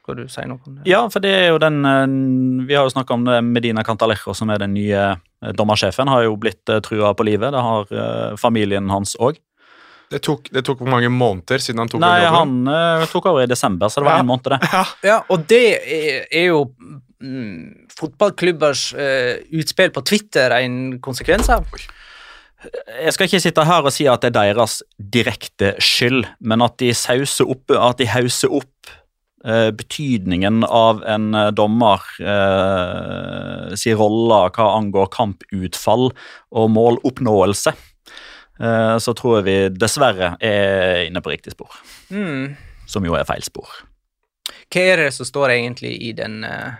Skal 0.01 0.17
du 0.23 0.23
si 0.31 0.45
noe 0.49 0.57
om 0.65 0.79
det? 0.79 0.87
Ja, 0.89 1.03
for 1.13 1.21
det 1.21 1.33
er 1.37 1.51
jo 1.51 1.59
den 1.61 1.83
eh, 1.85 2.07
Vi 2.69 2.73
har 2.77 2.87
jo 2.87 2.93
snakka 2.95 3.13
om 3.13 3.27
det 3.27 3.41
Medina 3.45 3.83
Cantalejo, 3.85 4.33
som 4.33 4.49
er 4.49 4.63
den 4.63 4.73
nye 4.73 5.03
eh, 5.13 5.51
dommersjefen. 5.53 6.09
Har 6.09 6.25
jo 6.25 6.33
blitt 6.41 6.65
uh, 6.73 6.79
trua 6.81 7.13
på 7.13 7.27
livet. 7.27 7.53
Det 7.53 7.61
har 7.61 7.93
eh, 7.93 8.33
familien 8.41 8.89
hans 8.89 9.13
òg. 9.21 9.37
Det 10.09 10.23
tok, 10.25 10.47
det 10.49 10.63
tok 10.65 10.79
hvor 10.81 10.89
mange 10.89 11.11
måneder 11.13 11.61
siden 11.61 11.83
han 11.83 11.89
tok 11.91 12.01
Nei, 12.01 12.15
den 12.23 12.31
jobben? 12.33 12.63
han 12.73 13.03
uh, 13.03 13.05
tok 13.11 13.27
over 13.29 13.43
i 13.45 13.51
desember, 13.51 13.91
så 13.93 14.01
det 14.01 14.07
var 14.07 14.15
Ja. 14.17 14.23
en 14.23 14.31
måned, 14.31 14.49
det. 14.49 14.85
Ja, 15.05 15.19
og 15.29 15.43
det 15.51 15.59
er, 15.77 16.23
er 16.33 16.47
jo 16.47 16.63
mm, 17.21 17.89
fotballklubbers 17.95 18.93
eh, 18.93 19.39
utspill 19.59 19.91
på 19.95 20.03
Twitter 20.07 20.53
en 20.59 20.99
konsekvens 21.03 21.49
av. 21.53 21.67
Jeg 22.59 23.13
skal 23.15 23.29
ikke 23.29 23.39
sitte 23.39 23.63
her 23.63 23.85
og 23.87 23.93
si 23.95 24.07
at 24.11 24.25
det 24.25 24.33
er 24.35 24.53
deres 24.57 24.81
direkte 24.99 25.73
skyld, 25.79 26.25
men 26.43 26.63
at 26.65 26.75
de 26.81 26.89
sauser 26.97 27.47
opp, 27.47 27.71
at 27.71 28.01
de 28.01 28.07
hauser 28.11 28.51
opp 28.51 28.89
eh, 29.47 29.69
betydningen 29.71 30.65
av 30.67 30.99
en 31.07 31.29
eh, 31.39 31.51
dommer 31.55 32.03
eh, 32.19 33.75
si 33.79 33.93
rolle 33.95 34.41
hva 34.55 34.67
angår 34.75 35.07
kamputfall 35.15 36.09
og 36.51 36.73
måloppnåelse, 36.75 37.71
eh, 38.59 38.97
så 38.99 39.15
tror 39.15 39.39
jeg 39.39 39.47
vi 39.47 39.57
dessverre 39.79 40.33
er 40.43 41.05
inne 41.07 41.23
på 41.23 41.31
riktig 41.35 41.55
spor, 41.55 41.79
Mm. 42.11 42.57
som 42.89 43.05
jo 43.05 43.13
er 43.15 43.23
feil 43.29 43.43
spor. 43.45 43.69
Hva 44.69 44.81
er 44.83 45.05
det 45.05 45.13
som 45.15 45.25
står 45.25 45.55
egentlig 45.55 45.95
i 46.09 46.11
den 46.17 46.43
eh, 46.43 46.75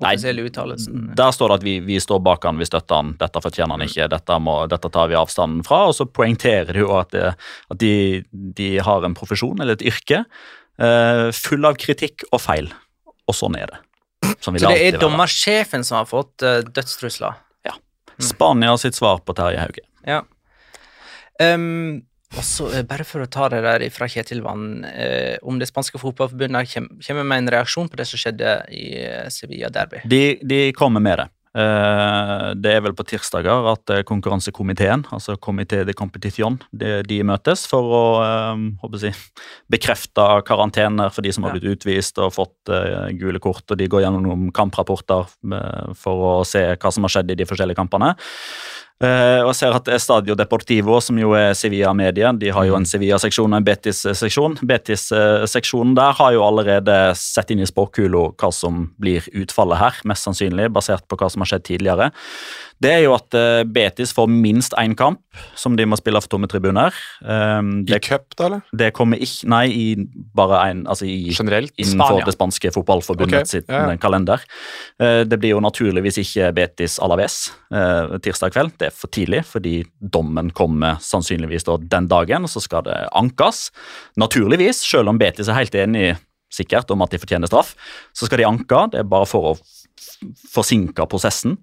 offisielle 0.00 0.44
uttalelsen? 0.48 1.06
Der 1.16 1.30
står 1.34 1.52
det 1.52 1.58
at 1.60 1.66
vi, 1.66 1.74
vi 1.84 2.00
står 2.02 2.20
bak 2.24 2.44
han, 2.48 2.58
vi 2.60 2.68
støtter 2.68 3.00
han, 3.00 3.14
dette 3.20 3.42
fortjener 3.44 3.76
han 3.76 3.86
ikke, 3.86 4.08
dette, 4.12 4.38
må, 4.42 4.56
dette 4.70 4.90
tar 4.94 5.10
vi 5.12 5.18
avstanden 5.18 5.62
fra. 5.66 5.84
Og 5.90 5.96
så 5.98 6.08
poengterer 6.08 6.72
de 6.74 6.84
jo 6.84 6.92
at, 6.98 7.14
det, 7.14 7.32
at 7.70 7.80
de, 7.82 7.94
de 8.32 8.70
har 8.84 9.06
en 9.06 9.16
profesjon 9.16 9.60
eller 9.60 9.78
et 9.78 9.86
yrke 9.92 10.24
uh, 10.24 11.30
full 11.36 11.68
av 11.68 11.78
kritikk 11.80 12.26
og 12.32 12.42
feil. 12.42 12.72
Og 13.30 13.38
sånn 13.38 13.56
er 13.60 13.72
det. 13.72 13.80
Sånn 14.40 14.56
Så 14.56 14.70
det 14.72 14.80
er 14.80 15.00
dommersjefen 15.00 15.84
som 15.86 16.02
har 16.02 16.08
fått 16.10 16.44
uh, 16.44 16.60
dødstrusler? 16.64 17.40
Spania 18.22 18.76
sitt 18.78 18.94
svar 18.94 19.18
på 19.26 19.34
Terje 19.34 19.58
Hauge. 19.58 19.82
Ja. 20.06 20.22
Um, 21.42 22.04
Og 22.34 22.42
så, 22.42 22.66
eh, 22.74 22.82
bare 22.82 23.06
for 23.06 23.22
å 23.22 23.30
ta 23.30 23.48
det 23.52 23.62
der 23.62 23.84
fra 23.94 24.08
Kjetil 24.10 24.42
Vann, 24.42 24.84
eh, 24.84 25.36
om 25.42 25.58
det 25.58 25.68
spanske 25.70 26.00
fotballforbundet 26.02 26.74
kommer 27.06 27.24
med 27.24 27.38
en 27.38 27.52
reaksjon 27.54 27.88
på 27.88 27.96
det 28.00 28.08
som 28.10 28.18
skjedde 28.18 28.56
i 28.74 28.86
eh, 29.04 29.28
Sevilla 29.30 29.70
Derby. 29.70 30.02
De, 30.08 30.38
de 30.42 30.72
kommer 30.72 31.00
med 31.00 31.22
det. 31.22 31.28
Eh, 31.54 32.48
det 32.58 32.70
er 32.74 32.80
vel 32.82 32.96
på 32.98 33.04
tirsdager 33.06 33.68
at 33.70 33.90
eh, 33.94 34.02
konkurransekomiteen, 34.06 35.04
altså 35.14 35.36
Comité 35.38 35.84
de 35.86 35.94
Competition, 35.94 36.56
de, 36.74 36.96
de 37.06 37.20
møtes 37.22 37.62
for 37.70 37.94
å 37.94 38.04
eh, 38.24 38.96
jeg, 39.04 39.14
bekrefte 39.70 40.24
karantener 40.48 41.14
for 41.14 41.22
de 41.22 41.30
som 41.34 41.46
har 41.46 41.54
blitt 41.54 41.76
utvist 41.76 42.18
og 42.18 42.34
fått 42.34 42.72
gule 43.20 43.38
kort. 43.42 43.68
og 43.70 43.78
De 43.78 43.86
går 43.86 44.02
gjennom 44.02 44.48
kamprapporter 44.54 45.30
eh, 45.54 45.94
for 45.98 46.30
å 46.32 46.34
se 46.48 46.66
hva 46.74 46.94
som 46.94 47.06
har 47.06 47.14
skjedd 47.14 47.30
i 47.30 47.38
de 47.38 47.46
forskjellige 47.46 47.78
kampene. 47.78 48.16
Eh, 49.02 49.40
og 49.42 49.50
jeg 49.50 49.58
ser 49.58 49.74
at 49.74 49.88
Estadio 49.90 50.36
Deportivo, 50.38 51.00
som 51.02 51.18
jo 51.18 51.32
er 51.34 51.56
Sevilla-media, 51.58 52.30
de 52.38 52.52
har 52.54 52.66
jo 52.68 52.76
en 52.78 52.86
Sevilla-seksjon 52.86 53.50
og 53.50 53.58
en 53.58 53.66
Betis-seksjon. 53.66 54.54
Betis-seksjonen 54.70 55.96
der 55.98 56.14
har 56.20 56.36
jo 56.36 56.44
allerede 56.46 56.98
sett 57.18 57.50
inn 57.50 57.64
i 57.64 57.66
spåkula 57.68 58.28
hva 58.38 58.52
som 58.54 58.86
blir 59.02 59.26
utfallet 59.34 59.82
her, 59.82 59.98
mest 60.06 60.28
sannsynlig, 60.28 60.70
basert 60.74 61.08
på 61.10 61.18
hva 61.18 61.30
som 61.32 61.42
har 61.42 61.50
skjedd 61.50 61.66
tidligere. 61.72 62.12
Det 62.82 62.90
er 62.90 63.02
jo 63.04 63.14
at 63.14 63.34
eh, 63.38 63.62
Betis 63.70 64.12
får 64.16 64.28
minst 64.30 64.74
én 64.80 64.94
kamp 64.98 65.20
som 65.58 65.76
de 65.78 65.86
må 65.88 65.96
spille 65.98 66.20
for 66.22 66.30
tomme 66.32 66.48
tribuner. 66.50 66.94
Um, 67.22 67.84
I 67.86 67.98
cup, 68.02 68.34
da, 68.38 68.48
eller? 68.48 68.64
det 68.76 68.90
kommer 68.94 69.20
ikke 69.22 69.48
Nei, 69.50 69.62
i 69.70 69.86
bare 70.36 70.60
én 70.70 70.82
Altså 70.90 71.06
i 71.08 71.32
Generelt? 71.34 71.72
innenfor 71.78 72.18
Spania. 72.18 72.26
det 72.28 72.34
spanske 72.36 72.72
fotballforbundet 72.74 73.40
okay. 73.40 73.50
sitt 73.50 73.70
ja, 73.70 73.84
ja. 73.90 73.96
kalender. 74.00 74.44
Eh, 75.00 75.22
Det 75.28 75.38
blir 75.40 75.54
jo 75.54 75.62
naturligvis 75.64 76.18
ikke 76.22 76.50
Betis 76.56 76.98
Alaves 77.02 77.52
eh, 77.74 78.18
tirsdag 78.24 78.54
kveld. 78.54 78.76
Det 78.78 78.90
er 78.90 78.94
for 78.96 79.12
tidlig, 79.14 79.44
fordi 79.48 79.78
dommen 80.00 80.50
kommer 80.54 81.00
sannsynligvis 81.02 81.66
da 81.68 81.78
den 81.78 82.10
dagen, 82.10 82.46
og 82.46 82.52
så 82.52 82.62
skal 82.62 82.86
det 82.86 83.00
ankes. 83.14 83.68
Naturligvis, 84.20 84.82
selv 84.84 85.10
om 85.12 85.18
Betis 85.18 85.48
er 85.48 85.58
helt 85.62 85.74
enig 85.74 86.14
sikkert 86.54 86.90
om 86.94 87.02
at 87.02 87.10
de 87.14 87.18
fortjener 87.18 87.50
straff, 87.50 87.74
så 88.14 88.28
skal 88.28 88.42
de 88.42 88.48
anke. 88.48 88.84
Det 88.92 89.02
er 89.02 89.10
bare 89.10 89.26
for 89.28 89.52
å 89.52 89.56
forsinke 90.52 91.06
prosessen. 91.10 91.58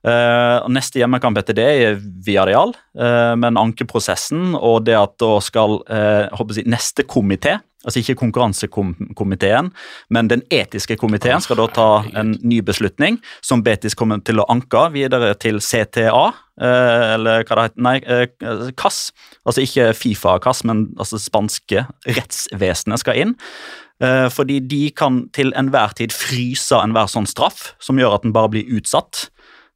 Eh, 0.00 0.58
og 0.64 0.70
neste 0.72 1.02
hjemmekamp 1.02 1.36
etter 1.40 1.56
det 1.58 1.66
er 1.68 1.98
Viareal, 2.24 2.72
uh, 2.96 3.34
men 3.36 3.58
ankeprosessen 3.60 4.54
og 4.56 4.86
det 4.86 4.96
at 4.96 5.12
da 5.20 5.34
skal 5.44 5.82
uh, 5.90 6.40
jeg, 6.56 6.64
neste 6.72 7.04
komité, 7.04 7.58
altså 7.84 8.00
ikke 8.00 8.16
konkurransekomiteen, 8.22 9.70
men 10.12 10.30
den 10.32 10.44
etiske 10.52 10.96
komiteen, 11.00 11.40
skal 11.44 11.60
da 11.60 11.66
ta 11.72 11.88
en 12.16 12.34
ny 12.40 12.60
beslutning 12.64 13.18
som 13.44 13.64
Betis 13.64 13.96
kommer 13.96 14.20
til 14.24 14.40
å 14.40 14.48
anke 14.52 14.86
videre 14.92 15.32
til 15.40 15.60
CTA, 15.64 16.26
eh, 16.60 17.06
eller 17.14 17.46
hva 17.48 17.56
det 17.56 17.66
heter, 17.70 17.84
nei, 17.86 17.96
KAS. 18.76 18.98
Altså 19.48 19.64
ikke 19.64 19.94
Fifa-CAS, 19.96 20.64
men 20.68 20.90
altså 21.00 21.20
spanske 21.20 21.86
rettsvesenet 22.04 23.00
skal 23.00 23.22
inn. 23.22 23.38
Eh, 24.00 24.28
fordi 24.32 24.60
de 24.64 24.88
kan 24.96 25.26
til 25.36 25.52
enhver 25.60 25.92
tid 25.96 26.14
fryse 26.16 26.76
enhver 26.76 27.08
sånn 27.12 27.28
straff, 27.28 27.74
som 27.84 28.00
gjør 28.00 28.16
at 28.16 28.24
den 28.24 28.32
bare 28.36 28.52
blir 28.54 28.76
utsatt. 28.78 29.28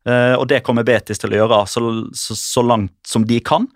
Eh, 0.08 0.34
og 0.36 0.48
det 0.50 0.62
kommer 0.66 0.84
Betis 0.86 1.20
til 1.20 1.32
å 1.32 1.40
gjøre 1.42 1.62
så, 1.70 1.84
så, 2.16 2.36
så 2.36 2.64
langt 2.66 2.96
som 3.08 3.24
de 3.28 3.38
kan. 3.44 3.68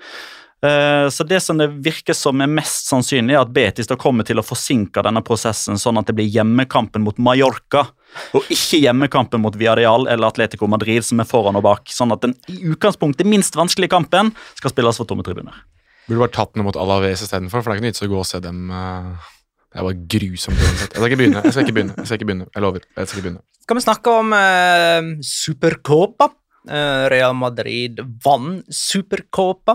Eh, 0.63 1.09
så 1.09 1.25
det 1.25 1.41
som 1.41 1.59
det 1.59 1.69
virker 1.69 2.17
som 2.19 2.41
er 2.43 2.51
mest 2.51 2.91
sannsynlig, 2.91 3.37
er 3.37 3.45
at 3.45 3.53
Betis 3.55 3.89
da 3.89 3.97
kommer 4.01 4.27
til 4.27 4.41
å 4.41 4.45
forsinke 4.47 5.05
denne 5.07 5.23
prosessen, 5.25 5.79
sånn 5.79 6.01
at 6.01 6.11
det 6.11 6.17
blir 6.19 6.29
hjemmekampen 6.29 7.05
mot 7.07 7.19
Mallorca, 7.23 7.87
og 8.35 8.51
ikke 8.51 8.81
hjemmekampen 8.83 9.43
mot 9.45 9.57
Villarreal 9.57 10.09
eller 10.11 10.33
Atletico 10.33 10.67
Madrid, 10.71 11.05
som 11.07 11.23
er 11.23 11.29
foran 11.29 11.59
og 11.61 11.65
bak. 11.67 11.93
Sånn 11.93 12.13
at 12.15 12.25
den 12.25 12.35
i 12.51 12.59
utgangspunktet 12.73 13.29
minst 13.29 13.57
vanskelige 13.59 13.95
kampen 13.95 14.33
skal 14.59 14.75
spilles 14.75 14.99
for 14.99 15.09
tomme 15.09 15.27
tribuner. 15.27 15.63
Burde 16.09 16.25
bare 16.25 16.35
tatt 16.35 16.57
noe 16.57 16.67
mot 16.67 16.77
Alaves 16.81 17.23
istedenfor, 17.23 17.63
for 17.63 17.71
det 17.71 17.77
er 17.77 17.81
ikke 17.81 17.87
noe 17.87 17.93
vits 17.93 18.07
å 18.07 18.11
gå 18.11 18.21
og 18.23 18.27
se 18.27 18.41
dem 18.43 18.73
eh, 18.73 19.29
Det 19.69 19.85
var 19.85 19.95
grusomt 20.15 20.59
uansett. 20.59 20.95
Jeg 20.95 20.99
skal 20.99 21.11
ikke 21.11 21.21
begynne. 21.21 21.43
Jeg 21.45 21.53
skal 21.53 21.63
ikke 21.67 21.77
begynne. 21.77 21.95
Jeg 21.99 22.07
skal 22.07 22.19
ikke 22.19 22.29
begynne. 22.31 22.47
Jeg 22.55 22.63
lover. 22.65 22.81
Jeg 22.97 23.09
skal 23.09 23.19
ikke 23.19 23.29
begynne. 23.29 23.43
Skal 23.63 23.77
vi 23.77 23.85
snakke 23.85 24.09
om 24.23 24.29
eh, 24.33 25.03
Supercopa? 25.29 26.27
Eh, 26.69 27.05
Real 27.13 27.35
Madrid 27.37 28.01
vant 28.25 28.65
Supercopa. 28.73 29.75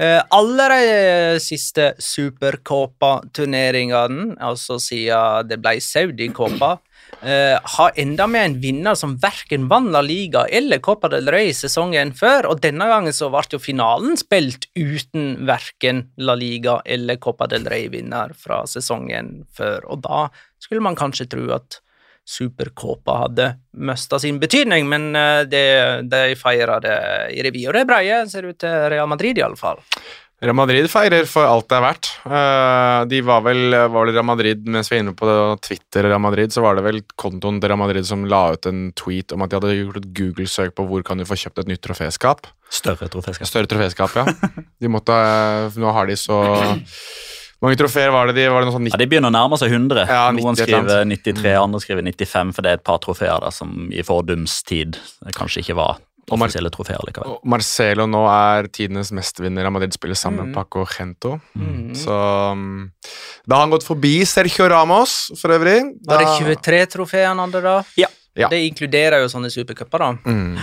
Eh, 0.00 0.22
alle 0.32 0.64
de 0.72 1.36
siste 1.44 1.90
Supercopa-turneringene, 2.00 4.32
altså 4.40 4.78
siden 4.80 5.48
det 5.48 5.58
ble 5.60 5.80
Saudi-Copa, 5.84 6.78
eh, 7.22 7.58
har 7.62 7.92
enda 8.00 8.26
med 8.26 8.44
en 8.44 8.56
vinner 8.60 8.94
som 8.98 9.16
verken 9.20 9.68
vant 9.70 9.90
La 9.92 10.02
Liga 10.04 10.46
eller 10.46 10.80
Copa 10.84 11.10
del 11.12 11.28
Rey 11.32 11.52
sesongen 11.56 12.14
før, 12.16 12.48
og 12.50 12.62
denne 12.64 12.88
gangen 12.90 13.14
så 13.16 13.30
ble 13.32 13.44
jo 13.52 13.60
finalen 13.62 14.16
spilt 14.20 14.68
uten 14.78 15.46
verken 15.48 16.06
La 16.20 16.36
Liga 16.38 16.80
eller 16.84 17.20
Copa 17.22 17.48
del 17.50 17.68
Rey-vinner 17.70 18.34
fra 18.38 18.64
sesongen 18.70 19.44
før, 19.56 19.86
og 19.90 20.02
da 20.06 20.26
skulle 20.60 20.84
man 20.84 20.98
kanskje 20.98 21.28
tro 21.30 21.46
at 21.56 21.80
Supercopa 22.30 23.16
hadde 23.24 23.46
mista 23.80 24.18
sin 24.20 24.38
betydning, 24.38 24.86
men 24.88 25.10
eh, 25.16 25.42
det, 25.50 25.66
de 26.12 26.34
feira 26.38 26.78
det 26.82 26.96
i 27.34 27.44
revy, 27.46 27.66
og 27.68 27.74
det 27.74 27.86
breie 27.88 28.24
ser 28.30 28.50
ut 28.50 28.60
til 28.60 28.90
Real 28.92 29.08
Madrid, 29.10 29.40
iallfall. 29.40 29.80
Real 30.40 30.56
Madrid 30.56 30.86
feirer 30.88 31.26
for 31.28 31.44
alt 31.44 31.66
det 31.68 31.76
er 31.76 31.82
verdt. 31.84 32.08
Eh, 32.24 33.00
de 33.10 33.18
var 33.28 33.42
vel, 33.44 33.74
var 33.92 34.08
det 34.08 34.14
Real 34.16 34.24
Madrid, 34.24 34.62
Mens 34.72 34.88
vi 34.88 34.96
er 34.96 35.02
inne 35.04 35.12
på 35.16 35.28
Twitter 35.60 36.08
Real 36.08 36.22
Madrid, 36.22 36.54
så 36.54 36.64
var 36.64 36.78
det 36.78 36.84
vel 36.86 37.02
kontoen 37.20 37.58
til 37.60 37.68
Real 37.68 37.80
Madrid 37.82 38.08
som 38.08 38.24
la 38.24 38.46
ut 38.56 38.68
en 38.70 38.86
tweet 38.96 39.34
om 39.36 39.44
at 39.44 39.52
de 39.52 39.58
hadde 39.58 39.74
gjort 39.76 40.00
et 40.00 40.08
Google-søk 40.16 40.72
på 40.78 40.86
hvor 40.88 41.04
kan 41.04 41.20
du 41.20 41.26
få 41.28 41.36
kjøpt 41.42 41.60
et 41.60 41.74
nytt 41.74 41.84
troféskap. 41.84 42.48
Større 42.72 43.10
troféskap. 43.12 43.50
Større 43.52 43.68
troféskap, 43.68 44.16
ja. 44.16 44.24
De 44.80 44.88
måtte, 44.88 45.12
eh, 45.12 45.76
nå 45.80 45.92
har 45.92 46.08
de 46.08 46.16
så 46.16 46.40
mange 47.60 47.76
trofeer 47.76 48.08
var 48.08 48.30
det 48.30 48.38
de 48.38 48.46
Var 48.48 48.62
det 48.62 48.70
noe 48.70 48.76
sånn 48.78 48.86
Ja, 48.88 48.96
De 48.96 49.06
begynner 49.10 49.28
å 49.28 49.34
nærme 49.36 49.58
seg 49.60 49.74
100. 49.74 50.06
Ja, 50.08 50.22
90 50.32 50.40
Noen 50.40 50.56
skriver 50.56 51.04
93, 51.04 51.56
andre 51.60 51.80
skriver 51.84 52.06
95, 52.08 52.54
for 52.56 52.64
det 52.64 52.70
er 52.72 52.80
et 52.80 52.86
par 52.88 53.02
trofeer 53.04 53.42
der 53.44 53.52
som 53.52 53.90
i 53.92 54.00
fordums 54.06 54.62
tid 54.64 54.96
kanskje 55.36 55.60
ikke 55.66 55.76
var 55.76 56.00
Og 56.30 56.38
Marcelo 56.38 56.70
trofeer 56.70 57.02
likevel. 57.08 57.36
Og 57.36 57.48
Marcelo 57.48 58.06
nå 58.10 58.20
er 58.30 58.68
tidenes 58.70 59.10
mestvinner. 59.16 59.66
av 59.66 59.74
Madrid 59.74 59.94
spiller 59.96 60.18
sammen 60.18 60.50
med 60.50 60.54
Paco 60.54 60.84
Gento. 60.86 61.38
Mm. 61.58 61.94
Så 61.98 62.16
um, 62.52 62.90
Da 63.46 63.56
har 63.56 63.66
han 63.66 63.74
gått 63.74 63.86
forbi 63.86 64.20
Sergio 64.28 64.68
Ramos, 64.70 65.32
for 65.40 65.56
øvrig. 65.56 65.80
Da... 66.04 66.14
Var 66.14 66.26
det 66.26 66.58
23 66.60 66.82
trofeer 66.98 67.30
han 67.32 67.42
hadde 67.42 67.64
da? 67.64 67.78
Ja. 67.98 68.10
Ja. 68.38 68.50
Det 68.50 68.60
inkluderer 68.68 69.24
jo 69.24 69.30
sånne 69.32 69.50
supercuper, 69.50 70.04
da. 70.04 70.12
Mm. 70.30 70.60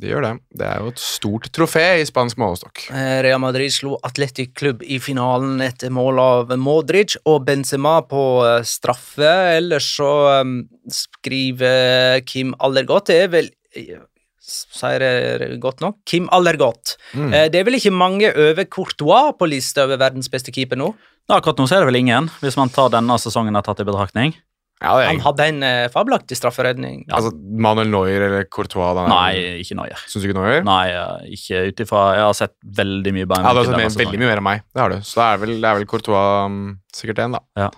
Det 0.00 0.10
gjør 0.10 0.24
det. 0.24 0.32
Det 0.58 0.66
er 0.66 0.80
jo 0.82 0.90
et 0.90 1.02
stort 1.02 1.48
trofé 1.54 1.84
i 2.00 2.06
spansk 2.08 2.38
målestokk. 2.40 2.86
Eh, 2.90 3.18
Real 3.22 3.38
Madrid 3.42 3.70
slo 3.72 3.94
Atletic 4.02 4.50
Klubb 4.58 4.82
i 4.82 4.98
finalen 5.02 5.62
etter 5.62 5.92
mål 5.94 6.18
av 6.22 6.54
Modric 6.58 7.14
og 7.22 7.44
Benzema 7.46 8.00
på 8.08 8.24
eh, 8.46 8.64
straffe. 8.66 9.30
Ellers 9.54 9.86
så 10.00 10.10
um, 10.42 10.56
skriver 10.90 12.24
Kim 12.26 12.56
Allergott 12.58 13.12
Det 13.12 13.20
er 13.22 13.30
vel 13.36 13.52
eh, 13.76 14.02
Sier 14.44 15.00
det 15.00 15.58
godt 15.62 15.80
nok? 15.80 15.96
Kim 16.08 16.28
Allergott. 16.34 16.96
Mm. 17.16 17.30
Eh, 17.32 17.46
det 17.52 17.60
er 17.62 17.64
vel 17.68 17.78
ikke 17.78 17.92
mange 17.94 18.28
over 18.30 18.66
Courtois 18.68 19.32
på 19.38 19.48
lista 19.48 19.86
over 19.86 20.00
verdens 20.00 20.28
beste 20.32 20.52
keeper 20.52 20.76
nå? 20.80 20.90
Ja, 21.30 21.38
akkurat 21.38 21.56
nå 21.62 21.64
så 21.70 21.78
er 21.78 21.84
det 21.84 21.92
vel 21.94 22.02
ingen, 22.02 22.28
hvis 22.42 22.58
man 22.60 22.68
tar 22.72 22.90
denne 22.92 23.16
sesongen 23.20 23.56
har 23.56 23.64
tatt 23.64 23.80
i 23.80 23.86
betraktning. 23.88 24.34
Ja, 24.82 24.98
er 25.00 25.06
Han 25.06 25.20
hadde 25.22 25.44
en 25.48 25.62
eh, 25.64 25.86
fabelaktig 25.88 26.36
strafferedning. 26.36 27.04
Altså, 27.08 27.30
Manuel 27.32 27.88
Neuer 27.88 28.26
eller 28.26 28.44
Courtois 28.44 28.90
den 28.98 29.06
er- 29.06 29.14
Nei, 29.14 29.60
ikke 29.62 29.78
Neuer. 29.78 30.02
Syns 30.10 30.20
du 30.20 30.28
ikke 30.28 30.36
Neuer? 30.36 30.64
Nei, 30.66 30.88
eh, 30.90 31.30
ikke 31.38 31.62
ut 31.70 31.80
ifra 31.86 32.02
Jeg 32.18 32.24
har 32.26 32.34
sett 32.36 32.54
veldig 32.82 33.14
mye 33.16 33.28
Bayern 33.30 33.46
Ja, 33.48 33.52
du 33.54 33.62
har 33.62 33.70
sett 33.70 33.80
mer, 33.80 33.96
veldig 34.04 34.20
mye 34.20 34.28
mer 34.28 34.42
enn 34.42 34.48
meg. 34.50 34.62
Det 34.74 34.82
har 34.82 34.90
du. 34.90 34.96
Så 35.00 35.14
det 35.22 35.24
er 35.30 35.38
vel, 35.46 35.54
det 35.62 35.70
er 35.70 35.78
vel 35.78 35.86
Courtois 35.86 36.44
um, 36.44 36.58
sikkert 36.92 37.22
en, 37.24 37.38
da. 37.38 37.40
Ja. 37.56 37.70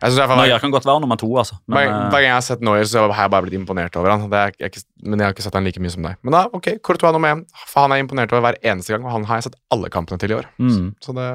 Hvert 0.00 0.36
Neuer 0.36 0.60
kan 0.60 0.70
godt 0.74 0.84
være 0.84 1.00
nummer 1.00 1.16
to, 1.16 1.28
altså. 1.40 1.56
Men, 1.66 1.78
hver, 1.78 2.10
hver 2.10 2.20
gang 2.20 2.28
jeg 2.28 2.34
har 2.36 2.44
sett 2.44 2.60
Neuer, 2.60 2.84
så 2.84 3.06
har 3.10 3.22
jeg 3.24 3.30
bare 3.30 3.42
blitt 3.46 3.54
imponert 3.60 3.96
over 3.96 4.10
han. 4.12 4.28
Det 4.30 4.38
er, 4.42 4.52
jeg, 4.60 4.82
men 5.02 5.18
jeg 5.18 5.26
har 5.26 5.32
ikke 5.34 5.42
sett 5.46 5.54
han 5.54 5.64
like 5.64 5.80
mye 5.80 5.90
som 5.94 6.02
deg. 6.02 6.16
Men 6.22 6.32
da, 6.36 6.44
ok, 6.52 6.68
Courtois 6.84 7.12
nummer 7.16 7.32
én. 7.36 7.44
For 7.66 7.86
han 7.86 7.92
er 7.96 8.02
imponert 8.04 8.32
over 8.32 8.42
hver 8.50 8.58
eneste 8.62 8.92
gang, 8.92 9.04
og 9.08 9.12
han 9.16 9.24
har 9.24 9.40
jeg 9.40 9.48
sett 9.50 9.58
alle 9.72 9.88
kampene 9.90 10.18
til 10.20 10.30
i 10.30 10.38
år. 10.42 10.46
mm. 10.60 10.94
Så 11.00 11.14
det 11.16 11.28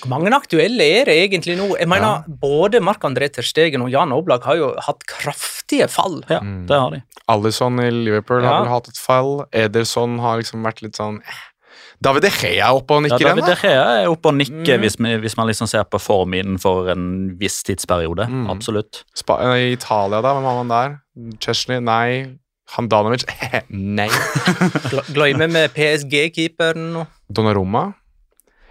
Hvor 0.00 0.08
mange 0.12 0.30
aktuelle 0.32 0.84
er 1.00 1.04
det 1.10 1.16
egentlig 1.24 1.56
nå? 1.58 1.76
Jeg 1.80 1.88
mener, 1.90 2.22
Både 2.40 2.78
Marc-André 2.80 3.26
Terstegen 3.34 3.82
og 3.82 3.90
Jan 3.90 4.12
Oblak 4.14 4.44
har 4.46 4.56
jo 4.56 4.68
hatt 4.86 5.02
kraftige 5.08 5.88
fall. 5.90 6.22
Ja, 6.30 6.38
Mm. 6.40 6.66
det 6.68 6.78
har 6.78 6.90
de. 6.94 7.02
Alisson 7.28 7.80
i 7.80 7.90
Liverpool 7.90 8.42
Ja. 8.42 8.48
har 8.52 8.60
vel 8.64 8.70
hatt 8.72 8.88
et 8.88 8.96
fall. 8.96 9.46
Ederson 9.52 10.18
har 10.20 10.38
liksom 10.38 10.62
vært 10.62 10.82
litt 10.82 10.96
sånn 10.96 11.18
eh. 11.26 11.40
David 12.00 12.22
De 12.24 12.30
Gea 12.32 12.64
er 12.64 12.72
oppe 12.78 12.96
og 12.96 13.02
Ja, 13.02 13.08
nikker 13.10 13.26
David 13.28 13.44
igjen, 13.44 13.50
De 13.50 13.54
da. 13.54 13.60
Gea 13.60 13.86
er 14.02 14.08
oppe 14.08 14.30
og 14.30 14.34
nikker 14.38 14.78
Mm. 14.78 14.80
hvis, 14.86 14.96
hvis 15.20 15.36
man 15.36 15.46
liksom 15.50 15.68
ser 15.68 15.84
på 15.84 16.00
form 16.00 16.32
innenfor 16.38 16.88
en 16.94 17.36
viss 17.38 17.62
tidsperiode. 17.62 18.24
Mm. 18.28 18.46
Absolutt. 18.50 19.02
Sp 19.12 19.36
I 19.36 19.72
Italia, 19.74 20.22
da? 20.24 20.32
Hvem 20.34 20.44
har 20.48 20.64
man 20.64 20.68
der? 20.72 20.98
Chesney? 21.44 21.80
Nei. 21.80 22.36
Handanovic? 22.72 23.24
Nei. 23.70 24.08
Gl- 24.92 25.04
Glemmer 25.12 25.48
vi 25.50 25.66
PSG-keeperen 25.76 26.92
nå. 26.94 27.06
Donnarumma? 27.30 27.92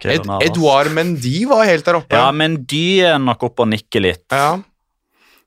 Ed, 0.02 0.24
Edouard 0.40 0.88
Mendy 0.96 1.44
var 1.46 1.66
helt 1.68 1.84
der 1.84 1.98
oppe. 1.98 2.16
Ja, 2.16 2.30
Mendy 2.32 3.02
er 3.04 3.18
nok 3.20 3.42
oppe 3.50 3.66
og 3.66 3.68
nikker 3.68 4.00
litt. 4.00 4.24
Ja. 4.32 4.54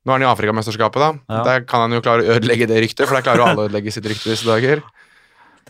Nå 0.05 0.11
er 0.11 0.19
han 0.19 0.25
i 0.25 0.27
Afrikamesterskapet, 0.29 0.99
da. 1.01 1.07
Ja. 1.31 1.43
Der 1.47 1.63
kan 1.65 1.81
han 1.87 1.95
jo 1.95 2.01
klare 2.05 2.21
å 2.21 2.35
ødelegge 2.35 2.67
det 2.69 2.83
ryktet, 2.83 3.07
for 3.07 3.15
der 3.17 3.23
klarer 3.25 3.39
jo 3.41 3.45
alle 3.49 3.63
å 3.63 3.67
ødelegge 3.69 3.91
sitt 3.95 4.05
rykte 4.05 4.29
disse 4.29 4.45
dager. 4.45 4.83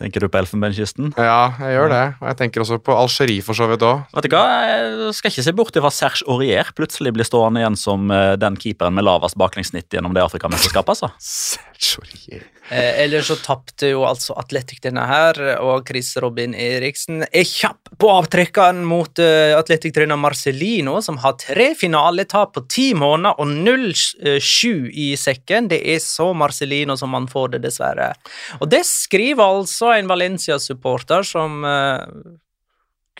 Tenker 0.00 0.24
du 0.24 0.26
på 0.26 0.40
Elfenbenskysten? 0.40 1.12
Ja, 1.14 1.52
jeg 1.60 1.76
gjør 1.76 1.92
det. 1.92 2.02
Og 2.18 2.26
jeg 2.32 2.38
tenker 2.40 2.64
også 2.64 2.80
på 2.82 2.96
Algerie 2.98 3.44
for 3.46 3.54
så 3.54 3.68
vidt 3.70 3.84
òg. 3.86 4.02
Vet 4.16 4.26
du 4.26 4.34
hva, 4.34 4.42
Jeg 4.66 5.12
skal 5.14 5.30
ikke 5.30 5.44
se 5.46 5.54
bort 5.54 5.78
ifra 5.78 5.92
Serge 5.94 6.26
Aurier 6.26 6.72
plutselig 6.74 7.12
blir 7.14 7.28
stående 7.28 7.62
igjen 7.62 7.78
som 7.78 8.10
eh, 8.10 8.34
den 8.40 8.58
keeperen 8.58 8.96
med 8.96 9.06
lavest 9.06 9.38
baklengssnitt 9.38 9.94
gjennom 9.94 10.16
det 10.16 10.24
Afrikamesterskapet. 10.26 10.96
altså. 10.96 11.12
Serge 11.22 12.02
Aurier. 12.02 12.48
Eh, 12.68 13.02
ellers 13.02 13.26
så 13.28 13.36
tapte 13.36 13.90
jo 13.90 14.06
altså 14.08 14.32
Atletic 14.40 14.80
denne 14.84 15.02
her, 15.04 15.36
og 15.60 15.84
Chris 15.88 16.14
Robin 16.22 16.54
Eriksen 16.56 17.26
er 17.26 17.44
kjapp 17.44 17.90
på 18.00 18.08
avtrekkeren 18.08 18.80
mot 18.88 19.20
eh, 19.20 19.52
Atletic-trener 19.58 20.16
Marcelino, 20.16 20.96
som 21.04 21.18
har 21.20 21.36
tre 21.40 21.70
finaletap 21.76 22.54
på 22.56 22.64
ti 22.72 22.86
måneder 22.96 23.36
og 23.42 23.52
0-7 23.52 24.88
i 24.88 25.10
sekken. 25.20 25.68
Det 25.74 25.82
er 25.94 26.00
så 26.00 26.30
Marcelino 26.32 26.96
som 27.00 27.12
man 27.12 27.28
får 27.28 27.56
det, 27.56 27.66
dessverre. 27.66 28.14
Og 28.60 28.70
det 28.72 28.84
skriver 28.88 29.44
altså 29.44 29.92
en 29.98 30.08
Valencia-supporter 30.08 31.28
som 31.28 31.60
eh, 31.68 32.32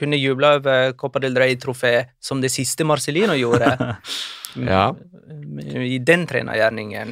kunne 0.00 0.18
jubla 0.18 0.56
over 0.56 0.96
Copa 0.98 1.20
del 1.22 1.36
Rey-trofé 1.38 1.98
som 2.22 2.40
det 2.40 2.52
siste 2.54 2.86
Marcelino 2.88 3.36
gjorde. 3.38 3.76
Ja. 4.54 4.92
I 5.82 5.96
den 5.98 6.28
trenergjerningen. 6.30 7.08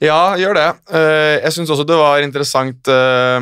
Ja, 0.00 0.32
gjør 0.40 0.56
det. 0.56 0.68
Eh, 0.96 1.42
jeg 1.44 1.52
syns 1.52 1.70
også 1.74 1.84
det 1.84 1.96
var 2.00 2.24
interessant 2.24 2.88
eh, 2.88 3.36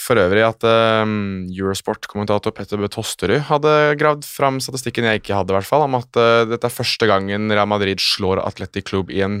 for 0.00 0.20
øvrig 0.22 0.44
at 0.46 0.64
eh, 0.64 1.10
Eurosport-kommentator 1.52 2.54
Petter 2.56 2.80
Bø 2.80 2.88
Tosterud 2.92 3.44
hadde 3.50 3.74
gravd 4.00 4.24
fram 4.24 4.56
statistikken 4.64 5.04
jeg 5.04 5.20
ikke 5.20 5.36
hadde, 5.36 5.52
i 5.52 5.58
hvert 5.58 5.68
fall, 5.68 5.84
om 5.84 5.98
at 6.00 6.08
dette 6.48 6.64
er 6.64 6.72
første 6.72 7.10
gangen 7.10 7.52
Real 7.52 7.68
Madrid 7.68 8.00
slår 8.00 8.40
Atletic 8.40 8.88
Club 8.88 9.12
i 9.12 9.20
en 9.26 9.38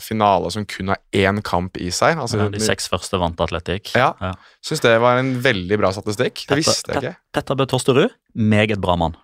finale 0.00 0.50
som 0.54 0.64
kun 0.68 0.94
har 0.94 1.00
én 1.12 1.42
kamp 1.44 1.76
i 1.76 1.90
seg. 1.94 2.16
Altså, 2.16 2.48
de 2.52 2.62
seks 2.62 2.88
første 2.88 3.20
vant 3.20 3.40
Atletic. 3.44 3.92
Ja. 3.98 4.14
Ja. 4.22 4.32
Syns 4.64 4.84
det 4.84 4.96
var 5.04 5.20
en 5.20 5.36
veldig 5.44 5.80
bra 5.80 5.92
statistikk. 5.92 6.46
Det 6.48 6.62
visste 6.62 6.94
jeg 6.94 7.04
ikke. 7.04 7.16
Petter 7.36 7.58
Bø 7.58 7.68
Tosterud, 7.68 8.16
meget 8.32 8.80
bra 8.80 8.96
mann. 8.96 9.18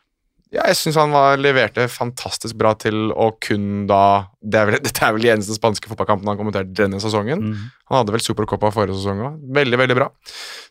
Ja, 0.54 0.68
jeg 0.70 0.76
syns 0.78 0.96
han 1.00 1.10
var, 1.14 1.34
leverte 1.40 1.88
fantastisk 1.90 2.54
bra 2.60 2.74
til 2.78 3.08
å 3.10 3.32
kun 3.42 3.88
da 3.90 4.04
det 4.44 4.58
er 4.60 4.68
vel, 4.68 4.76
Dette 4.84 5.00
er 5.06 5.14
vel 5.16 5.24
de 5.24 5.30
eneste 5.32 5.54
spanske 5.56 5.88
fotballkampene 5.90 6.30
han 6.34 6.38
kommenterte 6.38 6.74
denne 6.76 6.98
sesongen. 7.02 7.40
Mm. 7.48 7.62
Han 7.90 7.98
hadde 8.00 8.12
vel 8.14 8.22
Supercopa 8.24 8.68
forrige 8.74 8.96
sesong 8.98 9.22
òg. 9.24 9.38
Veldig, 9.56 9.78
veldig 9.80 9.96
bra. 9.96 10.06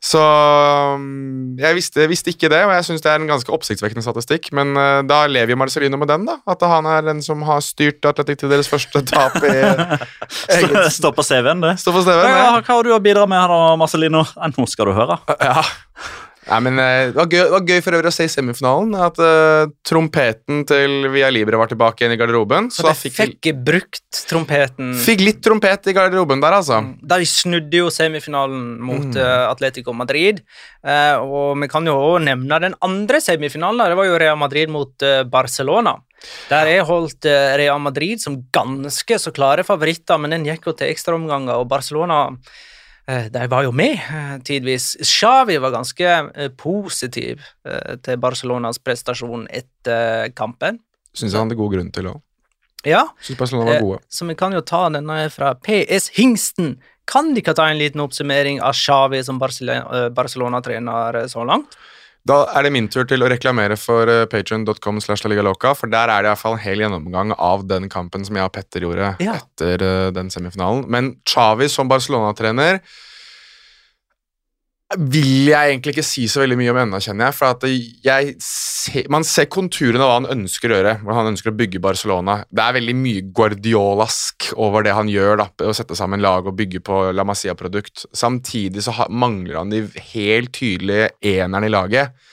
Så 0.03 0.21
um, 0.21 1.55
jeg 1.59 1.77
visste, 1.77 2.05
visste 2.11 2.31
ikke 2.33 2.49
det, 2.53 2.61
og 2.67 2.73
jeg 2.77 2.85
syns 2.87 3.03
det 3.05 3.11
er 3.11 3.21
en 3.21 3.29
ganske 3.29 3.53
oppsiktsvekkende 3.53 4.05
statistikk. 4.05 4.51
Men 4.55 4.75
uh, 4.77 5.01
da 5.09 5.23
lever 5.29 5.53
jo 5.55 5.59
Marcelino 5.61 5.99
med 6.01 6.09
den, 6.13 6.25
da. 6.29 6.37
At 6.53 6.63
han 6.69 6.87
er 6.93 7.05
den 7.09 7.21
som 7.25 7.41
har 7.49 7.61
styrt 7.65 8.05
Atletic 8.09 8.43
til 8.43 8.53
deres 8.53 8.69
første 8.71 9.03
tap 9.09 9.39
i 9.41 9.53
Stå- 10.53 10.85
Stå 10.99 11.13
på 11.17 11.25
CV-en, 11.25 11.65
det. 11.65 11.75
Stå 11.81 11.93
på 11.97 12.05
stedet. 12.05 12.29
Ja, 12.29 12.53
hva 12.59 12.63
har 12.77 12.85
du 12.87 12.93
å 12.95 13.01
bidra 13.03 13.25
med, 13.29 13.41
her 13.41 13.51
da, 13.51 13.73
Marcelino? 13.81 14.23
Eh, 14.37 14.53
Nå 14.57 14.69
skal 14.69 14.91
du 14.91 14.95
høre. 14.97 15.17
Ja. 15.41 15.59
Nei, 16.43 16.57
men 16.65 16.79
eh, 16.81 17.11
det 17.13 17.15
var, 17.15 17.27
gøy, 17.31 17.39
det 17.45 17.51
var 17.53 17.67
gøy 17.71 17.81
for 17.85 17.95
øvrig 17.97 18.09
å 18.09 18.13
se 18.15 18.25
i 18.27 18.31
semifinalen 18.31 18.95
at 18.99 19.19
uh, 19.23 19.69
trompeten 19.87 20.63
til 20.67 21.07
Via 21.13 21.29
Libre 21.31 21.55
var 21.61 21.69
tilbake 21.71 22.03
igjen 22.03 22.15
i 22.15 22.17
garderoben. 22.19 22.67
Så 22.73 22.81
Så 22.81 22.87
da 22.89 22.91
de 22.93 22.99
fikk, 22.99 23.15
fikk 23.39 23.61
brukt 23.63 24.19
trompeten. 24.27 24.89
fikk 24.99 25.23
litt 25.23 25.39
trompet 25.45 25.87
i 25.87 25.93
garderoben 25.95 26.43
der, 26.43 26.57
altså. 26.59 26.81
Da 27.01 27.19
de 27.21 27.27
snudde 27.29 27.79
jo 27.79 27.87
semifinalen 27.93 28.65
mot 28.83 29.03
Mm. 29.03 29.15
uh, 29.19 29.51
Atletico 29.51 29.93
Madrid. 29.95 30.41
Uh, 30.83 31.21
og 31.23 31.57
vi 31.63 31.67
kan 31.71 31.85
jo 31.87 31.95
også 31.95 32.23
nevne 32.27 32.59
den 32.63 32.75
andre 32.83 33.21
semifinalen. 33.23 33.79
Det 33.93 33.97
var 33.99 34.09
jo 34.11 34.19
Real 34.19 34.37
Madrid 34.39 34.69
mot 34.71 35.07
Barcelona. 35.31 35.95
Der 36.49 36.69
jeg 36.71 36.85
holdt 36.87 37.25
Real 37.59 37.79
Madrid 37.83 38.21
som 38.23 38.37
ganske 38.55 39.17
så 39.19 39.31
klare 39.35 39.63
favoritter, 39.67 40.19
men 40.19 40.31
den 40.31 40.45
gikk 40.47 40.67
jo 40.69 40.75
til 40.75 40.91
ekstraomganger, 40.93 41.59
og 41.59 41.67
Barcelona 41.71 42.29
de 43.05 43.47
var 43.51 43.65
jo 43.65 43.71
med 43.75 43.97
eh, 43.99 44.35
tidvis. 44.47 44.93
Xavi 45.03 45.57
var 45.59 45.73
ganske 45.75 46.07
eh, 46.07 46.51
positiv 46.55 47.41
eh, 47.67 47.97
til 48.03 48.19
Barcelonas 48.23 48.79
prestasjon 48.79 49.47
etter 49.51 50.31
kampen. 50.37 50.79
Syns 51.13 51.33
jeg 51.33 51.39
han 51.39 51.49
hadde 51.49 51.59
god 51.59 51.73
grunn 51.75 51.91
til 51.93 52.07
òg. 52.13 52.21
Ja, 52.87 53.05
Syns 53.23 53.39
Barcelona 53.39 53.69
var 53.71 53.75
Eh, 53.75 53.83
gode. 53.83 53.99
Så 54.09 54.27
vi 54.27 54.35
kan 54.35 54.55
jo 54.55 54.61
ta 54.61 54.89
denne 54.89 55.29
fra 55.31 55.53
PS 55.55 56.09
Hingsten. 56.15 56.77
Kan 57.07 57.33
de 57.33 57.41
ikke 57.43 57.55
ta 57.55 57.67
en 57.69 57.79
liten 57.79 57.99
oppsummering 58.03 58.61
av 58.63 58.73
Xavi 58.73 59.23
som 59.23 59.41
eh, 59.41 60.09
Barcelona-trener 60.09 61.27
så 61.27 61.43
langt? 61.43 61.75
Da 62.25 62.45
er 62.55 62.63
det 62.63 62.71
min 62.71 62.85
tur 62.87 63.03
til 63.03 63.19
å 63.25 63.27
reklamere 63.27 63.75
for 63.75 64.07
patrion.com. 64.31 64.99
patreon.com 65.03 65.75
for 65.75 65.91
der 65.91 66.07
er 66.07 66.23
det 66.23 66.29
iallfall 66.31 66.55
en 66.55 66.63
hel 66.63 66.79
gjennomgang 66.85 67.33
av 67.35 67.65
den 67.67 67.89
kampen 67.91 68.23
som 68.23 68.37
jeg 68.39 68.47
og 68.47 68.53
Petter 68.55 68.85
gjorde 68.85 69.09
Ja. 69.19 69.33
etter 69.41 69.83
eh, 69.83 70.11
den 70.15 70.29
semifinalen. 70.31 70.85
Men 70.87 71.17
Xavi 71.27 71.67
som 71.67 71.91
Barcelona-trener 71.91 72.79
vil 74.99 75.49
jeg 75.49 75.71
egentlig 75.71 75.93
ikke 75.95 76.05
si 76.05 76.25
så 76.29 76.41
veldig 76.43 76.57
mye 76.59 76.71
om 76.73 76.79
ennå, 76.83 76.99
kjenner 77.03 77.29
jeg. 77.29 77.35
For 77.37 77.65
jeg 78.05 78.33
ser, 78.43 79.07
man 79.13 79.25
ser 79.27 79.49
konturene 79.51 80.03
av 80.03 80.11
hva 80.11 80.19
han 80.19 80.29
ønsker 80.35 80.71
å 80.71 80.77
gjøre, 80.77 80.93
hvordan 81.01 81.19
han 81.19 81.31
ønsker 81.33 81.51
å 81.51 81.57
bygge 81.59 81.81
Barcelona. 81.83 82.37
Det 82.49 82.63
er 82.63 82.77
veldig 82.77 82.95
mye 82.99 83.25
Guardiolask 83.35 84.51
over 84.61 84.85
det 84.85 84.95
han 84.97 85.11
gjør, 85.11 85.43
da, 85.43 85.47
å 85.67 85.75
sette 85.75 85.97
sammen 85.99 86.23
lag 86.23 86.47
og 86.49 86.57
bygge 86.59 86.83
på 86.85 87.01
La 87.15 87.25
Masia-produkt. 87.27 88.05
Samtidig 88.15 88.85
så 88.85 88.95
mangler 89.09 89.61
han 89.61 89.73
de 89.73 89.83
helt 90.13 90.53
tydelige 90.57 91.11
enerne 91.33 91.69
i 91.69 91.73
laget. 91.73 92.31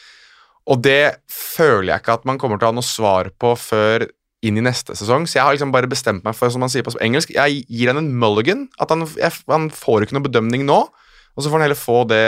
Og 0.71 0.81
det 0.85 1.25
føler 1.33 1.95
jeg 1.95 2.05
ikke 2.05 2.19
at 2.21 2.27
man 2.29 2.39
kommer 2.41 2.61
til 2.61 2.69
å 2.69 2.73
ha 2.75 2.79
noe 2.79 2.87
svar 2.87 3.33
på 3.41 3.55
før 3.59 4.07
inn 4.47 4.57
i 4.57 4.65
neste 4.65 4.95
sesong. 4.97 5.27
Så 5.29 5.39
jeg 5.39 5.45
har 5.45 5.57
liksom 5.57 5.73
bare 5.75 5.91
bestemt 5.91 6.25
meg 6.25 6.37
for, 6.37 6.53
som 6.53 6.63
man 6.65 6.73
sier 6.73 6.85
på 6.87 6.95
engelsk, 7.05 7.33
jeg 7.37 7.65
gir 7.69 7.93
han 7.93 8.01
en 8.01 8.13
mulligan. 8.23 8.69
At 8.81 8.93
han, 8.93 9.05
jeg, 9.19 9.43
han 9.51 9.69
får 9.75 10.07
ikke 10.07 10.17
noe 10.17 10.29
bedømning 10.29 10.65
nå. 10.69 10.81
Og 11.37 11.45
så 11.45 11.51
får 11.51 11.59
han 11.59 11.67
heller 11.69 11.79
få 11.79 12.03
det 12.11 12.21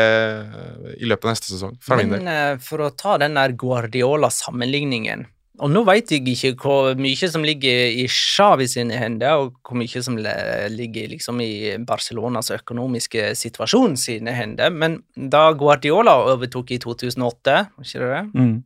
i 1.03 1.09
løpet 1.09 1.27
av 1.27 1.35
neste 1.35 1.51
sesong. 1.51 1.77
Fra 1.83 1.99
min 1.99 2.13
del. 2.13 2.23
Men 2.23 2.33
eh, 2.33 2.59
for 2.63 2.85
å 2.85 2.93
ta 2.97 3.19
den 3.21 3.39
der 3.39 3.55
Guardiola-sammenligningen 3.59 5.27
Og 5.63 5.69
nå 5.71 5.83
vet 5.85 6.15
jeg 6.15 6.25
ikke 6.33 6.53
hvor 6.63 6.97
mye 6.99 7.29
som 7.31 7.45
ligger 7.45 7.93
i 7.93 8.07
Xavi 8.11 8.67
sine 8.71 8.97
hender, 8.99 9.43
og 9.43 9.59
hvor 9.67 9.79
mye 9.79 10.03
som 10.03 10.17
ligger 10.17 11.11
liksom 11.13 11.43
i 11.45 11.77
Barcelonas 11.87 12.51
økonomiske 12.55 13.35
situasjon 13.39 13.99
sine 14.01 14.33
hender, 14.35 14.73
men 14.73 15.03
da 15.15 15.51
Guardiola 15.53 16.17
overtok 16.33 16.73
i 16.73 16.81
2008, 16.83 17.59
ikke 17.85 18.01
det 18.01 18.11
det? 18.15 18.25
Mm. 18.33 18.57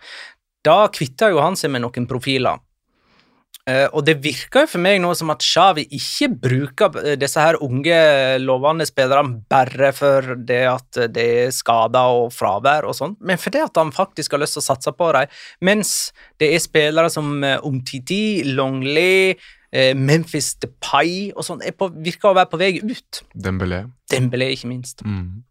da 0.67 0.79
kvitta 0.95 1.33
jo 1.35 1.43
han 1.43 1.59
seg 1.59 1.75
med 1.75 1.85
noen 1.85 2.09
profiler. 2.11 2.63
Eh, 3.67 3.89
og 3.91 4.05
det 4.07 4.21
virker 4.23 4.63
jo 4.63 4.71
for 4.77 4.83
meg 4.83 5.01
nå 5.03 5.09
som 5.19 5.33
at 5.35 5.43
Xavi 5.43 5.89
ikke 5.97 6.29
bruker 6.45 6.99
eh, 7.03 7.17
disse 7.19 7.43
her 7.43 7.59
unge, 7.67 7.97
lovende 8.39 8.87
spillerne 8.87 9.41
bare 9.51 9.91
for 9.97 10.37
det 10.39 10.63
at 10.71 11.01
det 11.11 11.27
er 11.43 11.55
skader 11.55 12.21
og 12.21 12.31
fravær 12.35 12.87
og 12.87 12.95
sånn, 12.95 13.17
men 13.27 13.41
fordi 13.43 13.65
at 13.65 13.83
han 13.83 13.91
faktisk 13.95 14.37
har 14.37 14.45
lyst 14.45 14.55
til 14.55 14.63
å 14.63 14.69
satse 14.69 14.95
på 14.95 15.11
dem, 15.19 15.35
mens 15.67 15.97
det 16.39 16.53
er 16.55 16.63
spillere 16.63 17.11
som 17.11 17.43
Omtiti, 17.43 18.45
Longley, 18.55 19.35
eh, 19.75 19.93
Memphis 19.99 20.55
Depay 20.63 21.33
og 21.35 21.47
sånn, 21.49 21.65
er 21.67 21.75
virker 21.75 22.31
å 22.31 22.37
være 22.39 22.53
på 22.53 22.61
vei 22.63 22.73
ut. 22.79 23.25
Dembélé. 23.35 23.83
Dembélé, 24.13 24.53
ikke 24.55 24.71
minst. 24.71 25.03
Mm. 25.03 25.43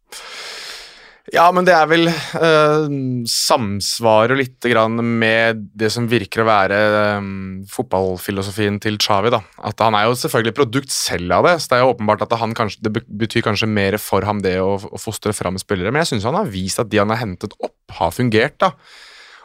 Ja, 1.34 1.48
men 1.50 1.66
det 1.66 1.74
er 1.74 1.88
vel 1.90 2.06
eh, 2.06 2.84
Samsvarer 3.32 4.38
litt 4.38 4.68
med 5.02 5.64
det 5.74 5.90
som 5.94 6.06
virker 6.10 6.44
å 6.44 6.48
være 6.48 6.78
eh, 7.00 7.30
fotballfilosofien 7.74 8.78
til 8.84 9.00
Xavi. 9.02 9.32
da. 9.34 9.42
At 9.66 9.82
Han 9.82 9.98
er 9.98 10.06
jo 10.06 10.20
selvfølgelig 10.22 10.58
produkt 10.60 10.94
selv 10.94 11.34
av 11.40 11.48
det, 11.50 11.56
så 11.62 11.72
det 11.72 11.80
er 11.80 11.84
jo 11.86 11.96
åpenbart 11.96 12.28
at 12.28 12.38
kanskje, 12.60 12.86
det 12.86 13.06
betyr 13.10 13.48
kanskje 13.48 13.72
mer 13.72 13.98
for 13.98 14.28
ham 14.28 14.44
det 14.46 14.60
å, 14.62 14.76
å 14.78 15.02
fostre 15.02 15.34
fram 15.34 15.58
spillere. 15.58 15.90
Men 15.90 16.04
jeg 16.04 16.14
syns 16.14 16.30
han 16.30 16.38
har 16.38 16.52
vist 16.52 16.84
at 16.84 16.94
de 16.94 17.02
han 17.02 17.10
har 17.10 17.24
hentet 17.24 17.58
opp, 17.58 17.78
har 17.98 18.14
fungert. 18.14 18.60
da. 18.62 18.76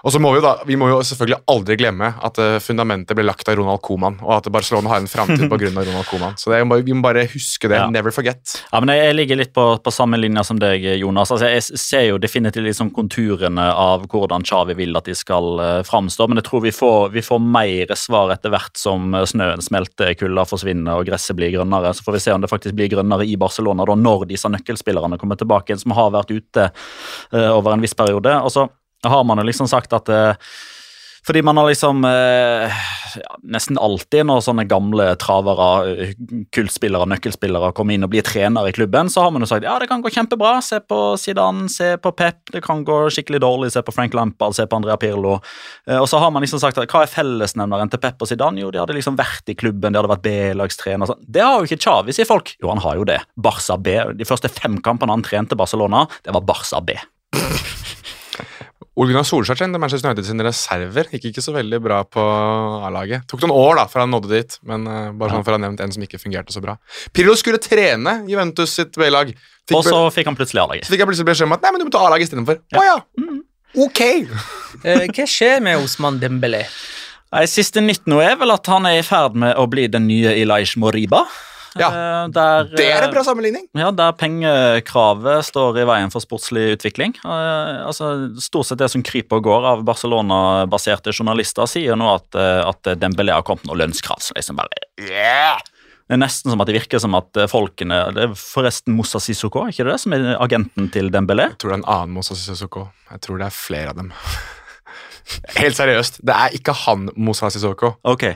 Og 0.03 0.14
så 0.14 0.20
må 0.22 0.30
Vi 0.30 0.38
jo 0.38 0.44
da, 0.44 0.53
vi 0.66 0.76
må 0.78 0.88
jo 0.88 1.01
selvfølgelig 1.05 1.42
aldri 1.51 1.76
glemme 1.80 2.12
at 2.24 2.38
eh, 2.40 2.59
fundamentet 2.62 3.16
ble 3.18 3.24
lagt 3.26 3.48
av 3.51 3.59
Ronald 3.59 3.82
Koeman, 3.84 4.20
og 4.22 4.36
at 4.38 4.48
Barcelona 4.53 4.94
har 4.94 5.03
en 5.03 5.11
framtid 5.11 5.48
pga. 5.51 5.70
Ronald 5.74 6.07
Koeman. 6.09 6.36
Så 6.40 6.53
det 6.53 6.61
er, 6.61 6.68
vi 6.86 6.94
må 6.94 7.03
bare 7.05 7.26
huske 7.32 7.68
det. 7.68 7.80
Ja. 7.80 7.88
Never 7.90 8.14
forget. 8.14 8.55
Ja, 8.70 8.80
men 8.80 8.94
jeg, 8.94 9.16
ligger 9.18 9.40
litt 9.40 9.53
på, 9.57 9.64
på 9.82 9.92
samme 9.92 10.20
linje 10.20 10.44
som 10.46 10.61
deg, 10.61 10.84
Jonas. 11.01 11.32
Altså, 11.34 11.51
jeg 11.51 11.80
ser 11.80 12.07
jo 12.07 12.20
definitivt 12.22 12.68
liksom 12.68 12.92
konturene 12.94 13.66
av 13.74 14.07
hvordan 14.11 14.46
Xavi 14.46 14.76
vil 14.78 14.96
at 14.96 15.11
de 15.11 15.16
skal 15.18 15.61
uh, 15.61 15.68
framstå, 15.86 16.28
men 16.30 16.40
jeg 16.40 16.48
tror 16.48 16.64
vi 16.64 16.74
får, 16.74 17.11
vi 17.16 17.24
får 17.26 17.42
mer 17.42 17.94
svar 17.98 18.32
etter 18.34 18.55
hvert 18.55 18.78
som 18.78 19.14
eh, 19.14 19.26
snøen 19.28 19.62
smelter, 19.64 20.14
kulda 20.18 20.46
forsvinner 20.48 21.01
og 21.01 21.09
gresset 21.11 21.36
blir 21.38 21.53
grønnere. 21.55 21.92
Så 21.96 22.07
får 22.07 22.16
vi 22.16 22.24
se 22.24 22.34
om 22.34 22.44
det 22.44 22.53
faktisk 22.53 22.78
blir 22.78 22.90
grønnere 22.92 23.26
i 23.28 23.36
Barcelona 23.40 23.84
da, 23.88 23.98
når 23.98 24.28
disse 24.30 24.51
nøkkelspillerne 24.51 25.18
kommer 25.20 25.40
tilbake 25.40 25.76
som 25.80 25.94
har 25.96 26.14
vært 26.14 26.32
ute 26.32 26.70
uh, 26.70 27.51
over 27.51 27.74
en 27.74 27.84
viss 27.84 27.96
periode. 27.98 28.36
Og 28.40 28.55
har 29.09 29.24
man 29.24 29.40
jo 29.40 29.48
liksom 29.48 29.68
sagt 29.70 29.92
at 29.96 30.09
eh, 30.09 30.34
Fordi 31.26 31.42
man 31.42 31.57
har 31.57 31.68
liksom 31.68 32.05
eh, 32.05 32.72
ja, 33.20 33.34
Nesten 33.53 33.78
alltid 33.78 34.24
når 34.26 34.40
sånne 34.44 34.64
gamle 34.68 35.11
travere, 35.20 36.11
kultspillere, 36.55 37.09
nøkkelspillere 37.11 37.72
kommer 37.76 37.96
inn 37.96 38.07
og 38.07 38.12
blir 38.12 38.24
trener 38.24 38.68
i 38.68 38.72
klubben, 38.72 39.11
så 39.11 39.24
har 39.24 39.34
man 39.34 39.44
jo 39.44 39.48
sagt 39.51 39.66
ja, 39.66 39.74
det 39.80 39.88
kan 39.90 40.03
gå 40.05 40.12
kjempebra. 40.14 40.61
Se 40.64 40.78
på 40.80 41.16
Zidane, 41.20 41.68
se 41.72 41.96
på 42.01 42.12
Pep. 42.16 42.53
Det 42.53 42.62
kan 42.64 42.84
gå 42.86 43.03
skikkelig 43.12 43.42
dårlig. 43.42 43.72
Se 43.74 43.82
på 43.82 43.94
Frank 43.94 44.14
Lampard, 44.16 44.55
se 44.57 44.66
på 44.66 44.78
Andrea 44.78 44.96
Pirlo. 45.01 45.38
Eh, 45.88 45.98
og 45.98 46.09
så 46.09 46.22
har 46.22 46.32
man 46.32 46.44
liksom 46.44 46.62
sagt 46.62 46.78
at 46.80 46.88
hva 46.92 47.05
er 47.05 47.12
fellesnevneren 47.12 47.92
til 47.92 48.03
Pep 48.03 48.22
og 48.22 48.30
Zidane? 48.30 48.62
Jo, 48.62 48.70
de 48.72 48.82
hadde 48.82 48.96
liksom 48.96 49.18
vært 49.20 49.51
i 49.51 49.59
klubben, 49.59 49.92
de 49.92 50.01
hadde 50.01 50.14
vært 50.14 50.24
B-lagstrener. 50.28 51.16
Det 51.26 51.44
har 51.44 51.59
jo 51.59 51.68
ikke 51.68 51.82
Chavi, 51.82 52.16
sier 52.16 52.28
folk. 52.28 52.55
Jo, 52.62 52.70
han 52.72 52.84
har 52.84 53.01
jo 53.01 53.09
det. 53.09 53.20
Barca 53.36 53.76
B. 53.80 53.98
De 54.16 54.28
første 54.28 54.53
fem 54.53 54.80
kampene 54.84 55.16
han 55.16 55.26
trente 55.26 55.59
Barcelona, 55.59 56.07
det 56.24 56.36
var 56.36 56.46
Barca 56.46 56.84
B. 56.84 57.01
Ole 59.01 59.14
Gunnar 59.14 59.24
Solskjær 59.24 59.57
trente 59.57 59.78
Manchester 59.80 60.11
United 60.11 60.26
sine 60.28 60.44
reserver. 60.44 61.07
Gikk 61.14 61.30
ikke 61.30 61.44
så 61.44 61.55
veldig 61.55 61.78
bra 61.80 62.03
på 62.05 62.20
A-laget. 62.84 63.24
Tok 63.30 63.46
noen 63.46 63.55
år 63.57 63.78
da, 63.78 63.84
før 63.88 64.03
han 64.05 64.12
nådde 64.12 64.32
dit, 64.34 64.57
men 64.68 64.84
uh, 64.84 64.98
bare 65.16 65.32
sånn 65.32 65.46
for 65.46 65.55
å 65.55 65.57
ha 65.57 65.62
nevnt 65.62 65.80
en 65.80 65.94
som 65.94 66.05
ikke 66.05 66.20
fungerte 66.20 66.53
så 66.53 66.61
bra. 66.61 66.74
Pirlo 67.16 67.32
skulle 67.38 67.62
trene 67.64 68.18
Juventus 68.28 68.74
sitt 68.76 68.98
B-lag. 69.01 69.32
Og 69.72 69.86
så 69.86 70.03
fikk 70.12 70.28
han 70.28 70.36
plutselig 70.36 70.61
A-laget. 70.66 70.84
Så 70.84 70.92
fikk 70.92 71.05
han 71.07 71.09
plutselig 71.09 71.30
beskjed 71.30 71.48
om 71.48 71.57
at 71.57 71.64
nei, 71.64 71.72
men 71.72 71.80
du 71.80 71.88
må 71.88 71.94
ta 71.94 72.03
A-laget 72.05 72.28
istedenfor. 72.28 72.61
Å 72.76 72.84
ja. 72.84 72.98
Mm. 73.16 73.40
Ok! 73.86 74.03
uh, 74.84 75.07
hva 75.16 75.28
skjer 75.32 75.64
med 75.64 75.80
Osman 75.80 76.20
Dembélé? 76.20 76.66
Siste 77.48 77.80
nytt 77.80 78.11
nå 78.11 78.18
er 78.20 78.34
vel 78.36 78.53
at 78.53 78.68
han 78.68 78.88
er 78.90 78.98
i 79.01 79.07
ferd 79.07 79.38
med 79.38 79.55
å 79.57 79.64
bli 79.70 79.86
den 79.88 80.11
nye 80.11 80.34
Elish 80.42 80.76
Moriba. 80.82 81.24
Ja, 81.79 81.89
Eh, 81.91 82.29
der, 82.35 82.64
Det 82.77 82.87
er 82.87 83.05
en 83.05 83.09
eh, 83.09 83.12
bra 83.14 83.23
sammenligning. 83.25 83.66
Ja, 83.79 83.91
Der 83.95 84.12
pengekravet 84.18 85.45
står 85.47 85.79
i 85.79 85.87
veien 85.87 86.11
for 86.11 86.21
sportslig 86.25 86.77
utvikling. 86.77 87.14
Eh, 87.25 87.87
altså, 87.87 88.31
Stort 88.43 88.66
sett 88.66 88.81
det 88.83 88.91
som 88.91 89.05
kryper 89.07 89.39
og 89.39 89.45
går 89.47 89.66
av 89.75 89.85
Barcelona-baserte 89.87 91.14
journalister, 91.14 91.68
sier 91.71 91.99
nå 91.99 92.09
at, 92.14 92.35
at 92.35 92.95
Dembélé 92.99 93.37
har 93.37 93.47
kommet 93.47 93.66
noen 93.68 93.85
lønnskrav. 93.85 94.21
som 94.21 94.35
liksom 94.39 94.59
bare 94.59 94.68
yeah! 94.99 95.61
Det 96.11 96.16
er 96.16 96.25
nesten 96.25 96.51
som 96.51 96.61
at 96.61 96.66
det 96.66 96.75
virker 96.75 96.99
som 96.99 97.14
at 97.14 97.39
folkene 97.47 98.01
Det 98.16 98.25
er 98.25 98.33
forresten 98.35 98.97
Moussa 98.97 99.21
Sissoko, 99.23 99.68
ikke 99.71 99.87
det, 99.87 100.01
som 100.03 100.12
er 100.16 100.33
agenten 100.43 100.91
til 100.91 101.07
Dembélé? 101.14 101.53
Jeg 101.53 101.61
tror 101.62 101.71
det 101.71 101.77
er 101.79 101.83
en 101.85 101.91
annen 101.95 102.16
Moussa 102.16 102.35
Sissoko. 102.35 102.89
Jeg 103.12 103.23
tror 103.23 103.39
det 103.39 103.47
er 103.47 103.55
flere 103.55 103.93
av 103.95 104.01
dem. 104.01 104.11
Helt 105.61 105.79
seriøst, 105.79 106.18
det 106.27 106.35
er 106.35 106.57
ikke 106.59 106.75
han 106.83 107.11
Moussa 107.14 107.51
Sissoko. 107.55 107.95
Ok. 108.03 108.33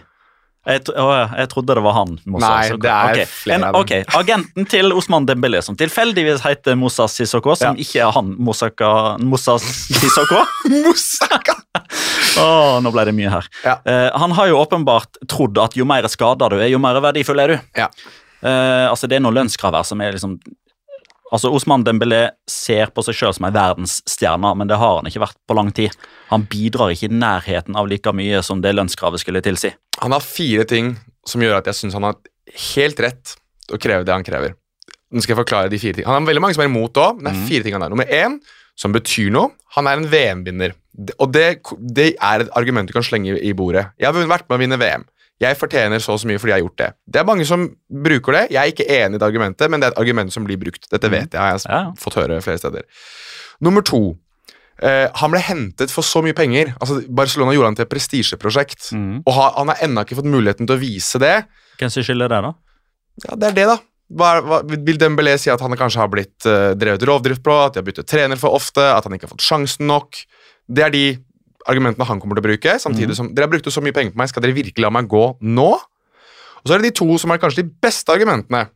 Jeg, 0.65 0.81
tro- 0.87 0.95
å, 0.97 1.07
jeg 1.37 1.49
trodde 1.53 1.75
det 1.77 1.83
var 1.85 1.93
han. 1.99 2.15
Moussa 2.25 2.49
Nei, 2.49 2.63
Sissoko. 2.65 2.81
det 2.87 2.93
er 2.95 3.11
okay. 3.19 3.27
flere 3.29 3.57
en, 3.59 3.65
av 3.69 3.75
dem. 3.75 3.81
ok, 3.85 4.17
Agenten 4.21 4.69
til 4.73 4.95
Osman 4.97 5.27
Dembélé, 5.29 5.61
som 5.67 5.77
tilfeldigvis 5.77 6.41
heter 6.47 6.79
Moussa 6.81 7.05
Sissoko, 7.13 7.53
som 7.61 7.77
Ja. 7.77 7.85
ikke 7.85 8.01
er 8.07 8.15
han 8.17 8.33
Moussaka, 8.41 8.91
Moussa 9.21 9.59
Sissoko. 9.61 10.41
Moussaka! 10.73 11.59
Åh, 12.41 12.81
nå 12.83 12.91
ble 12.95 13.05
det 13.11 13.15
mye 13.15 13.31
her. 13.37 13.49
Ja. 13.67 13.77
Uh, 13.85 14.09
han 14.25 14.33
har 14.39 14.49
jo 14.51 14.59
åpenbart 14.63 15.21
trodd 15.31 15.61
at 15.63 15.77
jo 15.79 15.85
mer 15.87 16.09
skada 16.11 16.49
du 16.51 16.57
er, 16.59 16.69
jo 16.73 16.81
mer 16.83 16.97
verdifull 17.05 17.45
er 17.45 17.55
du. 17.55 17.59
Ja. 17.79 17.91
Uh, 18.45 18.89
altså 18.91 19.07
Det 19.09 19.17
er 19.19 19.23
noen 19.25 19.37
lønnskrav 19.43 19.77
her 19.77 19.87
som 19.89 20.01
er 20.05 20.17
liksom 20.17 20.39
Altså 21.33 21.49
Osman 21.57 21.85
Dembélé 21.87 22.35
ser 22.51 22.91
på 22.95 23.03
seg 23.07 23.17
sjøl 23.17 23.33
som 23.35 23.47
en 23.49 23.55
verdensstjerne, 23.55 24.51
men 24.61 24.69
det 24.69 24.77
har 24.79 24.99
han 24.99 25.09
ikke 25.09 25.23
vært 25.23 25.39
på 25.49 25.57
lang 25.57 25.71
tid. 25.75 25.95
Han 26.31 26.45
bidrar 26.51 26.93
ikke 26.93 27.09
i 27.09 27.17
nærheten 27.17 27.79
av 27.81 27.89
like 27.91 28.13
mye 28.15 28.43
som 28.45 28.61
det 28.63 28.75
lønnskravet 28.77 29.23
skulle 29.23 29.43
tilsi. 29.45 29.73
Han 30.03 30.15
har 30.15 30.25
fire 30.25 30.67
ting 30.69 30.93
som 31.27 31.43
gjør 31.43 31.59
at 31.63 31.71
jeg 31.71 31.81
syns 31.81 31.97
han 31.97 32.07
har 32.07 32.21
helt 32.75 33.01
rett 33.01 33.35
til 33.65 33.79
å 33.79 33.81
kreve 33.81 34.05
det 34.07 34.15
han 34.15 34.27
krever. 34.27 34.55
Nå 35.15 35.23
skal 35.23 35.35
jeg 35.35 35.41
forklare 35.41 35.73
de 35.73 35.81
fire 35.81 35.97
ting. 35.97 36.07
Han 36.09 36.19
har 36.19 36.29
veldig 36.29 36.43
mange 36.45 36.59
som 36.59 36.65
er 36.65 36.71
imot 36.71 37.01
òg, 37.01 37.19
men 37.23 37.31
det 37.31 37.35
er 37.41 37.49
fire 37.49 37.67
ting 37.67 37.77
han 37.79 37.87
er. 37.87 37.93
Nummer 37.95 38.11
én, 38.13 38.39
som 38.79 38.95
betyr 38.95 39.31
noe, 39.33 39.55
han 39.77 39.89
er 39.89 40.01
en 40.01 40.09
VM-vinner. 40.11 40.75
Og 41.17 41.31
det, 41.35 41.47
det 41.95 42.09
er 42.23 42.45
et 42.45 42.53
argument 42.59 42.91
du 42.91 42.95
kan 42.95 43.07
slenge 43.07 43.39
i 43.39 43.53
bordet. 43.57 43.89
Jeg 43.99 44.11
har 44.11 44.31
vært 44.31 44.49
med 44.51 44.59
å 44.59 44.61
vinne 44.61 44.79
VM. 44.81 45.07
Jeg 45.43 45.57
fortjener 45.59 45.99
så 46.03 46.15
og 46.15 46.21
så 46.23 46.29
mye 46.31 46.39
fordi 46.39 46.53
jeg 46.53 46.61
har 46.61 46.65
gjort 46.69 46.79
det. 46.79 46.91
Det 47.11 47.21
er 47.21 47.27
mange 47.27 47.45
som 47.49 47.65
bruker 48.07 48.37
det. 48.37 48.43
Jeg 48.55 48.61
er 48.61 48.71
ikke 48.71 48.87
enig 48.87 49.19
i 49.19 49.21
det 49.23 49.27
argumentet, 49.27 49.71
men 49.71 49.83
det 49.83 49.89
er 49.89 49.95
et 49.97 49.99
argument 50.05 50.33
som 50.33 50.45
blir 50.47 50.61
brukt. 50.61 50.87
Dette 50.93 51.11
vet 51.11 51.35
jeg, 51.35 51.41
har 51.41 51.59
jeg 51.59 51.95
fått 51.99 52.19
høre 52.21 52.39
flere 52.45 52.61
steder. 52.63 52.85
Nummer 53.65 53.83
to. 53.83 54.03
Uh, 54.83 55.07
han 55.15 55.31
ble 55.31 55.41
hentet 55.43 55.91
for 55.95 56.07
så 56.07 56.23
mye 56.23 56.35
penger. 56.35 56.73
Altså, 56.81 57.01
Barcelona 57.09 57.55
gjorde 57.55 57.73
han 57.73 57.77
til 57.79 57.87
et 57.87 57.93
prestisjeprosjekt. 57.93 58.93
Og 59.27 59.33
ha, 59.37 59.49
han 59.59 59.71
har 59.75 59.83
ennå 59.87 60.03
ikke 60.07 60.19
fått 60.21 60.31
muligheten 60.31 60.67
til 60.71 60.77
å 60.79 60.81
vise 60.83 61.19
det. 61.23 61.35
Hvem 61.81 61.91
som 61.91 62.07
skylder 62.07 62.31
det, 62.31 62.41
da? 62.47 62.55
Ja, 63.27 63.37
det 63.39 63.51
er 63.51 63.59
det, 63.59 63.67
da. 63.71 63.77
Hva, 64.15 64.31
er- 64.37 64.43
hva, 64.47 64.59
vil 64.87 64.99
Dembélé 65.01 65.37
si 65.41 65.51
at 65.51 65.63
han 65.65 65.75
kanskje 65.79 66.03
har 66.03 66.11
blitt 66.13 66.47
uh, 66.47 66.73
drevet 66.79 67.03
rovdrift 67.11 67.43
på, 67.47 67.55
at 67.67 67.75
de 67.75 67.83
har 67.83 67.87
byttet 67.87 68.07
trener 68.11 68.39
for 68.39 68.55
ofte, 68.55 68.83
at 68.83 69.07
han 69.07 69.15
ikke 69.17 69.27
har 69.29 69.35
fått 69.35 69.47
sjansen 69.47 69.87
nok? 69.91 70.19
Det 70.71 70.85
er 70.87 70.95
de 70.95 71.05
argumentene 71.71 72.07
han 72.09 72.21
kommer 72.23 72.39
til 72.39 72.45
å 72.45 72.49
bruke. 72.49 72.77
Samtidig 72.83 73.17
som 73.19 73.31
dere 73.35 73.49
har 73.49 73.53
brukt 73.53 73.69
så 73.73 73.83
mye 73.85 73.95
penger 73.97 74.15
på 74.15 74.21
meg, 74.21 74.31
skal 74.33 74.45
dere 74.45 74.57
virkelig 74.57 74.85
la 74.85 74.93
meg 74.95 75.09
gå 75.11 75.25
nå? 75.41 75.71
Og 76.65 76.69
så 76.69 76.77
er 76.77 76.83
det 76.83 76.91
de 76.93 76.99
to 77.01 77.19
som 77.21 77.33
er 77.35 77.41
kanskje 77.43 77.65
de 77.65 77.73
beste 77.85 78.13
argumentene. 78.13 78.67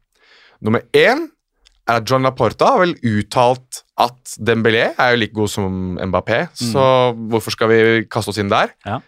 Nummer 0.65 0.85
én 0.97 1.29
er 1.89 2.01
at 2.03 2.09
John 2.09 2.27
Laporta 2.27 2.75
har 2.75 2.83
vel 2.83 2.97
uttalt 3.07 3.83
at 3.99 4.37
Dembélé 4.45 4.91
er 4.91 5.15
jo 5.15 5.21
like 5.23 5.35
god 5.37 5.53
som 5.53 5.97
Mbappé, 5.97 6.43
så 6.53 6.83
hvorfor 7.33 7.55
skal 7.55 7.71
vi 7.73 7.79
kaste 8.11 8.35
oss 8.35 8.41
inn 8.43 8.53
der? 8.53 8.75
Ja. 8.87 9.01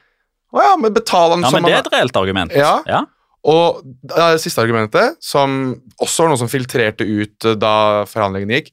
Å 0.51 0.63
ja, 0.65 0.77
men 0.81 0.95
betal 0.97 1.37
han 1.37 1.45
Ja, 1.45 1.51
som 1.53 1.61
men 1.61 1.69
Det 1.69 1.77
er 1.77 1.85
et 1.85 1.93
reelt 1.93 2.17
argument. 2.19 2.55
Ja. 2.57 2.73
ja. 2.89 3.05
og 3.47 3.85
det 3.85 4.41
siste 4.43 4.65
argumentet, 4.65 5.21
som 5.23 5.77
også 6.01 6.25
var 6.25 6.33
noe 6.33 6.41
som 6.41 6.51
filtrerte 6.51 7.07
ut 7.07 7.53
da 7.61 7.75
forhandlingene 8.11 8.59
gikk 8.59 8.73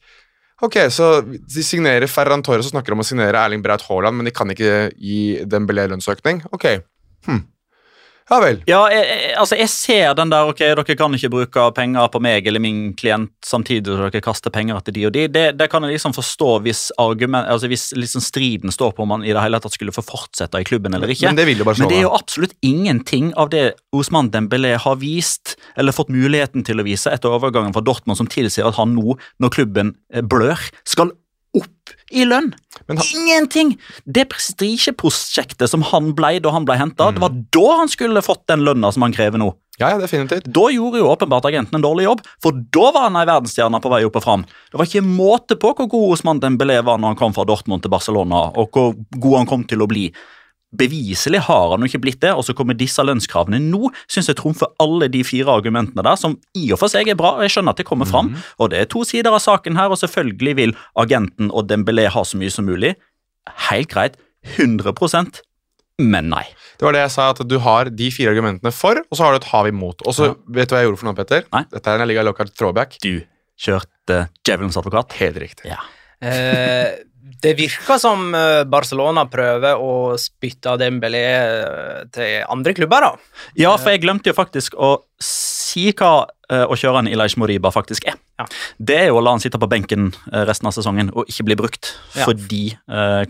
Ok, 0.65 0.79
så 0.89 1.21
de 1.21 1.63
signerer 1.63 2.09
Ferran 2.09 2.41
Torres 2.41 2.65
og 2.65 2.73
snakker 2.73 2.95
om 2.95 3.03
å 3.03 3.05
signere 3.05 3.37
Erling 3.37 3.61
Braut 3.65 3.83
Haaland, 3.85 4.17
men 4.17 4.25
de 4.25 4.33
kan 4.33 4.49
ikke 4.49 4.87
gi 4.97 5.19
Dembélé 5.45 5.85
lønnsøkning? 5.91 6.41
Ok. 6.55 6.65
Hm. 7.27 7.43
Ja 8.27 8.39
vel. 8.43 8.57
Ja, 8.67 8.79
jeg, 8.91 9.03
jeg, 9.07 9.33
altså 9.39 9.55
jeg 9.55 9.71
ser 9.71 10.15
den 10.17 10.31
der 10.33 10.49
ok, 10.51 10.59
dere 10.59 10.95
kan 10.99 11.13
ikke 11.15 11.29
bruke 11.31 11.65
penger 11.75 12.09
på 12.11 12.19
meg 12.23 12.47
eller 12.49 12.59
min 12.63 12.91
klient 12.99 13.31
samtidig 13.45 13.93
som 13.93 14.03
dere 14.03 14.21
kaster 14.23 14.51
penger 14.53 14.79
etter 14.79 14.95
de 14.95 15.05
og 15.07 15.13
de. 15.15 15.27
Det, 15.31 15.45
det 15.59 15.69
kan 15.71 15.85
jeg 15.87 15.95
liksom 15.95 16.15
forstå 16.17 16.49
hvis, 16.65 16.81
argument, 16.99 17.47
altså 17.47 17.69
hvis 17.71 17.89
liksom 17.95 18.23
striden 18.23 18.73
står 18.73 18.95
på 18.97 19.05
om 19.05 19.13
man 19.15 19.23
i 19.23 19.31
det 19.31 19.43
hele 19.43 19.61
tatt 19.63 19.77
skulle 19.77 19.95
få 19.95 20.03
fortsette 20.05 20.59
i 20.59 20.67
klubben 20.67 20.97
eller 20.97 21.13
ikke. 21.13 21.29
Men 21.29 21.39
det 21.39 21.47
vil 21.47 21.63
jo 21.63 21.67
Barcelona. 21.69 21.87
Men 21.87 21.93
det 21.95 22.01
er 22.01 22.07
jo 22.09 22.15
absolutt 22.17 22.57
ingenting 22.67 23.31
av 23.39 23.53
det 23.53 23.65
Osman 23.95 24.31
Dembélé 24.33 24.75
har 24.83 24.99
vist, 24.99 25.55
eller 25.79 25.95
fått 25.95 26.11
muligheten 26.11 26.67
til 26.67 26.83
å 26.83 26.87
vise 26.87 27.13
etter 27.13 27.31
overgangen 27.31 27.75
fra 27.75 27.85
Dortmund, 27.85 28.19
som 28.19 28.27
tilsier 28.31 28.67
at 28.67 28.75
han 28.79 28.91
nå, 28.97 29.15
når 29.39 29.55
klubben 29.55 29.95
eh, 30.11 30.25
blør, 30.25 30.59
skal 30.87 31.15
i 32.11 32.23
lønn. 32.25 32.53
Men 32.87 32.97
han- 32.97 33.07
Ingenting! 33.15 33.77
Det 34.05 34.29
prestisjeprosjektet 34.29 35.69
som 35.69 35.81
han 35.81 36.13
ble 36.15 36.39
da 36.39 36.51
han 36.51 36.65
ble 36.65 36.77
henta, 36.79 37.11
det 37.11 37.19
var 37.21 37.29
Mm. 37.29 37.45
da 37.51 37.77
han 37.77 37.87
skulle 37.87 38.21
fått 38.21 38.45
den 38.47 38.59
lønna 38.65 38.91
som 38.93 39.01
han 39.03 39.13
krever 39.13 39.37
nå. 39.37 39.53
Ja, 39.79 39.89
ja, 39.91 39.97
definitivt. 39.99 40.51
Da 40.51 40.69
gjorde 40.73 40.97
jo 40.97 41.05
åpenbart 41.15 41.45
agenten 41.45 41.75
en 41.75 41.83
dårlig 41.83 42.05
jobb, 42.05 42.21
for 42.41 42.51
da 42.51 42.91
var 42.91 43.01
han 43.09 43.15
ei 43.15 43.25
verdensstjerne 43.25 43.79
på 43.79 43.89
vei 43.91 44.03
opp 44.05 44.15
og 44.15 44.23
fram. 44.23 44.45
Det 44.71 44.73
var 44.79 44.85
ikke 44.87 45.03
måte 45.05 45.55
på 45.55 45.75
hvor 45.75 45.87
god 45.87 46.13
Osman 46.13 46.39
Dembélé 46.39 46.83
var 46.83 46.97
når 46.97 47.07
han 47.09 47.15
kom 47.15 47.33
fra 47.33 47.45
Dortmund 47.45 47.83
til 47.83 47.91
Barcelona, 47.91 48.51
og 48.57 48.71
hvor 48.71 48.95
god 49.19 49.37
han 49.37 49.45
kom 49.45 49.63
til 49.65 49.77
å 49.79 49.87
bli. 49.87 50.11
Beviselig 50.75 51.39
har 51.47 51.69
han 51.71 51.79
jo 51.79 51.87
ikke 51.87 52.01
blitt 52.03 52.19
det, 52.19 52.33
og 52.35 52.43
så 52.43 52.53
kommer 52.53 52.75
disse 52.75 52.99
lønnskravene 53.05 53.59
nå. 53.63 53.87
Syns 54.11 54.27
jeg 54.27 54.35
trumfer 54.35 54.67
alle 54.83 55.07
de 55.07 55.21
fire 55.23 55.47
argumentene 55.53 56.03
der, 56.03 56.15
som 56.19 56.35
i 56.59 56.65
og 56.75 56.79
for 56.81 56.91
seg 56.91 57.07
er 57.07 57.15
bra, 57.15 57.35
og 57.37 57.45
jeg 57.45 57.53
skjønner 57.55 57.71
at 57.71 57.77
det 57.77 57.85
kommer 57.87 58.05
fram. 58.09 58.33
Og 58.59 58.69
det 58.73 58.81
er 58.81 58.89
to 58.91 59.05
sider 59.07 59.31
av 59.31 59.39
saken 59.39 59.77
her, 59.79 59.87
og 59.93 59.97
selvfølgelig 60.01 60.55
vil 60.59 60.75
agenten 60.99 61.51
og 61.55 61.69
Dembélé 61.71 62.09
ha 62.11 62.23
så 62.27 62.37
mye 62.41 62.51
som 62.51 62.67
mulig. 62.67 62.95
Helt 63.69 63.87
greit. 63.93 64.17
100% 64.57 65.41
men 65.99 66.27
nei. 66.29 66.43
Det 66.77 66.85
var 66.85 66.93
det 66.93 66.99
jeg 67.07 67.09
sa, 67.15 67.23
at 67.33 67.39
du 67.49 67.55
har 67.63 67.89
de 67.89 68.11
fire 68.13 68.29
argumentene 68.35 68.69
for, 68.75 68.99
og 69.01 69.17
så 69.17 69.23
har 69.25 69.33
du 69.33 69.39
et 69.39 69.47
hav 69.49 69.65
imot. 69.71 70.03
Og 70.05 70.13
så 70.13 70.27
Ja. 70.27 70.33
vet 70.59 70.69
du 70.69 70.75
hva 70.75 70.81
jeg 70.83 70.89
gjorde 70.91 70.99
for 70.99 71.07
noe, 71.09 71.15
Petter? 71.17 71.43
Nei. 71.51 71.63
Dette 71.71 71.87
er 71.89 71.99
en 72.03 72.07
liga 72.07 72.21
Lockhart 72.27 72.53
throwback. 72.53 72.99
Du 73.01 73.23
kjørte 73.57 74.29
djevelens 74.45 74.77
advokat. 74.77 75.11
Helt 75.17 75.37
riktig. 75.41 75.65
Ja. 75.71 75.79
Eh, 76.21 76.99
det 77.41 77.53
virker 77.57 77.99
som 78.01 78.31
eh, 78.35 78.63
Barcelona 78.69 79.25
prøver 79.29 79.77
å 79.81 80.15
spytte 80.21 80.73
Dembélé 80.81 81.23
eh, 81.37 81.99
til 82.13 82.39
andre 82.49 82.73
klubber, 82.77 83.05
da. 83.05 83.11
Ja, 83.59 83.75
for 83.77 83.93
jeg 83.93 84.01
glemte 84.05 84.31
jo 84.31 84.37
faktisk 84.37 84.77
å 84.79 84.95
si 85.21 85.91
hva 85.97 86.25
eh, 86.49 86.63
å 86.65 86.77
kjøre 86.77 87.03
en 87.03 87.11
Ilaish 87.11 87.37
Moriba 87.37 87.71
faktisk 87.73 88.07
er. 88.09 88.17
Ja. 88.41 88.47
Det 88.79 88.97
er 89.03 89.07
jo 89.11 89.19
å 89.19 89.23
la 89.25 89.35
han 89.35 89.43
sitte 89.43 89.59
på 89.61 89.69
benken 89.69 90.11
resten 90.47 90.69
av 90.69 90.75
sesongen 90.75 91.11
og 91.13 91.29
ikke 91.29 91.45
bli 91.49 91.57
brukt 91.59 91.93
Ja. 92.15 92.25
fordi 92.25 92.63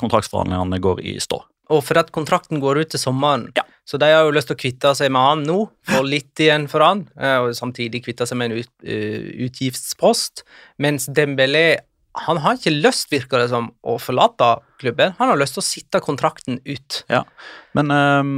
kontraktsforhandlingene 0.02 0.80
går 0.84 1.00
i 1.08 1.14
stå. 1.24 1.40
Og 1.72 1.82
for 1.84 2.00
at 2.00 2.12
kontrakten 2.16 2.62
går 2.64 2.82
ut 2.84 2.92
til 2.92 3.00
sommeren, 3.00 3.50
Ja. 3.56 3.64
så 3.88 4.00
de 4.00 4.08
har 4.12 4.24
jo 4.24 4.32
lyst 4.36 4.48
til 4.52 4.56
å 4.56 4.60
kvitte 4.60 4.92
seg 4.96 5.12
med 5.12 5.22
han 5.24 5.44
nå, 5.48 5.58
få 5.88 6.04
litt 6.04 6.36
igjen 6.44 6.68
for 6.72 6.84
han, 6.84 7.06
og 7.16 7.52
samtidig 7.56 8.04
kvitte 8.06 8.28
seg 8.28 8.40
med 8.40 8.52
en 8.52 8.60
ut, 8.64 8.72
utgiftspost, 9.48 10.44
mens 10.80 11.08
Dembélé 11.08 11.80
han 12.16 12.38
har 12.42 12.56
ikke 12.58 12.72
lyst, 12.74 13.12
virker 13.12 13.40
det 13.44 13.50
som, 13.52 13.72
å 13.86 13.98
forlate 14.02 14.56
klubben. 14.82 15.14
Han 15.20 15.30
har 15.30 15.38
lyst 15.38 15.54
til 15.58 15.62
å 15.62 15.68
sitte 15.68 16.00
kontrakten 16.02 16.60
ut. 16.66 17.04
Ja. 17.12 17.24
Men 17.78 17.92
um, 17.94 18.32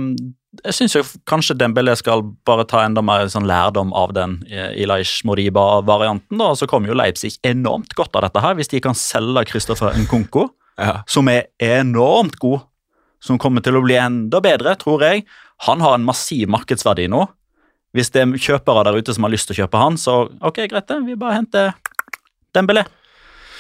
jeg 0.66 0.74
syns 0.76 0.96
kanskje 1.30 1.56
Dembélé 1.56 1.94
skal 1.96 2.24
bare 2.48 2.66
ta 2.68 2.82
enda 2.84 3.02
mer 3.06 3.28
sånn 3.32 3.48
lærdom 3.48 3.94
av 3.96 4.12
den 4.18 4.40
Ilaish 4.50 5.22
Moriba-varianten. 5.30 6.38
da, 6.42 6.50
og 6.52 6.58
Så 6.60 6.68
kommer 6.68 6.90
jo 6.92 6.98
Leipzig 6.98 7.38
enormt 7.48 7.94
godt 7.96 8.16
av 8.20 8.26
dette 8.28 8.42
her, 8.44 8.56
hvis 8.60 8.72
de 8.74 8.82
kan 8.84 8.98
selge 8.98 9.46
Christopher 9.52 9.94
Nkunko, 9.96 10.50
Ja. 10.80 11.02
som 11.12 11.28
er 11.28 11.48
enormt 11.60 12.38
god. 12.40 12.62
som 13.22 13.36
kommer 13.38 13.60
til 13.60 13.76
å 13.76 13.82
bli 13.84 13.98
enda 14.00 14.40
bedre, 14.40 14.78
tror 14.80 15.02
jeg. 15.04 15.26
Han 15.68 15.82
har 15.84 15.98
en 15.98 16.06
massiv 16.08 16.48
markedsverdi 16.48 17.10
nå. 17.12 17.26
Hvis 17.92 18.12
det 18.16 18.22
er 18.22 18.32
kjøpere 18.40 18.86
der 18.88 18.96
ute 18.96 19.12
som 19.14 19.26
har 19.28 19.32
lyst 19.34 19.50
til 19.50 19.58
å 19.58 19.66
kjøpe 19.66 19.82
han, 19.82 19.98
så 20.00 20.14
ok, 20.40 20.62
greit 20.72 20.88
det. 20.88 21.02
Vi 21.04 21.18
bare 21.20 21.36
henter 21.36 21.74
Dembélé. 22.56 22.86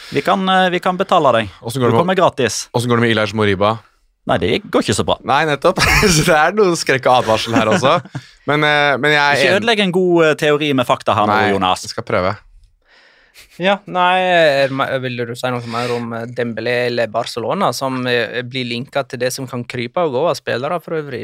Vi 0.09 0.21
kan, 0.25 0.49
eh, 0.49 0.69
vi 0.69 0.79
kan 0.79 0.97
betale 0.97 1.31
deg. 1.35 1.49
Du 1.61 1.79
går, 1.79 1.91
kommer 1.91 2.15
med- 2.15 2.17
gratis. 2.17 2.69
Åssen 2.73 2.89
går 2.89 2.97
det 2.97 3.01
med 3.01 3.11
Ilaj 3.11 3.33
Moriba? 3.33 3.77
Nei, 4.25 4.37
det 4.37 4.61
går 4.69 4.83
ikke 4.83 4.97
så 4.97 5.05
bra. 5.05 5.17
Nei, 5.23 5.45
nettopp. 5.45 5.79
Så 6.15 6.25
det 6.25 6.35
er 6.35 6.53
noe 6.53 6.75
skrekk 6.77 7.05
og 7.09 7.23
advarsel 7.23 7.55
her 7.55 7.69
også. 7.71 7.95
Men, 8.49 8.63
eh, 8.63 8.97
men 8.97 9.11
jeg 9.13 9.39
Ikke 9.39 9.55
ødelegg 9.59 9.79
en 9.85 9.91
god 9.91 10.25
eh, 10.25 10.35
teori 10.35 10.73
med 10.73 10.85
fakta 10.85 11.15
her 11.17 11.25
nå, 11.29 11.33
Nei, 11.33 11.51
Jonas. 11.53 11.85
jeg 11.85 11.93
skal 11.93 12.05
prøve. 12.05 12.35
Ja, 13.59 13.77
nei, 13.85 14.67
Vil 15.03 15.19
du 15.27 15.33
si 15.35 15.49
noe 15.51 15.67
mer 15.67 15.91
om 15.91 16.13
Dembélé 16.35 16.87
eller 16.87 17.07
Barcelona, 17.11 17.73
som 17.75 18.01
blir 18.03 18.65
linka 18.67 19.03
til 19.07 19.19
det 19.19 19.33
som 19.35 19.47
kan 19.47 19.63
krype 19.67 19.99
og 20.03 20.15
gå 20.15 20.23
av 20.29 20.37
spillere 20.39 20.79
for 20.83 20.95
øvrig? 20.99 21.21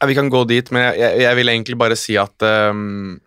Ja, 0.00 0.08
vi 0.08 0.16
kan 0.16 0.30
gå 0.32 0.42
dit, 0.48 0.70
men 0.72 0.90
jeg, 0.96 1.20
jeg, 1.24 1.36
vil 1.36 1.52
egentlig 1.52 1.78
bare 1.80 1.96
si 1.96 2.16
at 2.20 2.46
um, 2.72 3.18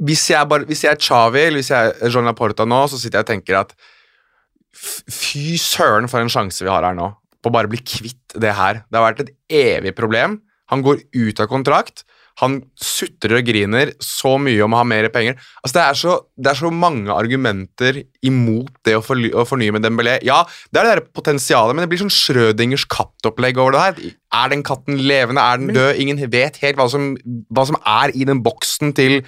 hvis, 0.00 0.30
jeg 0.32 0.48
bare, 0.48 0.64
hvis 0.68 0.84
jeg 0.84 0.94
er 0.94 1.00
Xavi 1.00 1.42
eller 1.46 1.60
hvis 1.60 1.72
jeg 1.72 1.92
er 2.00 2.12
John 2.12 2.28
Laporta 2.28 2.64
nå, 2.68 2.80
så 2.88 3.00
sitter 3.00 3.20
jeg 3.20 3.28
og 3.28 3.32
tenker 3.34 3.60
at 3.60 3.74
fy 4.74 5.56
søren 5.60 6.08
for 6.10 6.22
en 6.22 6.30
sjanse 6.32 6.64
vi 6.64 6.70
har 6.70 6.86
her 6.86 6.96
nå 6.96 7.12
på 7.40 7.48
å 7.50 7.54
bare 7.54 7.70
bli 7.72 7.80
kvitt 7.80 8.36
det 8.40 8.52
her. 8.52 8.84
Det 8.88 8.98
har 8.98 9.06
vært 9.08 9.22
et 9.24 9.34
evig 9.48 9.94
problem. 9.96 10.40
Han 10.70 10.84
går 10.84 11.02
ut 11.16 11.40
av 11.40 11.48
kontrakt. 11.50 12.04
Han 12.40 12.60
sutrer 12.78 13.40
og 13.40 13.48
griner 13.48 13.90
så 14.04 14.36
mye 14.40 14.62
om 14.64 14.72
å 14.72 14.80
ha 14.80 14.86
mer 14.86 15.08
penger. 15.12 15.36
Altså, 15.60 15.74
det, 15.74 15.82
er 15.82 15.98
så, 15.98 16.14
det 16.40 16.52
er 16.52 16.60
så 16.60 16.70
mange 16.72 17.12
argumenter 17.12 18.02
imot 18.24 18.70
det 18.86 18.94
å, 18.96 19.02
forly, 19.04 19.32
å 19.34 19.44
fornye 19.48 19.74
med 19.76 19.84
Dembélé. 19.84 20.18
Ja, 20.24 20.38
det 20.70 20.80
er 20.80 20.88
det 20.88 20.94
der 20.94 21.10
potensialet, 21.16 21.76
men 21.76 21.84
det 21.84 21.90
blir 21.92 22.00
sånn 22.04 22.14
Schrødingers 22.14 22.86
kattopplegg 22.92 23.60
over 23.60 23.76
det 23.76 23.84
her. 23.84 24.00
Er 24.40 24.54
den 24.54 24.64
katten 24.66 25.00
levende? 25.00 25.44
Er 25.44 25.60
den 25.60 25.74
død? 25.76 26.00
Ingen 26.00 26.22
vet 26.32 26.60
helt 26.62 26.80
hva 26.80 26.88
som, 26.92 27.12
hva 27.52 27.66
som 27.68 27.80
er 27.82 28.14
i 28.16 28.28
den 28.28 28.44
boksen 28.46 28.94
til 28.96 29.20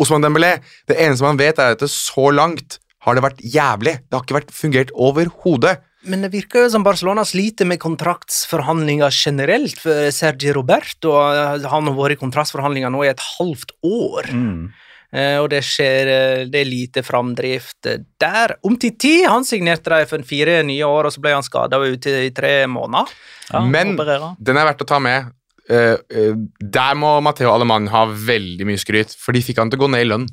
Osman 0.00 0.24
Dembélé. 0.24 0.56
Det 0.88 0.96
eneste 1.00 1.26
man 1.26 1.40
vet, 1.40 1.60
er 1.60 1.74
at 1.74 1.82
det 1.82 1.90
er 1.90 1.96
så 1.96 2.30
langt 2.32 2.78
har 3.04 3.14
det 3.18 3.24
vært 3.24 3.42
jævlig. 3.44 3.98
Det 4.08 4.16
har 4.16 4.24
ikke 4.24 4.38
vært 4.40 4.54
fungert 4.56 4.92
overhodet. 4.96 5.76
Men 6.04 6.20
det 6.24 6.32
virker 6.34 6.66
jo 6.66 6.70
som 6.74 6.82
Barcelona 6.84 7.22
sliter 7.24 7.64
med 7.68 7.80
kontraktsforhandlinger 7.80 9.12
generelt. 9.14 9.78
For 9.80 10.10
Sergi 10.12 10.52
Roberto 10.52 11.14
eh, 11.16 11.64
han 11.70 11.88
har 11.88 11.96
vært 11.96 12.16
i 12.18 12.20
kontraktsforhandlinger 12.20 12.92
nå 12.92 13.04
i 13.06 13.12
et 13.12 13.22
halvt 13.38 13.72
år. 13.88 14.28
Mm. 14.32 14.66
Eh, 15.14 15.36
Og 15.40 15.48
det 15.52 15.62
skjer 15.64 16.10
eh, 16.12 16.42
Det 16.50 16.60
er 16.60 16.68
lite 16.68 17.04
framdrift 17.06 17.88
der. 18.20 18.56
Om 18.68 18.76
til 18.82 18.96
ti! 19.00 19.14
han 19.24 19.44
signerte 19.48 19.94
de 19.94 20.08
for 20.10 20.24
fire 20.28 20.58
nye 20.66 20.84
år, 20.84 21.08
og 21.08 21.14
så 21.16 21.24
ble 21.24 21.32
han 21.38 21.46
skada 21.46 21.80
ute 21.80 22.18
i 22.26 22.32
tre 22.36 22.66
måneder. 22.68 23.08
Ja, 23.52 23.64
Men 23.64 23.94
opererer. 23.96 24.36
den 24.40 24.60
er 24.60 24.68
verdt 24.68 24.84
å 24.84 24.88
ta 24.92 24.98
med. 25.00 25.32
Der 25.68 26.94
må 27.00 27.14
Matheo 27.24 27.48
Alemann 27.48 27.86
ha 27.88 28.04
veldig 28.12 28.66
mye 28.68 28.80
skryt, 28.80 29.14
for 29.16 29.32
de 29.32 29.40
fikk 29.40 29.62
han 29.62 29.70
til 29.72 29.80
å 29.80 29.86
gå 29.86 29.92
ned 29.94 30.04
i 30.04 30.08
lønn. 30.10 30.26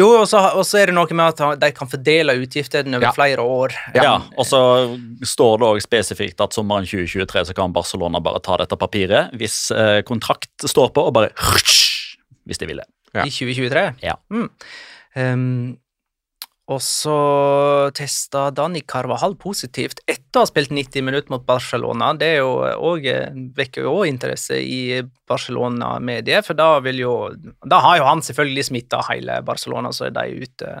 Jo, 0.00 0.08
og 0.22 0.26
så, 0.30 0.40
er 0.80 0.90
det 0.90 0.96
noe 0.96 1.16
med 1.16 1.40
at 1.42 1.60
de 1.60 1.70
kan 1.76 1.90
fordele 1.90 2.36
utgiftene 2.40 2.96
over 2.98 3.08
Ja. 3.10 3.12
flere 3.16 3.44
år. 3.44 3.74
Ja, 3.96 4.14
og 4.36 4.46
så 4.48 4.60
står 5.26 5.60
det 5.60 5.68
også 5.68 5.86
spesifikt 5.88 6.40
at 6.40 6.56
sommeren 6.56 6.88
2023 6.88 7.44
så 7.50 7.56
kan 7.58 7.74
Barcelona 7.76 8.20
bare 8.24 8.40
ta 8.44 8.56
dette 8.62 8.78
papiret 8.80 9.34
hvis 9.36 9.58
eh, 9.74 10.00
kontrakt 10.08 10.50
står 10.64 10.92
på, 10.96 11.08
og 11.10 11.14
bare 11.18 11.30
hvis 12.48 12.58
de 12.62 12.66
vil 12.70 12.80
det. 12.82 12.88
Ja. 13.14 13.24
I 13.26 13.30
2023. 13.34 13.84
Ja. 14.06 14.16
Mm. 14.32 14.48
Ehm, 15.18 15.76
og 16.70 16.78
så 16.84 17.16
testa 17.98 18.44
Dani 18.54 18.84
Carvahal 18.86 19.34
positivt 19.40 20.04
etter 20.06 20.38
å 20.38 20.44
ha 20.44 20.48
spilt 20.48 20.70
90 20.70 21.02
minutter 21.02 21.32
mot 21.34 21.42
Barcelona. 21.46 22.12
Det 22.14 22.28
er 22.36 22.42
jo 22.44 22.52
også, 22.62 23.14
vekker 23.56 23.86
jo 23.86 23.94
òg 23.98 24.10
interesse 24.12 24.60
i 24.62 25.00
Barcelona-mediet, 25.30 26.46
for 26.46 26.58
da 26.58 26.76
vil 26.84 27.02
jo 27.02 27.14
Da 27.66 27.80
har 27.82 27.98
jo 27.98 28.06
han 28.06 28.22
selvfølgelig 28.22 28.68
smitta 28.70 29.02
hele 29.08 29.40
Barcelona, 29.46 29.90
så 29.90 30.06
er 30.06 30.14
de 30.14 30.44
ute 30.46 30.74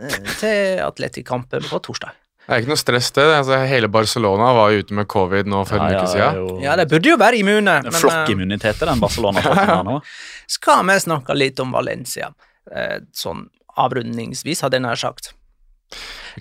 eh, 0.00 0.20
til 0.40 0.80
Atletic-kampen 0.84 1.68
på 1.68 1.80
torsdag. 1.84 2.16
Det 2.44 2.52
er 2.52 2.60
ikke 2.60 2.72
noe 2.74 2.80
stress, 2.80 3.10
det. 3.16 3.24
Altså, 3.38 3.58
hele 3.68 3.88
Barcelona 3.88 4.50
var 4.56 4.72
ute 4.76 4.96
med 4.96 5.08
covid 5.08 5.48
nå 5.48 5.62
for 5.68 5.80
en 5.80 5.92
uke 5.92 6.08
siden. 6.12 6.62
Ja, 6.64 6.76
de 6.76 6.84
burde 6.88 7.08
jo 7.08 7.18
være 7.20 7.40
immune. 7.40 7.76
men, 7.84 7.92
eh, 7.92 8.00
Flokkimmunitet 8.00 8.80
er 8.80 8.92
den 8.92 9.04
Barcelona-flokken 9.04 9.70
her 9.74 9.84
nå. 9.84 9.98
skal 10.56 10.84
vi 10.88 10.98
snakke 11.04 11.36
litt 11.36 11.60
om 11.60 11.72
Valencia. 11.72 12.32
Eh, 12.72 12.98
sånn 13.12 13.44
avrundingsvis, 13.80 14.60
hadde 14.64 14.78
jeg 14.80 14.84
nær 14.86 15.00
sagt. 15.00 15.32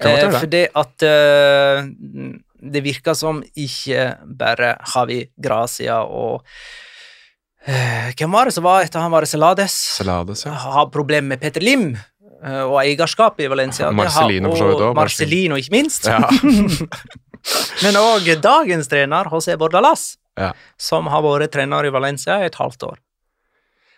Eh, 0.01 0.07
det. 0.07 0.39
fordi 0.39 0.63
at 0.81 1.03
eh, 1.05 1.83
det 2.73 2.81
virker 2.85 3.13
som 3.17 3.43
ikke 3.59 4.07
bare 4.39 4.75
Javi 4.95 5.19
Gracia 5.37 5.99
og 6.07 6.41
eh, 7.67 8.09
Hvem 8.17 8.31
var 8.33 8.49
det 8.49 8.55
som 8.55 8.65
var 8.65 8.81
etter 8.87 9.03
han 9.03 9.11
var 9.13 9.27
Celades? 9.29 9.75
Celades, 9.99 10.45
ja. 10.47 10.55
Har 10.63 10.89
problemer 10.93 11.35
med 11.35 11.41
Peter 11.43 11.61
Lim 11.61 11.91
eh, 11.93 12.63
og 12.63 12.79
eierskap 12.81 13.39
i 13.43 13.47
Valencia. 13.51 13.85
Har- 13.91 13.99
Marcelino 13.99 14.49
for 14.55 14.63
så 14.63 14.71
vidt 14.71 14.85
òg. 14.87 14.95
Marcelino, 14.97 15.59
ikke 15.61 15.75
minst. 15.75 16.07
Ja. 16.09 16.23
Men 17.83 17.97
òg 17.99 18.29
dagens 18.41 18.87
trener, 18.91 19.27
José 19.31 19.57
Bordalas, 19.59 20.13
Ja. 20.39 20.53
som 20.81 21.05
har 21.11 21.21
vært 21.21 21.51
trener 21.53 21.85
i 21.85 21.91
Valencia 21.93 22.39
i 22.41 22.47
et 22.47 22.55
halvt 22.57 22.83
år. 22.87 22.95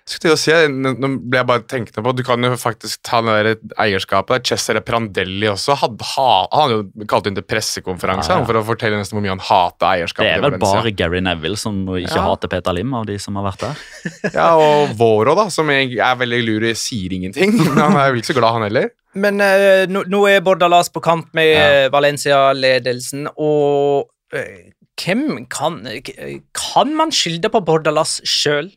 Skulle 0.05 0.21
til 0.21 0.33
å 0.35 0.37
si, 0.37 0.53
Nå 0.69 1.07
ble 1.25 1.39
jeg 1.39 1.47
bare 1.49 1.63
tenkende 1.65 2.03
på 2.05 2.11
Du 2.13 2.19
kan 2.27 2.43
jo 2.45 2.51
faktisk 2.61 2.99
ta 3.07 3.23
det 3.25 3.33
der 3.33 3.55
eierskapet. 3.81 4.35
der. 4.35 4.43
Cesare 4.51 4.83
Prandelli 4.85 5.47
også 5.49 5.73
hadde, 5.81 6.05
ha, 6.11 6.27
Han 6.53 6.73
jo 6.75 7.05
kalt 7.09 7.25
inn 7.25 7.33
til 7.39 7.41
pressekonferanse 7.49 8.29
Ja, 8.29 8.37
ja. 8.37 8.45
for 8.45 8.59
å 8.59 8.61
fortelle 8.67 8.99
nesten 8.99 9.17
hvor 9.17 9.25
mye 9.25 9.33
han 9.33 9.41
hater 9.41 9.87
eierskapet. 9.95 10.27
Det 10.29 10.35
er 10.37 10.43
vel 10.45 10.59
bare 10.61 10.91
Gary 10.93 11.23
Neville 11.25 11.57
som 11.57 11.79
ikke 11.89 12.19
Ja. 12.19 12.27
hater 12.29 12.47
Peter 12.53 12.77
Lim, 12.77 12.93
av 12.93 13.07
de 13.09 13.17
som 13.17 13.35
har 13.41 13.47
vært 13.49 13.65
der. 13.65 13.81
Ja, 14.37 14.51
Og 14.61 14.93
Vårå, 14.99 15.33
da, 15.41 15.47
som 15.49 15.73
jeg 15.73 15.97
er 15.97 16.15
veldig 16.21 16.41
lur 16.45 16.67
i, 16.69 16.75
sier 16.77 17.09
ingenting. 17.17 17.57
Men 17.73 17.81
han 17.87 17.97
er 17.97 18.13
jo 18.13 18.21
ikke 18.21 18.29
så 18.33 18.37
glad, 18.37 18.53
han 18.59 18.67
heller. 18.69 18.91
Men 19.15 19.41
uh, 19.41 19.87
nå, 19.89 20.05
nå 20.11 20.21
er 20.29 20.41
Bordalas 20.45 20.89
på 20.93 21.01
kamp 21.01 21.33
med 21.33 21.49
Ja. 21.49 21.65
eh, 21.87 21.89
Valencia-ledelsen, 21.89 23.25
og 23.41 24.09
uh, 24.35 24.71
hvem 25.01 25.45
kan 25.49 25.81
Kan 26.53 26.93
man 26.95 27.09
skylde 27.15 27.49
på 27.49 27.61
Bordalas 27.65 28.19
sjøl, 28.27 28.69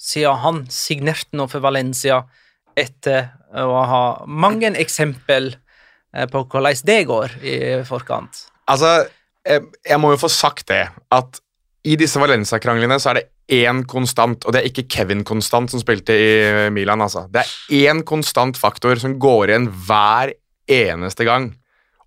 siden 0.00 0.40
han 0.44 0.62
signerte 0.72 1.36
noe 1.36 1.50
for 1.50 1.62
Valencia 1.64 2.22
etter 2.78 3.28
å 3.60 3.82
ha 3.90 4.04
mange 4.30 4.72
eksempel 4.80 5.50
eh, 5.52 6.26
på 6.30 6.44
hvordan 6.46 6.86
det 6.86 7.00
går 7.10 7.36
i 7.44 7.58
forkant? 7.88 8.46
Altså, 8.70 9.10
jeg, 9.46 9.66
jeg 9.86 10.00
må 10.00 10.14
jo 10.14 10.22
få 10.22 10.30
sagt 10.32 10.68
det, 10.70 10.86
at 10.88 11.40
i 11.88 11.96
disse 12.00 12.20
Valencia-kranglene 12.20 12.98
så 13.00 13.12
er 13.12 13.20
det 13.20 13.28
én 13.64 13.82
konstant, 13.88 14.44
og 14.44 14.54
det 14.54 14.60
er 14.60 14.68
ikke 14.68 14.86
Kevin 14.92 15.24
Konstant 15.26 15.72
som 15.72 15.80
spilte 15.82 16.14
i 16.14 16.68
Milan, 16.74 17.00
altså. 17.02 17.24
Det 17.32 17.42
er 17.42 17.88
én 17.88 18.04
konstant 18.06 18.58
faktor 18.60 19.00
som 19.00 19.16
går 19.20 19.50
igjen 19.50 19.70
hver 19.88 20.34
eneste 20.70 21.26
gang, 21.26 21.48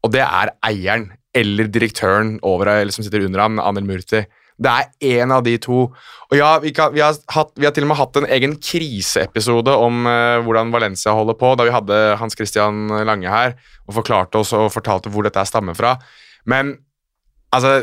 og 0.06 0.14
det 0.14 0.24
er 0.24 0.54
eieren 0.70 1.10
eller 1.34 1.68
direktøren 1.74 2.38
over, 2.46 2.70
eller 2.70 2.94
som 2.94 3.04
sitter 3.06 3.26
under 3.26 3.42
ham, 3.42 3.60
Anel 3.60 3.88
Murti. 3.88 4.22
Det 4.58 4.70
er 4.70 5.18
én 5.24 5.34
av 5.34 5.44
de 5.46 5.56
to. 5.62 5.88
Og 6.30 6.38
ja, 6.38 6.52
vi, 6.62 6.74
kan, 6.76 6.94
vi, 6.94 7.02
har 7.04 7.18
hatt, 7.36 7.52
vi 7.58 7.66
har 7.68 7.74
til 7.76 7.88
og 7.88 7.92
med 7.92 8.00
hatt 8.00 8.20
en 8.20 8.30
egen 8.38 8.56
kriseepisode 8.62 9.74
om 9.74 10.06
uh, 10.08 10.40
hvordan 10.46 10.74
Valencia 10.74 11.16
holder 11.16 11.38
på, 11.40 11.54
da 11.58 11.68
vi 11.68 11.76
hadde 11.76 12.00
Hans 12.22 12.38
Christian 12.38 12.88
Lange 13.08 13.30
her 13.34 13.58
og 13.88 13.98
forklarte 14.00 14.42
oss 14.42 14.54
og 14.58 14.72
fortalte 14.74 15.12
hvor 15.14 15.26
dette 15.26 15.44
stammer 15.50 15.78
fra. 15.78 15.98
Men 16.50 16.76
altså 17.54 17.82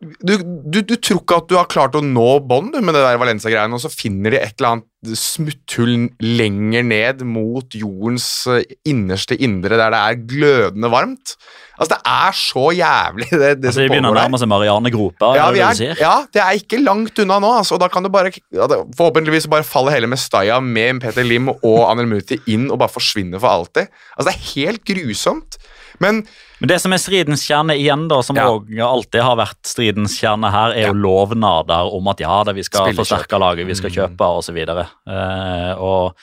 du, 0.00 0.34
du, 0.36 0.82
du 0.84 0.94
tror 1.00 1.22
ikke 1.22 1.38
at 1.40 1.48
du 1.48 1.56
har 1.56 1.68
klart 1.72 1.96
å 1.96 2.04
nå 2.04 2.28
bånd 2.44 2.76
med 2.76 2.92
det 2.92 3.00
der 3.00 3.20
Valencia-greiene, 3.20 3.78
og 3.78 3.82
så 3.82 3.92
finner 3.92 4.34
de 4.34 4.40
et 4.42 4.52
eller 4.58 4.74
annet 4.74 4.88
smutthull 5.14 6.08
lenger 6.20 6.82
ned 6.86 7.22
mot 7.28 7.74
jordens 7.76 8.26
eh, 8.50 8.64
innerste 8.88 9.36
indre, 9.38 9.76
der 9.78 9.92
det 9.94 10.00
er 10.00 10.18
glødende 10.32 10.90
varmt. 10.92 11.36
Altså, 11.78 11.92
det 11.94 12.00
er 12.08 12.32
så 12.32 12.64
jævlig, 12.72 13.28
det, 13.30 13.50
det 13.60 13.68
Altså, 13.70 13.84
å 13.84 13.90
pågår 13.92 14.02
der. 14.08 14.18
nærme 14.22 14.40
seg 14.40 14.48
Marianne 14.48 14.92
Gropa. 14.94 15.32
Ja, 15.36 15.46
det 15.52 15.62
er, 15.66 15.94
ja, 16.00 16.14
det 16.32 16.42
er 16.42 16.56
ikke 16.62 16.80
langt 16.82 17.18
unna 17.22 17.36
nå. 17.42 17.50
Altså, 17.60 17.76
og 17.76 17.82
da 17.84 17.90
kan 17.92 18.02
du 18.06 18.08
bare, 18.12 18.32
ja, 18.54 18.66
det, 18.72 18.80
Forhåpentligvis 18.96 19.46
bare 19.52 19.66
faller 19.68 19.92
hele 19.98 20.08
Mestaya 20.10 20.58
med 20.64 21.02
Peter 21.04 21.24
Lim 21.26 21.52
og 21.54 21.78
Anel 21.90 22.08
Muti 22.10 22.40
inn 22.48 22.70
og 22.72 22.80
bare 22.82 22.94
forsvinner 22.96 23.38
for 23.42 23.52
alltid. 23.60 23.92
Altså, 24.16 24.30
Det 24.30 24.34
er 24.34 24.52
helt 24.56 24.84
grusomt. 24.88 25.60
Men 26.00 26.26
Men 26.60 26.68
det 26.68 26.76
som 26.80 26.92
er 26.92 27.00
stridens 27.00 27.42
kjerne 27.44 27.74
igjen, 27.76 28.06
da, 28.08 28.22
som 28.24 28.36
Ja. 28.36 28.46
alltid 28.88 29.20
har 29.20 29.36
vært 29.36 29.60
stridens 29.68 30.16
kjerne 30.20 30.48
her, 30.52 30.72
er 30.72 30.86
jo 30.88 30.94
lovnader 30.96 31.92
om 31.92 32.08
at 32.08 32.20
ja, 32.24 32.38
da, 32.44 32.52
vi 32.56 32.62
skal 32.64 32.94
forsterke 32.96 33.36
laget, 33.40 33.66
vi 33.68 33.76
skal 33.76 33.92
kjøpe 33.92 34.24
osv. 34.40 34.56
Eh, 35.04 35.72
og 35.76 36.16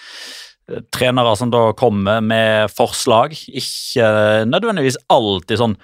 trenere 0.95 1.35
som 1.37 1.51
da 1.51 1.65
kommer 1.77 2.21
med 2.23 2.71
forslag, 2.71 3.35
ikke 3.35 4.07
nødvendigvis 4.47 4.99
alltid 5.11 5.59
sånn 5.59 5.75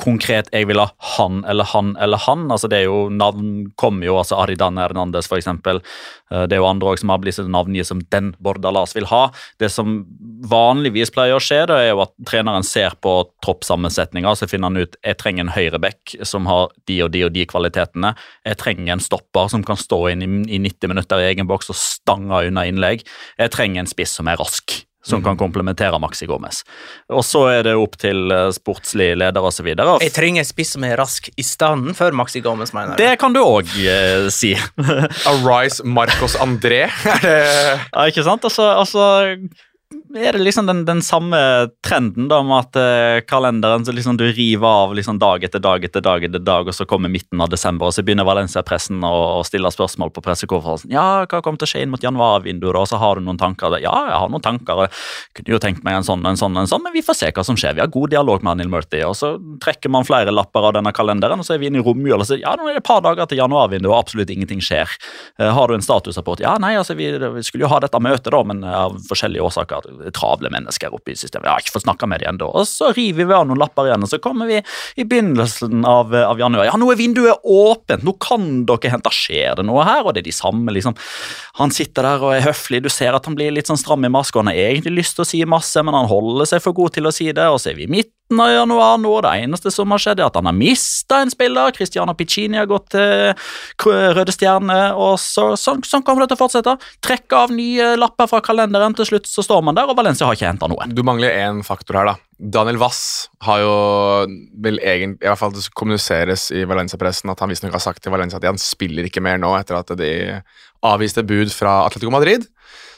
konkret 0.00 0.48
jeg 0.52 0.68
vil 0.68 0.80
ha 0.80 0.88
han 1.16 1.42
eller 1.48 1.66
han 1.72 1.94
eller 2.00 2.20
han. 2.24 2.46
altså 2.50 2.68
det 2.70 2.82
er 2.82 2.86
jo 2.88 3.08
Navn 3.12 3.70
kommer 3.76 4.06
jo, 4.06 4.16
altså 4.20 4.38
Aridan 4.40 4.78
Hernandez 4.80 5.28
f.eks. 5.28 5.48
Eh, 5.48 6.44
det 6.48 6.56
er 6.56 6.62
jo 6.62 6.68
andre 6.68 6.92
også 6.92 7.04
som 7.04 7.12
har 7.12 7.20
blitt 7.22 7.40
navngitt 7.52 7.88
som 7.88 8.00
den 8.14 8.32
Bordalas 8.42 8.94
vil 8.96 9.08
ha. 9.10 9.28
Det 9.60 9.70
som 9.72 10.00
vanligvis 10.48 11.12
pleier 11.14 11.36
å 11.36 11.42
skje, 11.42 11.64
det 11.68 11.78
er 11.82 11.90
jo 11.90 12.02
at 12.06 12.14
treneren 12.28 12.66
ser 12.66 12.96
på 13.02 13.14
troppssammensetninga 13.44 14.34
så 14.38 14.48
finner 14.48 14.72
han 14.72 14.82
ut 14.84 14.98
jeg 15.04 15.20
trenger 15.20 15.46
en 15.46 15.54
høyreback 15.54 16.16
som 16.26 16.48
har 16.48 16.72
de 16.88 17.00
og 17.04 17.12
de 17.14 17.24
og 17.28 17.34
de 17.36 17.46
kvalitetene. 17.48 18.14
Jeg 18.48 18.60
trenger 18.62 18.96
en 18.96 19.04
stopper 19.04 19.52
som 19.52 19.64
kan 19.66 19.78
stå 19.80 20.04
inn 20.14 20.24
i 20.24 20.60
90 20.64 20.94
minutter 20.94 21.22
i 21.22 21.30
egen 21.32 21.50
boks 21.50 21.72
og 21.74 21.80
stange 21.80 22.44
unna 22.48 22.64
innlegg. 22.68 23.04
Jeg 23.38 23.54
trenger 23.54 23.84
en 23.84 23.90
spiss 23.90 24.16
som 24.18 24.30
er 24.30 24.40
rask 24.40 24.80
som 25.08 25.24
kan 25.24 25.38
komplementere 25.40 25.98
Maxi 26.02 26.28
Gomez. 26.28 26.62
Og 27.12 27.24
så 27.26 27.44
er 27.52 27.66
det 27.68 27.76
opp 27.78 27.96
til 28.00 28.28
uh, 28.32 28.48
sportslig 28.54 29.10
leder 29.18 29.44
osv. 29.44 29.70
Jeg 29.72 30.14
trenger 30.14 30.44
en 30.44 30.48
spiss 30.48 30.74
som 30.76 30.84
er 30.86 30.98
rask 31.00 31.30
i 31.34 31.44
stedet 31.46 31.96
for 31.98 32.14
Maxi 32.16 32.42
Gomez, 32.44 32.72
mener 32.76 32.94
du? 32.94 33.02
Det 33.02 33.14
kan 33.20 33.34
du 33.34 33.40
òg 33.42 33.70
eh, 33.82 34.28
si. 34.34 34.54
Arise 35.32 35.84
Marcos 35.84 36.36
André? 36.40 36.86
Er 36.88 37.24
det 37.24 37.36
Ja, 37.38 38.06
ikke 38.10 38.24
sant? 38.26 38.44
Altså, 38.44 38.68
altså 38.78 39.02
er 40.16 40.32
det 40.32 40.40
liksom 40.40 40.66
den, 40.66 40.84
den, 40.88 41.02
samme 41.02 41.38
trenden 41.84 42.28
da 42.30 42.38
med 42.46 42.58
at 42.58 42.78
uh, 42.78 43.20
kalenderen 43.28 43.84
så 43.84 43.92
liksom 43.92 44.16
du 44.16 44.24
river 44.26 44.66
av 44.68 44.94
liksom 44.96 45.18
dag 45.20 45.44
etter 45.44 45.60
dag 45.60 45.84
etter 45.84 46.04
dag, 46.04 46.24
etter 46.24 46.42
dag, 46.42 46.68
og 46.68 46.74
så 46.74 46.86
kommer 46.88 47.12
midten 47.12 47.40
av 47.40 47.50
desember, 47.52 47.88
og 47.88 47.96
så 47.96 48.04
begynner 48.06 48.26
Valencia-pressen 48.28 49.04
å, 49.04 49.12
å, 49.38 49.42
stille 49.46 49.70
spørsmål 49.72 50.12
på 50.14 50.22
pressekonferansen. 50.24 50.92
Ja, 50.94 51.26
hva 51.28 51.42
kommer 51.44 51.60
til 51.60 51.68
å 51.68 51.72
skje 51.72 51.84
inn 51.84 51.92
mot 51.92 52.04
januarvinduet, 52.04 52.76
og 52.80 52.88
så 52.90 53.00
har 53.00 53.18
du 53.18 53.26
noen 53.26 53.40
tanker? 53.40 53.76
Ja, 53.82 53.94
jeg 54.08 54.20
har 54.22 54.32
noen 54.32 54.44
tanker. 54.44 54.86
Jeg 54.86 55.40
kunne 55.40 55.54
jo 55.56 55.60
tenkt 55.62 55.84
meg 55.86 55.98
en 55.98 56.06
sånn 56.06 56.24
og 56.24 56.32
en 56.32 56.40
sånn, 56.40 56.56
en 56.56 56.70
sånn, 56.70 56.84
men 56.86 56.96
vi 56.96 57.04
får 57.04 57.20
se 57.20 57.32
hva 57.34 57.44
som 57.44 57.58
skjer. 57.58 57.76
Vi 57.76 57.84
har 57.84 57.92
god 57.92 58.14
dialog 58.14 58.44
med 58.44 58.56
Anil 58.56 58.72
Murti, 58.72 59.02
og 59.06 59.16
så 59.18 59.34
trekker 59.64 59.92
man 59.92 60.08
flere 60.08 60.34
lapper 60.34 60.70
av 60.70 60.76
denne 60.78 60.94
kalenderen, 60.96 61.42
og 61.42 61.48
så 61.48 61.56
er 61.56 61.62
vi 61.62 61.68
inne 61.70 61.82
i 61.82 61.84
romjula, 61.84 62.24
og 62.24 62.40
ja, 62.40 62.56
nå 62.56 62.68
er 62.68 62.78
det 62.78 62.84
et 62.84 62.88
par 62.88 63.04
dager 63.04 63.28
til 63.28 63.42
januarvinduet, 63.42 63.92
og 63.92 64.00
absolutt 64.00 64.32
ingenting 64.32 64.64
skjer. 64.64 64.90
Uh, 65.40 65.50
har 65.54 65.68
du 65.68 65.76
en 65.76 65.84
statusrapport? 65.84 66.42
Ja, 66.44 66.56
nei, 66.62 66.74
altså, 66.80 66.96
vi, 66.98 67.10
vi 67.12 67.44
skulle 67.46 67.66
jo 67.66 67.72
ha 67.72 67.82
dette 67.84 68.00
møtet, 68.02 68.32
da, 68.32 68.42
men 68.46 68.64
av 68.64 68.96
forskjellige 69.08 69.44
årsaker 69.44 69.97
travle 70.14 70.50
mennesker 70.52 70.94
oppe 70.94 71.12
i 71.12 71.18
systemet. 71.18 71.46
Jeg 71.46 71.52
har 71.52 71.64
ikke 71.64 71.74
fått 71.76 71.86
snakka 71.86 72.08
med 72.10 72.22
dem 72.22 72.34
ennå. 72.34 72.50
Og 72.60 72.66
så 72.68 72.92
river 72.96 73.28
vi 73.28 73.36
av 73.36 73.46
noen 73.48 73.60
lapper 73.60 73.88
igjen, 73.88 74.04
og 74.04 74.10
så 74.10 74.20
kommer 74.22 74.50
vi 74.50 74.60
i 74.60 75.06
begynnelsen 75.08 75.86
av, 75.88 76.14
av 76.14 76.40
januar. 76.40 76.68
Ja, 76.70 76.76
nå 76.80 76.90
er 76.92 77.00
vinduet 77.00 77.44
åpent, 77.44 78.04
nå 78.06 78.14
kan 78.22 78.48
dere 78.68 78.94
hente. 78.94 79.12
Skjer 79.14 79.58
det 79.58 79.66
noe 79.68 79.86
her? 79.88 80.04
Og 80.04 80.14
det 80.14 80.22
er 80.22 80.28
de 80.30 80.36
samme, 80.36 80.74
liksom. 80.74 80.96
Han 81.58 81.74
sitter 81.74 82.06
der 82.06 82.24
og 82.24 82.36
er 82.36 82.46
høflig, 82.46 82.82
du 82.84 82.92
ser 82.92 83.16
at 83.16 83.26
han 83.28 83.36
blir 83.38 83.54
litt 83.54 83.70
sånn 83.70 83.80
stram 83.80 84.06
i 84.06 84.12
maska. 84.12 84.42
Han 84.42 84.52
har 84.52 84.60
egentlig 84.68 85.00
lyst 85.00 85.18
til 85.18 85.26
å 85.26 85.28
si 85.28 85.42
masse, 85.48 85.82
men 85.84 85.96
han 85.96 86.10
holder 86.10 86.48
seg 86.52 86.62
for 86.64 86.76
god 86.76 86.96
til 86.96 87.08
å 87.08 87.14
si 87.14 87.30
det, 87.32 87.48
og 87.48 87.60
så 87.62 87.72
er 87.72 87.80
vi 87.80 87.90
midt 87.90 88.12
av 88.36 88.50
januar 88.52 88.98
nå. 89.00 89.12
Det 89.24 89.32
eneste 89.44 89.72
som 89.72 89.90
har 89.94 90.02
skjedd, 90.02 90.20
er 90.20 90.28
at 90.28 90.36
han 90.36 90.48
har 90.50 90.56
mista 90.56 91.22
en 91.22 91.32
spiller. 91.32 91.72
Cristiano 91.76 92.14
Piccini 92.18 92.60
har 92.60 92.68
gått 92.68 92.90
til 92.94 93.32
Røde 94.16 94.34
Stjerne, 94.34 94.78
og 94.98 95.16
så, 95.22 95.50
sånn, 95.56 95.80
sånn, 95.86 96.04
kommer 96.06 96.24
det 96.24 96.32
til 96.32 96.38
å 96.38 96.42
fortsette. 96.44 96.76
Trekke 97.04 97.42
av 97.44 97.54
nye 97.54 97.94
lapper 97.98 98.30
fra 98.30 98.42
kalenderen, 98.44 98.96
til 98.98 99.08
slutt 99.08 99.30
så 99.30 99.44
står 99.46 99.64
man 99.64 99.78
der, 99.78 99.88
og 99.88 99.96
Valencia 99.98 100.28
har 100.28 100.36
ikke 100.36 100.50
henta 100.50 100.68
noe. 100.70 100.90
Du 100.92 101.04
mangler 101.06 101.32
én 101.40 101.62
faktor 101.66 102.00
her, 102.00 102.12
da. 102.12 102.18
Daniel 102.38 102.78
Wass 102.78 103.00
har 103.42 103.64
jo 103.64 103.72
vel 104.62 104.76
egentlig, 104.78 105.24
i 105.24 105.26
hvert 105.26 105.40
fall 105.40 105.54
det 105.56 105.64
kommuniseres 105.74 106.52
i 106.54 106.62
Valencia-pressen 106.70 107.32
at 107.32 107.40
han 107.42 107.50
visstnok 107.50 107.74
har 107.74 107.82
sagt 107.82 108.04
til 108.04 108.14
Valencia 108.14 108.38
at 108.38 108.46
han 108.46 108.60
spiller 108.62 109.08
ikke 109.08 109.24
mer 109.24 109.40
nå 109.42 109.50
etter 109.58 109.80
at 109.80 109.90
de 109.98 110.12
avviste 110.86 111.24
bud 111.26 111.50
fra 111.50 111.80
Atletico 111.88 112.12
Madrid, 112.14 112.46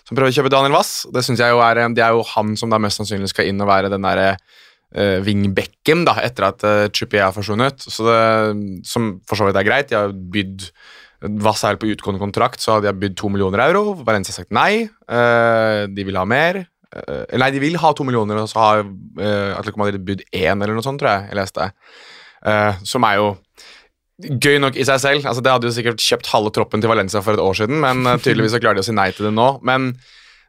som 0.05 0.19
prøver 0.19 0.35
å 0.35 0.37
kjøpe 0.37 0.53
Daniel 0.53 0.77
Wass. 0.77 1.07
Det 1.09 1.23
er, 1.23 1.81
det 1.97 2.05
er 2.05 2.17
jo 2.19 2.27
han 2.35 2.53
som 2.61 2.73
da 2.73 2.81
mest 2.83 3.01
sannsynlig 3.01 3.31
skal 3.33 3.49
inn 3.49 3.63
og 3.65 3.71
være 3.71 3.93
den 3.93 4.05
derre 4.05 4.35
uh, 4.97 5.19
wingbacken 5.27 6.07
da, 6.09 6.17
etter 6.25 6.49
at 6.51 6.65
uh, 6.67 7.13
har 7.17 7.37
forsvunnet. 7.37 7.85
Så 7.85 8.07
det, 8.07 8.19
som 8.89 9.13
for 9.29 9.41
så 9.41 9.49
vidt 9.49 9.61
er 9.61 9.69
greit. 9.69 9.91
De 9.93 9.99
har 9.99 10.13
bydd 10.15 10.71
Vass 11.21 11.61
er 11.69 11.77
på 11.77 11.91
utgående 11.93 12.17
kontrakt, 12.17 12.63
så 12.65 12.79
hadde 12.79 12.89
de 12.89 12.97
bydd 13.03 13.17
to 13.21 13.29
millioner 13.29 13.61
euro. 13.67 13.93
Valencia 14.07 14.33
har 14.33 14.41
sagt 14.41 14.55
nei. 14.57 14.87
Uh, 15.05 15.85
de 15.93 16.07
vil 16.09 16.17
ha 16.17 16.25
mer. 16.25 16.63
Nei, 16.91 17.51
de 17.55 17.61
vil 17.63 17.77
ha 17.79 17.91
to 17.95 18.03
millioner, 18.03 18.41
og 18.41 18.49
så 18.51 18.59
har 18.59 18.81
uh, 18.83 19.53
Atletico 19.53 19.83
Madrid 19.83 20.03
bydd 20.07 20.25
én, 20.33 20.57
eller 20.57 20.73
noe 20.75 20.83
sånt, 20.83 20.99
tror 21.03 21.13
jeg. 21.13 21.29
jeg 21.29 21.39
leste. 21.39 21.69
Uh, 22.41 22.73
som 22.89 23.05
er 23.05 23.21
jo 23.21 23.29
gøy 24.41 24.57
nok 24.65 24.81
i 24.81 24.87
seg 24.89 25.03
selv. 25.03 25.29
Altså, 25.29 25.45
det 25.45 25.53
hadde 25.53 25.69
jo 25.69 25.77
sikkert 25.77 26.03
kjøpt 26.03 26.33
halve 26.33 26.55
troppen 26.57 26.81
til 26.81 26.91
Valencia 26.91 27.21
for 27.25 27.37
et 27.37 27.45
år 27.45 27.61
siden, 27.61 27.85
men 27.85 28.03
tydeligvis 28.25 28.57
så 28.57 28.63
klarer 28.63 28.81
de 28.81 28.85
å 28.85 28.89
si 28.89 28.97
nei 28.97 29.11
til 29.13 29.29
det 29.29 29.35
nå. 29.37 29.51
Men 29.67 29.93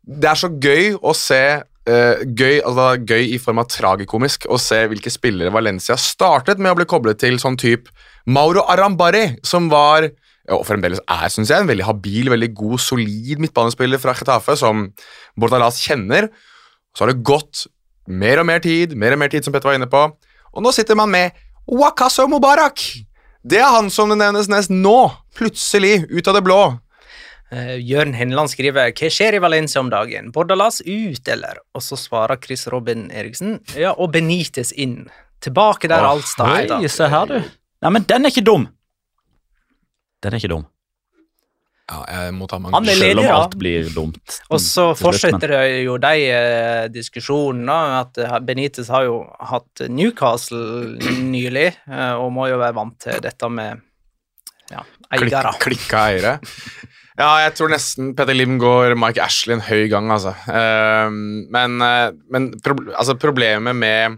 det 0.01 0.31
er 0.31 0.39
så 0.39 0.49
gøy 0.51 0.95
å 0.97 1.13
se 1.15 1.43
Uh, 1.89 2.21
gøy, 2.37 2.59
altså, 2.61 2.91
gøy 3.09 3.31
i 3.33 3.39
form 3.41 3.63
av 3.63 3.69
tragikomisk 3.73 4.45
å 4.53 4.59
se 4.61 4.83
hvilke 4.91 5.09
spillere 5.09 5.53
Valencia 5.53 5.95
startet 5.97 6.61
med 6.61 6.75
å 6.75 6.77
bli 6.77 6.85
koblet 6.89 7.17
til, 7.23 7.39
sånn 7.41 7.57
type 7.57 7.89
Mauro 8.29 8.61
Arambari, 8.69 9.39
som 9.41 9.65
var 9.71 10.11
og 10.51 10.65
fremdeles 10.65 11.01
er 11.09 11.29
synes 11.31 11.51
jeg, 11.51 11.61
en 11.61 11.69
veldig 11.69 11.85
habil, 11.85 12.31
veldig 12.33 12.49
god, 12.57 12.79
solid 12.81 13.41
midtbanespiller 13.43 14.01
fra 14.01 14.15
Getafe, 14.17 14.55
som 14.59 14.87
Bortalas 15.39 15.79
kjenner. 15.83 16.31
Så 16.95 17.05
har 17.05 17.11
det 17.11 17.23
gått 17.27 17.67
mer 18.09 18.41
og 18.41 18.47
mer 18.49 18.63
tid, 18.63 18.95
mer 18.97 19.15
og 19.15 19.21
mer 19.21 19.31
tid 19.31 19.45
som 19.45 19.53
Petter 19.53 19.71
var 19.71 19.77
inne 19.79 19.89
på, 19.91 20.01
og 20.51 20.65
nå 20.65 20.73
sitter 20.75 20.97
man 20.99 21.11
med 21.13 21.37
Wakaso 21.69 22.25
Mubarak. 22.27 22.81
Det 23.47 23.61
er 23.61 23.71
han 23.73 23.89
som 23.93 24.11
det 24.11 24.19
nevnes 24.19 24.49
nest 24.51 24.73
nå, 24.73 25.11
plutselig, 25.37 26.03
ut 26.11 26.27
av 26.27 26.37
det 26.37 26.43
blå. 26.45 26.61
Uh, 27.51 27.75
Jørn 27.83 28.13
Henland 28.15 28.51
skriver 28.53 28.93
hva 28.95 29.09
skjer 29.11 29.35
i 29.35 29.41
Valencia 29.43 29.81
om 29.83 29.89
dagen? 29.91 30.31
Bordalas 30.31 30.79
ut, 30.85 31.23
eller? 31.27 31.59
Og 31.75 31.83
så 31.83 31.99
svarer 31.99 32.39
Chris 32.43 32.67
Robin 32.71 33.09
Eriksen 33.11 33.59
ja, 33.75 33.91
og 33.91 34.13
Benitez 34.15 34.71
inn. 34.71 35.09
Tilbake 35.41 35.89
der 35.91 36.05
oh, 36.05 36.13
alt 36.15 36.29
starta. 36.29 36.77
Hei, 36.79 36.91
se 36.91 37.09
her, 37.11 37.27
du. 37.27 37.39
Nei, 37.81 37.91
men 37.97 38.05
den 38.07 38.27
er 38.27 38.33
ikke 38.33 38.45
dum. 38.45 38.69
Den 40.21 40.35
er 40.35 40.39
ikke 40.39 40.53
dum. 40.53 40.67
Ja, 41.91 41.99
jeg 42.07 42.35
må 42.37 42.47
ta 42.47 42.55
mange 42.61 42.77
Han 42.77 42.87
er 42.87 42.95
ledig, 42.95 43.17
Selv 43.17 43.23
om 43.25 43.33
alt 43.35 43.55
blir 43.59 43.89
dumt. 43.91 44.35
Og 44.47 44.61
så 44.63 44.85
fortsetter 44.95 45.51
det 45.51 45.63
jo 45.83 45.97
de 45.99 46.27
eh, 46.31 46.85
diskusjonene. 46.93 47.79
At 47.99 48.19
eh, 48.21 48.37
Benitez 48.47 48.87
har 48.93 49.09
jo 49.09 49.17
hatt 49.49 49.83
Newcastle 49.91 50.95
nylig, 51.33 51.67
eh, 51.89 52.13
og 52.15 52.31
må 52.35 52.47
jo 52.51 52.61
være 52.61 52.77
vant 52.77 52.95
til 53.01 53.19
dette 53.23 53.51
med 53.51 53.81
ja, 54.71 54.85
eiere. 55.11 55.27
Klikk, 55.27 55.59
klikka 55.65 56.05
eiere. 56.13 56.37
Ja, 57.21 57.29
jeg 57.43 57.53
tror 57.57 57.69
nesten 57.69 58.15
Petter 58.17 58.33
Lim 58.33 58.57
går 58.61 58.95
Mike 58.97 59.21
Ashley 59.21 59.53
en 59.53 59.63
høy 59.67 59.85
gang, 59.91 60.09
altså. 60.13 60.33
Uh, 60.49 61.11
men, 61.53 61.77
uh, 61.83 62.09
men 62.33 62.49
altså, 62.65 63.17
problemet 63.21 63.77
med 63.77 64.17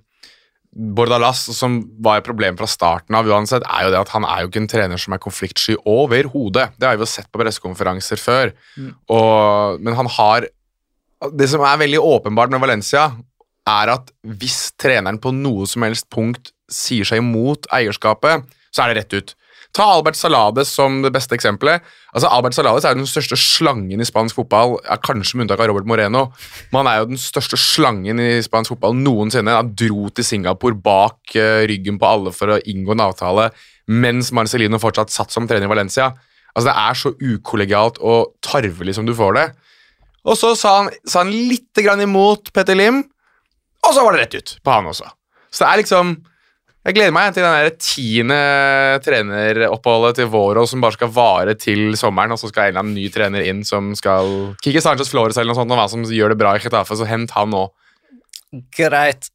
Bordalas, 0.73 1.43
som 1.53 1.81
var 2.01 2.21
et 2.21 2.25
problem 2.25 2.55
fra 2.57 2.67
starten 2.69 3.17
av, 3.17 3.27
uansett, 3.29 3.65
er 3.67 3.85
jo 3.85 3.91
det 3.93 3.99
at 3.99 4.13
han 4.15 4.25
er 4.25 4.41
jo 4.41 4.49
ikke 4.49 4.61
en 4.63 4.71
trener 4.71 5.01
som 5.01 5.13
er 5.13 5.21
konfliktsky 5.21 5.75
overhodet. 5.83 6.71
Det 6.79 6.87
har 6.87 6.97
vi 6.97 7.05
jo 7.05 7.11
sett 7.11 7.29
på 7.29 7.41
pressekonferanser 7.43 8.21
før. 8.21 8.55
Mm. 8.79 8.89
Og, 9.13 9.83
men 9.83 9.99
han 9.99 10.09
har 10.17 10.49
Det 11.33 11.45
som 11.47 11.61
er 11.63 11.77
veldig 11.79 12.01
åpenbart 12.03 12.51
med 12.51 12.59
Valencia, 12.59 13.05
er 13.69 13.91
at 13.93 14.09
hvis 14.41 14.73
treneren 14.75 15.21
på 15.23 15.31
noe 15.31 15.63
som 15.69 15.85
helst 15.85 16.09
punkt 16.11 16.51
sier 16.67 17.07
seg 17.07 17.21
imot 17.21 17.69
eierskapet, 17.71 18.43
så 18.73 18.83
er 18.83 18.91
det 18.91 18.97
rett 18.97 19.15
ut. 19.15 19.35
Ta 19.73 19.87
Albert 19.95 20.17
Salades 20.19 20.69
som 20.69 20.99
det 21.01 21.09
beste 21.15 21.33
eksempelet. 21.33 21.81
Altså, 22.13 22.29
Albert 22.29 22.53
Salades 22.53 22.85
er 22.85 22.93
jo 22.93 23.01
den 23.01 23.09
største 23.09 23.37
slangen 23.39 24.03
i 24.03 24.05
spansk 24.05 24.37
fotball, 24.37 24.75
ja, 24.85 24.99
kanskje 25.01 25.39
med 25.39 25.47
unntak 25.47 25.63
av 25.63 25.71
Robert 25.71 25.87
Moreno. 25.89 26.27
Men 26.69 26.83
han 26.83 26.89
er 26.91 26.99
jo 26.99 27.07
den 27.15 27.21
største 27.21 27.57
slangen 27.57 28.21
i 28.21 28.35
spansk 28.45 28.75
fotball 28.75 28.93
noensinne. 28.99 29.55
Han 29.57 29.71
dro 29.79 30.11
til 30.13 30.27
Singapore 30.27 30.77
bak 30.77 31.33
uh, 31.33 31.63
ryggen 31.69 31.97
på 31.97 32.09
alle 32.09 32.33
for 32.35 32.53
å 32.53 32.59
inngå 32.69 32.93
en 32.93 33.07
avtale, 33.07 33.47
mens 33.89 34.29
Marcelino 34.35 34.77
fortsatt 34.79 35.13
satt 35.13 35.33
som 35.33 35.49
trener 35.49 35.65
i 35.65 35.73
Valencia. 35.73 36.11
Altså, 36.53 36.67
Det 36.69 36.75
er 36.77 36.99
så 37.01 37.13
ukollegialt 37.33 37.97
og 37.97 38.35
tarvelig 38.45 38.99
som 38.99 39.09
du 39.09 39.15
får 39.17 39.39
det. 39.39 39.47
Og 40.23 40.37
så 40.39 40.53
sa 40.55 40.75
han, 40.83 40.93
sa 41.01 41.25
han 41.25 41.33
litt 41.33 41.81
imot 41.81 42.53
Petter 42.53 42.77
Lim, 42.77 43.01
og 43.83 43.91
så 43.91 44.05
var 44.05 44.13
det 44.13 44.21
rett 44.21 44.37
ut 44.37 44.53
på 44.63 44.71
han 44.71 44.85
også. 44.87 45.09
Så 45.51 45.65
det 45.65 45.71
er 45.71 45.81
liksom 45.81 46.13
jeg 46.83 46.97
gleder 46.97 47.13
meg 47.15 47.35
til 47.35 47.45
den 47.45 47.77
tiende 47.79 48.39
treneroppholdet 49.05 50.17
til 50.19 50.27
Vårå 50.33 50.65
som 50.67 50.83
bare 50.83 50.97
skal 50.97 51.11
vare 51.15 51.55
til 51.55 51.93
sommeren, 51.99 52.35
og 52.35 52.41
så 52.41 52.51
skal 52.51 52.67
en 52.67 52.73
eller 52.73 52.83
annen 52.83 52.97
ny 52.97 53.05
trener 53.13 53.45
inn 53.47 53.61
som 53.67 53.93
skal 53.95 54.55
Kiki 54.63 54.83
Sanchez 54.83 55.11
Flores 55.13 55.39
eller 55.39 55.53
noe 55.53 55.61
sånt, 55.61 55.71
og 55.71 55.79
hva 55.79 55.87
som 55.91 56.03
gjør 56.03 56.33
det 56.33 56.41
bra 56.41 56.55
i 56.57 56.63
Chetafe, 56.63 56.99
så 56.99 57.07
hent 57.07 57.31
han 57.37 57.53
nå. 57.55 57.69
Greit. 58.75 59.31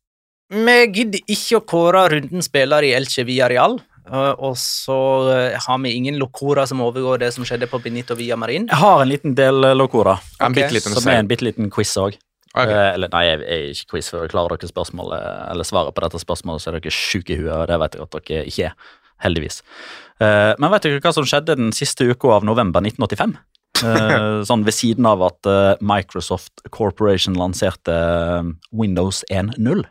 Vi 0.49 0.77
gidder 0.93 1.25
ikke 1.25 1.61
å 1.61 1.65
kåre 1.69 2.05
runden 2.15 2.45
spiller 2.45 2.85
i 2.85 2.93
Elche 2.97 3.25
Villarreal. 3.29 3.81
Eh, 4.09 4.31
og 4.45 4.55
så 4.61 5.01
eh, 5.33 5.59
har 5.61 5.83
vi 5.85 5.97
ingen 5.97 6.17
locora 6.21 6.65
som 6.69 6.81
overgår 6.85 7.21
det 7.25 7.33
som 7.35 7.45
skjedde 7.49 7.69
på 7.69 7.81
Benito 7.85 8.17
Villamarin. 8.17 8.69
Jeg 8.69 8.81
har 8.81 9.03
en 9.03 9.11
liten 9.11 9.37
del 9.37 9.73
locora, 9.77 10.17
okay. 10.37 10.81
som 10.85 11.09
er 11.09 11.23
en 11.23 11.29
bitte 11.29 11.49
liten 11.49 11.73
quiz 11.73 11.97
òg. 12.01 12.17
Okay. 12.59 12.75
Uh, 12.75 12.93
eller 12.97 13.11
nei, 13.13 13.25
jeg 13.27 13.43
er 13.45 13.67
ikke 13.73 13.93
quiz 13.95 14.09
for 14.13 14.25
å 14.25 14.31
klare 14.31 14.57
dere 14.57 14.71
spørsmålet, 14.71 15.27
eller 15.53 15.69
svaret 15.69 15.95
på 15.95 16.05
dette 16.05 16.23
spørsmålet, 16.23 16.63
så 16.63 16.71
er 16.71 16.79
dere 16.79 16.95
sjuke 16.95 17.35
i 17.35 17.39
huet, 17.39 17.53
og 17.55 17.69
det 17.71 17.79
vet 17.83 17.95
jeg 17.99 18.07
at 18.07 18.17
dere 18.17 18.49
ikke 18.53 18.71
er. 18.71 18.97
Heldigvis. 19.19 19.63
Uh, 20.23 20.55
men 20.63 20.71
vet 20.71 20.85
dere 20.87 21.03
hva 21.03 21.11
som 21.11 21.25
skjedde 21.27 21.57
den 21.59 21.73
siste 21.75 22.07
uka 22.07 22.37
av 22.37 22.45
november 22.47 22.85
1985? 22.87 23.33
Uh, 23.79 23.89
eh, 23.89 24.27
sånn 24.49 24.63
ved 24.67 24.77
siden 24.77 25.07
av 25.11 25.25
at 25.27 25.49
Microsoft 25.83 26.63
Corporation 26.75 27.35
lanserte 27.39 27.97
Windows 28.71 29.25
1.0. 29.27 29.83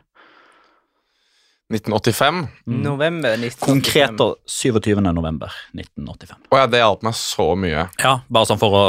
1985. 1.68 2.46
November 2.64 3.34
1985. 3.36 3.66
Konkret 3.68 4.14
da 4.16 4.28
27. 4.48 5.00
november 5.12 5.52
1985. 5.76 6.38
Oh, 6.48 6.56
ja, 6.62 6.66
det 6.72 6.80
hjalp 6.80 7.02
meg 7.04 7.16
så 7.18 7.46
mye. 7.60 7.82
Ja, 8.00 8.14
Bare 8.32 8.48
sånn 8.48 8.60
for 8.60 8.72
å 8.78 8.84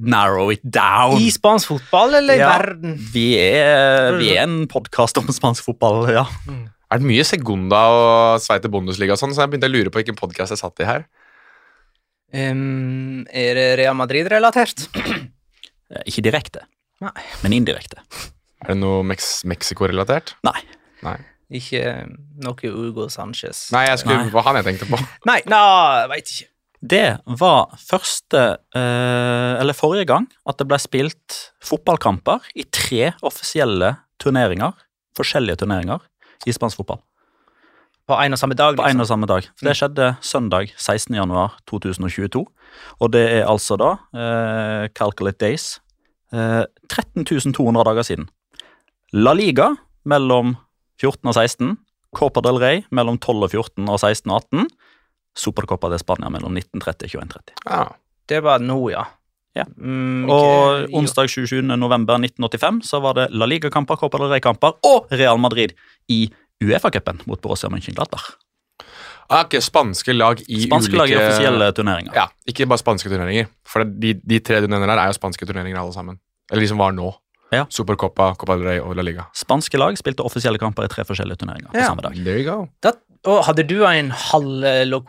narrow 0.00 0.48
it 0.54 0.62
down. 0.64 1.18
I 1.20 1.28
spansk 1.34 1.68
fotball 1.74 2.14
eller 2.22 2.38
i 2.38 2.40
Ja. 2.40 2.48
verden? 2.56 2.96
Vi 3.12 3.26
er, 3.36 4.16
vi 4.16 4.30
er 4.36 4.44
en 4.46 4.62
podkast 4.66 5.18
om 5.20 5.28
spansk 5.28 5.64
fotball, 5.68 6.08
ja. 6.08 6.24
Er 6.92 6.98
det 7.00 7.08
mye 7.08 7.24
Segunda 7.24 7.82
og 7.92 8.40
Sveite 8.40 8.68
Bundesliga 8.72 9.12
og 9.12 9.20
sånn, 9.20 9.32
så 9.36 9.44
jeg 9.44 9.52
begynte 9.52 9.68
å 9.68 9.72
lure 9.76 9.90
på 9.92 10.00
hvilken 10.00 10.16
podkast 10.16 10.52
jeg 10.56 10.60
satt 10.64 10.80
i 10.80 10.88
her. 10.88 11.04
Um, 12.32 13.26
er 13.28 13.54
det 13.60 13.66
Real 13.82 13.94
Madrid-relatert? 13.98 14.88
Eh, 15.92 16.00
Ikke 16.08 16.22
direkte, 16.24 16.62
Nei. 17.04 17.10
men 17.42 17.52
indirekte. 17.52 17.98
Er 18.64 18.70
det 18.70 18.76
noe 18.80 19.02
Mex 19.04 19.42
Mexico-relatert? 19.44 20.30
Nei. 20.48 20.62
Nei. 21.04 21.18
Ikke 21.52 21.82
noe 22.42 22.70
Ugo 22.72 23.08
Sanchez? 23.12 23.66
Nei, 23.74 23.84
jeg 23.90 24.00
skulle, 24.02 24.24
Nei. 24.24 24.32
var 24.32 24.48
han 24.48 24.58
jeg 24.60 24.70
tenkte 24.70 24.88
på. 24.88 25.00
Nei, 25.28 25.40
nei 25.50 26.08
veit 26.12 26.30
ikke. 26.32 26.48
Det 26.82 27.06
var 27.38 27.76
første, 27.78 28.40
eh, 28.74 29.52
eller 29.60 29.76
forrige 29.76 30.08
gang, 30.10 30.24
at 30.50 30.58
det 30.58 30.66
ble 30.66 30.80
spilt 30.82 31.36
fotballkamper 31.62 32.48
i 32.58 32.64
tre 32.74 33.12
offisielle 33.22 33.92
turneringer, 34.22 34.74
forskjellige 35.14 35.60
turneringer, 35.62 36.02
i 36.42 36.54
spansk 36.54 36.80
fotball. 36.80 36.98
På 38.08 38.18
en 38.18 38.34
og 38.34 38.40
samme 38.40 38.56
dag? 38.58 38.74
Liksom. 38.74 38.82
På 38.82 38.88
en 38.88 38.96
Liksom. 38.96 39.00
og 39.04 39.06
samme 39.12 39.26
dag. 39.30 39.46
For 39.54 39.68
det 39.68 39.76
skjedde 39.78 40.08
søndag 40.20 40.72
16. 40.76 41.14
januar 41.14 41.54
2022. 41.70 42.46
Og 42.98 43.12
det 43.12 43.22
er 43.30 43.46
altså 43.46 43.76
da, 43.78 43.92
uh, 44.16 44.88
calculate 44.90 45.38
days, 45.38 45.80
uh, 46.34 46.64
13.200 46.90 47.84
dager 47.84 48.02
siden. 48.02 48.28
La 49.12 49.32
Liga 49.32 49.76
mellom 50.04 50.56
14 51.00 51.28
og 51.28 51.34
16. 51.34 51.76
Copa 52.14 52.42
del 52.44 52.58
Rey 52.60 52.82
mellom 52.92 53.16
12 53.18 53.46
og 53.46 53.50
14 53.50 53.88
og 53.88 53.98
16 54.00 54.30
og 54.30 54.42
18. 54.42 54.66
Supercopa 55.38 55.88
de 55.88 55.98
Spania 55.98 56.28
mellom 56.28 56.52
1930 56.58 57.16
og 57.22 57.28
2130. 57.32 57.56
Ja. 57.70 57.86
Det 58.28 58.42
var 58.44 58.58
nå, 58.60 58.78
ja. 58.92 59.04
Ja. 59.56 59.64
Mm, 59.76 60.28
Og 60.30 60.84
ikke- 60.88 60.96
onsdag 60.96 61.28
27. 61.28 61.62
november 61.76 62.16
1985 62.18 62.82
så 62.88 63.00
var 63.00 63.14
det 63.14 63.30
La 63.32 63.44
Liga-kamper, 63.46 63.96
Copa 63.96 64.18
del 64.18 64.28
Rey-kamper 64.32 64.72
og 64.84 65.06
Real 65.12 65.38
Madrid 65.38 65.72
i 66.08 66.30
Uefa-cupen 66.62 67.20
mot 67.26 67.40
Borussia 67.40 67.68
Mönchengladbach. 67.68 68.36
Ah, 69.30 69.44
ikke 69.44 69.60
spanske 69.62 70.12
lag 70.12 70.40
i 70.48 70.66
Spanske 70.66 70.92
ulike 70.92 70.98
lag 70.98 71.10
i 71.10 71.16
offisielle 71.16 71.72
turneringer. 71.72 72.12
Ja, 72.14 72.26
ikke 72.46 72.66
bare 72.68 72.78
spanske 72.78 73.08
turneringer. 73.08 73.46
For 73.64 73.84
de, 73.84 74.14
de 74.14 74.38
tre 74.40 74.60
du 74.60 74.66
nevner 74.68 74.86
der, 74.86 74.98
er 74.98 75.06
jo 75.12 75.12
spanske 75.16 75.46
turneringer 75.48 75.80
alle 75.80 75.92
sammen. 75.94 76.18
Eller 76.50 76.60
de 76.60 76.68
som 76.68 76.78
var 76.78 76.92
nå. 76.92 77.14
Ja. 77.52 77.66
Supercopa, 77.68 78.32
Copa 78.40 78.56
del 78.58 78.68
Rey 78.68 78.82
og 78.82 78.96
La 78.96 79.04
Liga. 79.06 79.28
Spanske 79.36 79.80
lag 79.80 79.96
spilte 80.00 80.24
offisielle 80.24 80.60
kamper 80.60 80.88
i 80.88 80.92
tre 80.92 81.04
forskjellige 81.08 81.44
turneringer 81.44 81.72
på 81.72 81.86
samme 81.86 82.04
dag. 82.04 82.16
There 82.24 82.40
you 82.40 82.48
go. 82.48 82.60
That 82.84 83.02
og 83.22 83.44
hadde 83.46 83.62
du 83.70 83.84
en 83.86 84.08
halv 84.10 84.64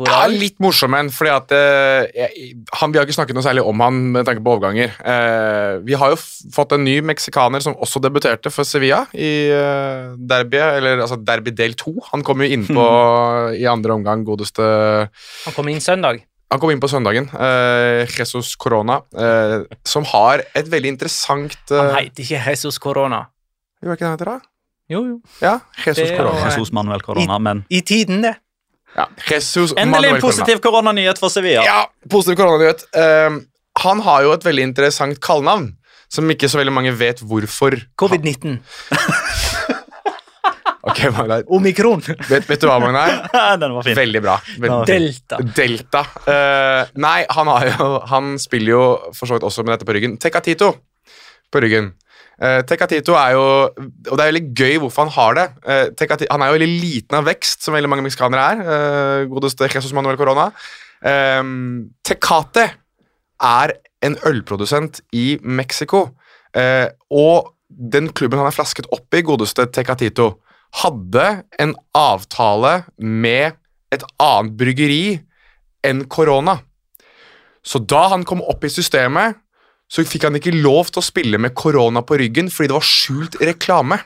Ja, 0.06 0.20
litt 0.30 0.60
morsom 0.62 0.94
en, 0.94 1.10
fordi 1.10 1.32
at 1.34 1.54
eh, 1.58 2.04
jeg, 2.14 2.52
han, 2.78 2.92
Vi 2.94 3.00
har 3.00 3.08
ikke 3.08 3.16
snakket 3.16 3.38
noe 3.38 3.46
særlig 3.46 3.64
om 3.66 3.82
han 3.82 3.98
med 4.14 4.28
tanke 4.28 4.44
på 4.46 4.54
overganger. 4.54 4.94
Eh, 5.02 5.80
vi 5.82 5.98
har 5.98 6.14
jo 6.14 6.20
f 6.20 6.28
fått 6.54 6.76
en 6.78 6.86
ny 6.86 7.00
meksikaner 7.10 7.64
som 7.66 7.74
også 7.74 8.04
debuterte 8.04 8.52
for 8.54 8.70
Sevilla 8.70 9.08
i 9.18 9.50
uh, 9.50 10.14
derby, 10.20 10.60
eller 10.62 11.02
altså 11.02 11.18
derby 11.18 11.56
del 11.58 11.74
to. 11.80 11.96
Han 12.12 12.22
kom 12.26 12.44
jo 12.46 12.52
innpå 12.54 12.86
i 13.64 13.66
andre 13.70 13.98
omgang, 13.98 14.22
godeste 14.28 14.62
Han 15.08 15.58
kom 15.58 15.74
inn 15.74 15.82
søndag. 15.82 16.22
Han 16.54 16.62
kom 16.62 16.70
inn 16.70 16.82
på 16.82 16.90
søndagen. 16.92 17.26
eh, 17.34 18.06
Jesus 18.14 18.54
Corona, 18.62 19.00
eh, 19.18 19.64
som 19.84 20.06
har 20.12 20.44
et 20.54 20.68
veldig 20.70 20.92
interessant 20.94 21.56
Han 21.74 21.90
uh, 21.90 21.96
heter 21.98 22.22
ikke 22.22 22.42
Jesus 22.52 22.78
Corona. 22.78 23.24
Jo, 23.82 23.90
er 23.90 23.96
ikke 23.98 24.06
det 24.06 24.10
han 24.12 24.18
heter, 24.20 24.30
da? 24.36 24.40
Jo, 24.94 25.02
jo. 25.08 25.16
Ja, 25.42 25.56
Jesus 25.82 26.04
Det 26.04 26.12
er 26.12 26.20
Corona. 26.20 26.44
Jesus 26.46 26.72
Manuel 26.76 27.02
Corona, 27.02 27.40
men 27.42 27.64
I 27.74 27.82
tiden, 27.82 28.22
det. 28.22 28.36
Ja, 28.94 29.08
Jesus 29.26 29.74
Endelig 29.74 29.96
Manuel 29.96 30.20
en 30.20 30.22
positiv 30.22 30.62
koronanyhet 30.62 31.18
for 31.18 31.34
Sevilla. 31.34 31.64
Ja, 31.66 31.80
positiv 32.10 32.38
koronanyhet. 32.38 32.86
Eh, 32.94 33.40
han 33.82 34.06
har 34.06 34.28
jo 34.28 34.36
et 34.38 34.46
veldig 34.46 34.68
interessant 34.70 35.18
kallenavn, 35.24 35.72
som 36.14 36.30
ikke 36.30 36.52
så 36.52 36.62
veldig 36.62 36.76
mange 36.76 36.94
vet 37.00 37.26
hvorfor. 37.26 37.80
Covid-19. 37.98 38.60
Ok, 40.94 41.02
Magnar. 41.18 41.44
Omikron. 41.58 42.04
Vet, 42.30 42.46
vet 42.48 42.62
du 42.62 42.68
hva, 42.70 42.78
Magnar? 42.84 43.16
Den 43.62 43.74
var 43.76 43.86
fin. 43.88 43.98
Veldig 43.98 44.22
bra. 44.24 44.38
Veldig. 44.62 44.86
Delta. 44.90 45.40
Delta. 45.58 46.04
Uh, 46.28 46.94
nei, 47.02 47.20
han, 47.34 47.50
har 47.52 47.68
jo, 47.74 47.88
han 48.12 48.34
spiller 48.42 48.76
jo 48.76 48.84
for 49.18 49.26
så 49.30 49.38
vidt 49.40 49.48
også 49.50 49.66
med 49.66 49.74
dette 49.76 49.88
på 49.90 49.96
ryggen. 49.98 50.16
Tecatito 50.22 50.70
på 51.54 51.62
ryggen. 51.66 51.92
Uh, 52.42 52.62
Tecatito 52.66 53.14
er 53.14 53.36
jo 53.36 53.42
Og 53.70 54.16
det 54.18 54.24
er 54.24 54.32
veldig 54.32 54.46
gøy 54.58 54.80
hvorfor 54.82 55.06
han 55.06 55.14
har 55.18 55.36
det. 55.38 55.48
Uh, 55.68 55.84
Tecati- 56.00 56.30
han 56.32 56.42
er 56.46 56.50
jo 56.52 56.58
veldig 56.58 56.72
liten 56.82 57.20
av 57.20 57.28
vekst, 57.30 57.62
som 57.66 57.76
veldig 57.78 57.92
mange 57.92 58.06
meksikanere 58.08 58.46
er. 58.54 58.64
eh, 58.78 59.26
godeste 59.32 59.70
Jesus 59.70 59.94
Manuel 59.94 60.18
Corona. 60.18 60.48
Um, 61.04 61.90
Tecate 62.06 62.70
er 63.44 63.76
en 64.04 64.16
ølprodusent 64.28 65.02
i 65.16 65.38
Mexico. 65.44 66.08
Eh, 66.56 66.88
og 67.14 67.52
den 67.74 68.10
klubben 68.14 68.38
han 68.42 68.48
er 68.50 68.56
flasket 68.56 68.86
opp 68.94 69.16
i, 69.18 69.22
godeste 69.26 69.66
Tecatito, 69.74 70.28
hadde 70.82 71.26
en 71.62 71.76
avtale 71.98 72.84
med 72.98 73.60
et 73.94 74.06
annet 74.22 74.56
bryggeri 74.58 75.06
enn 75.86 76.06
korona. 76.10 76.58
Så 77.64 77.80
da 77.80 78.08
han 78.14 78.26
kom 78.28 78.42
opp 78.42 78.66
i 78.66 78.72
systemet, 78.74 79.38
så 79.92 80.04
fikk 80.08 80.26
han 80.26 80.40
ikke 80.40 80.56
lov 80.56 80.90
til 80.90 81.04
å 81.04 81.06
spille 81.06 81.40
med 81.42 81.54
korona 81.58 82.02
på 82.06 82.18
ryggen 82.20 82.50
fordi 82.52 82.72
det 82.72 82.78
var 82.80 82.88
skjult 82.88 83.38
reklame. 83.44 84.00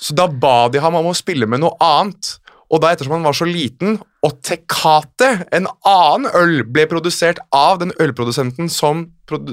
Så 0.00 0.16
da 0.16 0.26
ba 0.26 0.66
de 0.72 0.82
ham 0.82 0.96
om 0.98 1.10
å 1.10 1.16
spille 1.16 1.46
med 1.46 1.62
noe 1.62 1.76
annet. 1.84 2.34
Og 2.68 2.82
da 2.82 2.90
ettersom 2.92 3.14
han 3.16 3.24
var 3.24 3.36
så 3.36 3.46
liten, 3.48 3.96
og 4.24 4.34
Tecate, 4.44 5.28
en 5.56 5.68
annen 5.88 6.26
øl, 6.36 6.58
ble 6.68 6.84
produsert 6.90 7.38
av 7.54 7.78
den 7.80 7.94
ølprodusenten 8.02 8.68
som, 8.72 9.06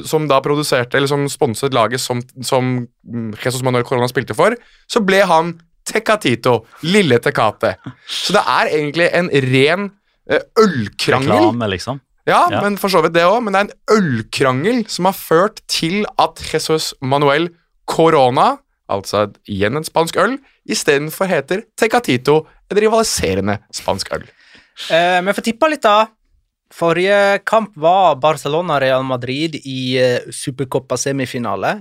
som 0.03 0.25
da 0.27 0.41
produserte, 0.43 0.97
eller 0.97 1.11
som 1.11 1.23
sponset 1.31 1.75
laget 1.75 2.03
som, 2.03 2.23
som 2.43 2.81
Jesus 3.39 3.63
Manuel 3.63 3.86
Corona 3.88 4.09
spilte 4.11 4.36
for, 4.36 4.57
så 4.91 5.03
ble 5.05 5.21
han 5.29 5.53
Tecatito, 5.86 6.65
lille 6.83 7.19
Tecate. 7.23 7.75
Så 8.09 8.33
det 8.36 8.41
er 8.41 8.71
egentlig 8.73 9.09
en 9.13 9.29
ren 9.29 9.86
eh, 10.29 10.41
ølkrangel. 10.59 11.31
Reklame, 11.38 11.69
liksom. 11.75 12.01
Ja, 12.25 12.47
Ja. 12.49 12.61
men 12.65 12.77
for 12.81 12.89
så 12.89 13.03
vidt 13.05 13.13
det 13.13 13.23
òg. 13.23 13.43
Men 13.45 13.53
det 13.53 13.59
er 13.61 13.67
en 13.69 13.99
ølkrangel 13.99 14.83
som 14.89 15.05
har 15.05 15.13
ført 15.13 15.61
til 15.69 16.05
at 16.17 16.41
Jesus 16.51 16.93
Manuel 17.01 17.51
Corona, 17.86 18.55
altså 18.89 19.27
igjen 19.49 19.77
en 19.77 19.86
spansk 19.86 20.17
øl, 20.17 20.39
istedenfor 20.65 21.29
heter 21.29 21.61
Tecatito, 21.77 22.47
en 22.71 22.77
rivaliserende 22.81 23.59
spansk 23.73 24.09
øl. 24.17 24.25
Eh, 24.89 25.21
Vi 25.21 25.33
får 25.38 25.45
tippa 25.51 25.69
litt, 25.69 25.86
da. 25.86 26.07
Forrige 26.73 27.39
kamp 27.45 27.75
var 27.77 28.15
Barcelona-Real 28.19 29.03
Madrid 29.05 29.53
i 29.63 29.95
uh, 30.01 30.25
Supercoppa-semifinale. 30.33 31.75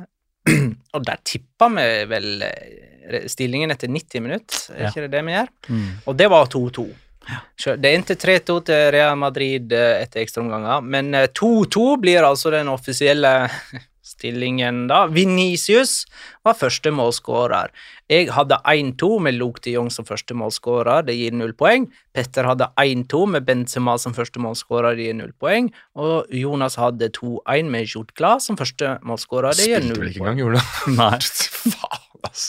Og 0.95 1.05
der 1.09 1.17
tippa 1.25 1.71
vi 1.73 1.87
vel 2.11 2.45
eh, 2.45 2.84
stillingen 3.31 3.71
etter 3.75 3.89
90 3.89 4.21
minutter, 4.25 4.61
er 4.75 4.83
Ja. 4.87 4.91
ikke 4.93 5.07
det 5.07 5.11
det 5.17 5.25
vi 5.27 5.33
gjør? 5.37 5.49
Mm. 5.69 5.89
Og 6.07 6.17
det 6.17 6.31
var 6.31 6.47
2-2. 6.47 6.87
Ja. 7.25 7.41
Det 7.81 7.91
endte 7.97 8.15
3-2 8.21 8.59
til 8.69 8.91
Real 8.93 9.17
Madrid 9.17 9.73
eh, 9.73 10.03
etter 10.05 10.21
ekstraomganger, 10.21 10.83
men 10.85 11.15
eh, 11.15 11.29
2-2 11.33 11.97
blir 12.03 12.21
altså 12.27 12.51
den 12.53 12.69
offisielle 12.69 13.49
stillingen, 14.05 14.83
da. 14.91 15.07
Venicius 15.09 16.05
var 16.45 16.53
første 16.59 16.91
målskårer. 16.93 17.71
Jeg 18.13 18.29
hadde 18.37 18.59
1-2 18.69 19.09
med 19.25 19.39
Luke 19.41 19.63
de 19.65 19.73
Jong 19.79 19.89
som 19.91 20.05
første 20.05 20.37
målskårer, 20.37 21.07
det 21.09 21.17
gir 21.17 21.33
null 21.33 21.55
poeng. 21.57 21.87
Petter 22.13 22.45
hadde 22.45 22.69
1-2 22.77 23.23
med 23.33 23.47
Benzema 23.49 23.97
som 23.99 24.13
første 24.13 24.39
målskårer, 24.45 24.93
det 25.01 25.09
gir 25.09 25.17
null 25.17 25.33
poeng. 25.41 25.71
Og 25.97 26.29
Jonas 26.37 26.77
hadde 26.77 27.09
2-1 27.17 27.73
med 27.73 27.89
Jude 27.89 28.13
Glass 28.21 28.51
som 28.51 28.61
første 28.61 28.99
målskårer, 29.01 29.57
det 29.57 29.71
gir 29.73 29.89
null 29.89 29.97
poeng. 29.97 29.97
Spilte 29.97 30.05
vel 30.05 30.13
ikke 30.13 30.27
engang, 30.29 30.43
gjorde 30.45 30.61
det? 30.61 30.99
Nei. 31.01 31.19
Faen, 31.75 32.04
ass. 32.27 32.45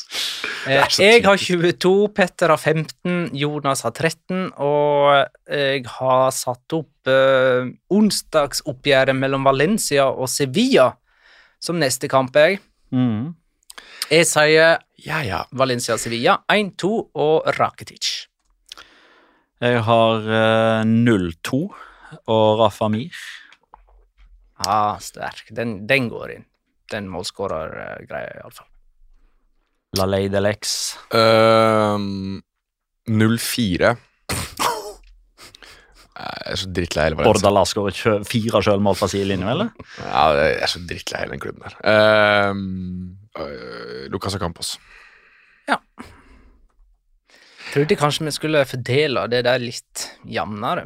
Eh, 0.66 0.80
er 0.80 0.90
så 0.90 1.04
Jeg 1.04 1.24
har 1.26 1.38
22, 1.38 1.94
Petter 2.16 2.54
har 2.54 2.58
15, 2.62 3.32
Jonas 3.38 3.84
har 3.86 3.94
13, 3.94 4.52
og 4.58 5.26
jeg 5.52 5.86
har 5.98 6.30
satt 6.36 6.78
opp 6.78 7.12
eh, 7.12 7.72
onsdagsoppgjøret 7.94 9.18
mellom 9.18 9.46
Valencia 9.48 10.08
og 10.10 10.30
Sevilla 10.32 10.92
som 11.66 11.80
neste 11.82 12.10
kamp, 12.12 12.36
jeg. 12.36 12.60
Mm. 12.94 13.34
Jeg 14.12 14.28
sier 14.30 14.78
Ja, 15.06 15.20
ja. 15.26 15.44
Valencia-Sevilla 15.54 16.40
1-2 16.50 16.90
og 17.22 17.50
Rakitic. 17.58 18.28
Jeg 19.62 19.82
har 19.88 20.30
eh, 20.40 20.84
0-2 20.86 21.60
og 22.32 22.46
Rafa 22.60 22.90
Mir. 22.92 23.18
Ah, 24.66 24.98
sterk. 25.04 25.50
Den, 25.52 25.82
den 25.88 26.10
går 26.10 26.38
inn. 26.38 26.46
Den 26.92 27.10
målskårergreia, 27.12 28.40
iallfall. 28.40 28.70
La 29.98 30.06
Lay 30.10 30.28
de 30.32 30.41
Lex. 30.43 30.74
Um, 31.16 32.41
04. 33.08 33.96
Jeg 36.16 36.54
er 36.54 36.60
så 36.62 36.68
drittlei 36.72 37.06
hele 37.10 37.18
Valencia. 37.20 37.34
Bordala 37.34 37.64
skårer 37.68 38.24
fire 38.28 38.62
sjølmål 38.64 38.96
fra 38.98 39.10
sidelinja, 39.12 39.52
eller? 39.52 39.72
Ja, 40.00 40.26
jeg 40.39 40.60
er 40.64 40.72
så 40.72 40.82
drittlei 40.88 41.24
hele 41.26 41.36
den 41.36 41.43
klubben 41.43 41.66
der. 41.66 41.76
Uh, 41.84 42.54
uh, 43.41 44.06
Lucas 44.14 44.38
Ocampos. 44.39 44.76
Trodde 47.76 47.98
kanskje 48.00 48.24
vi 48.24 48.32
skulle 48.32 48.62
fordele 48.70 49.26
det 49.28 49.41
der 49.43 49.60
litt 49.60 50.06
jevnere. 50.32 50.86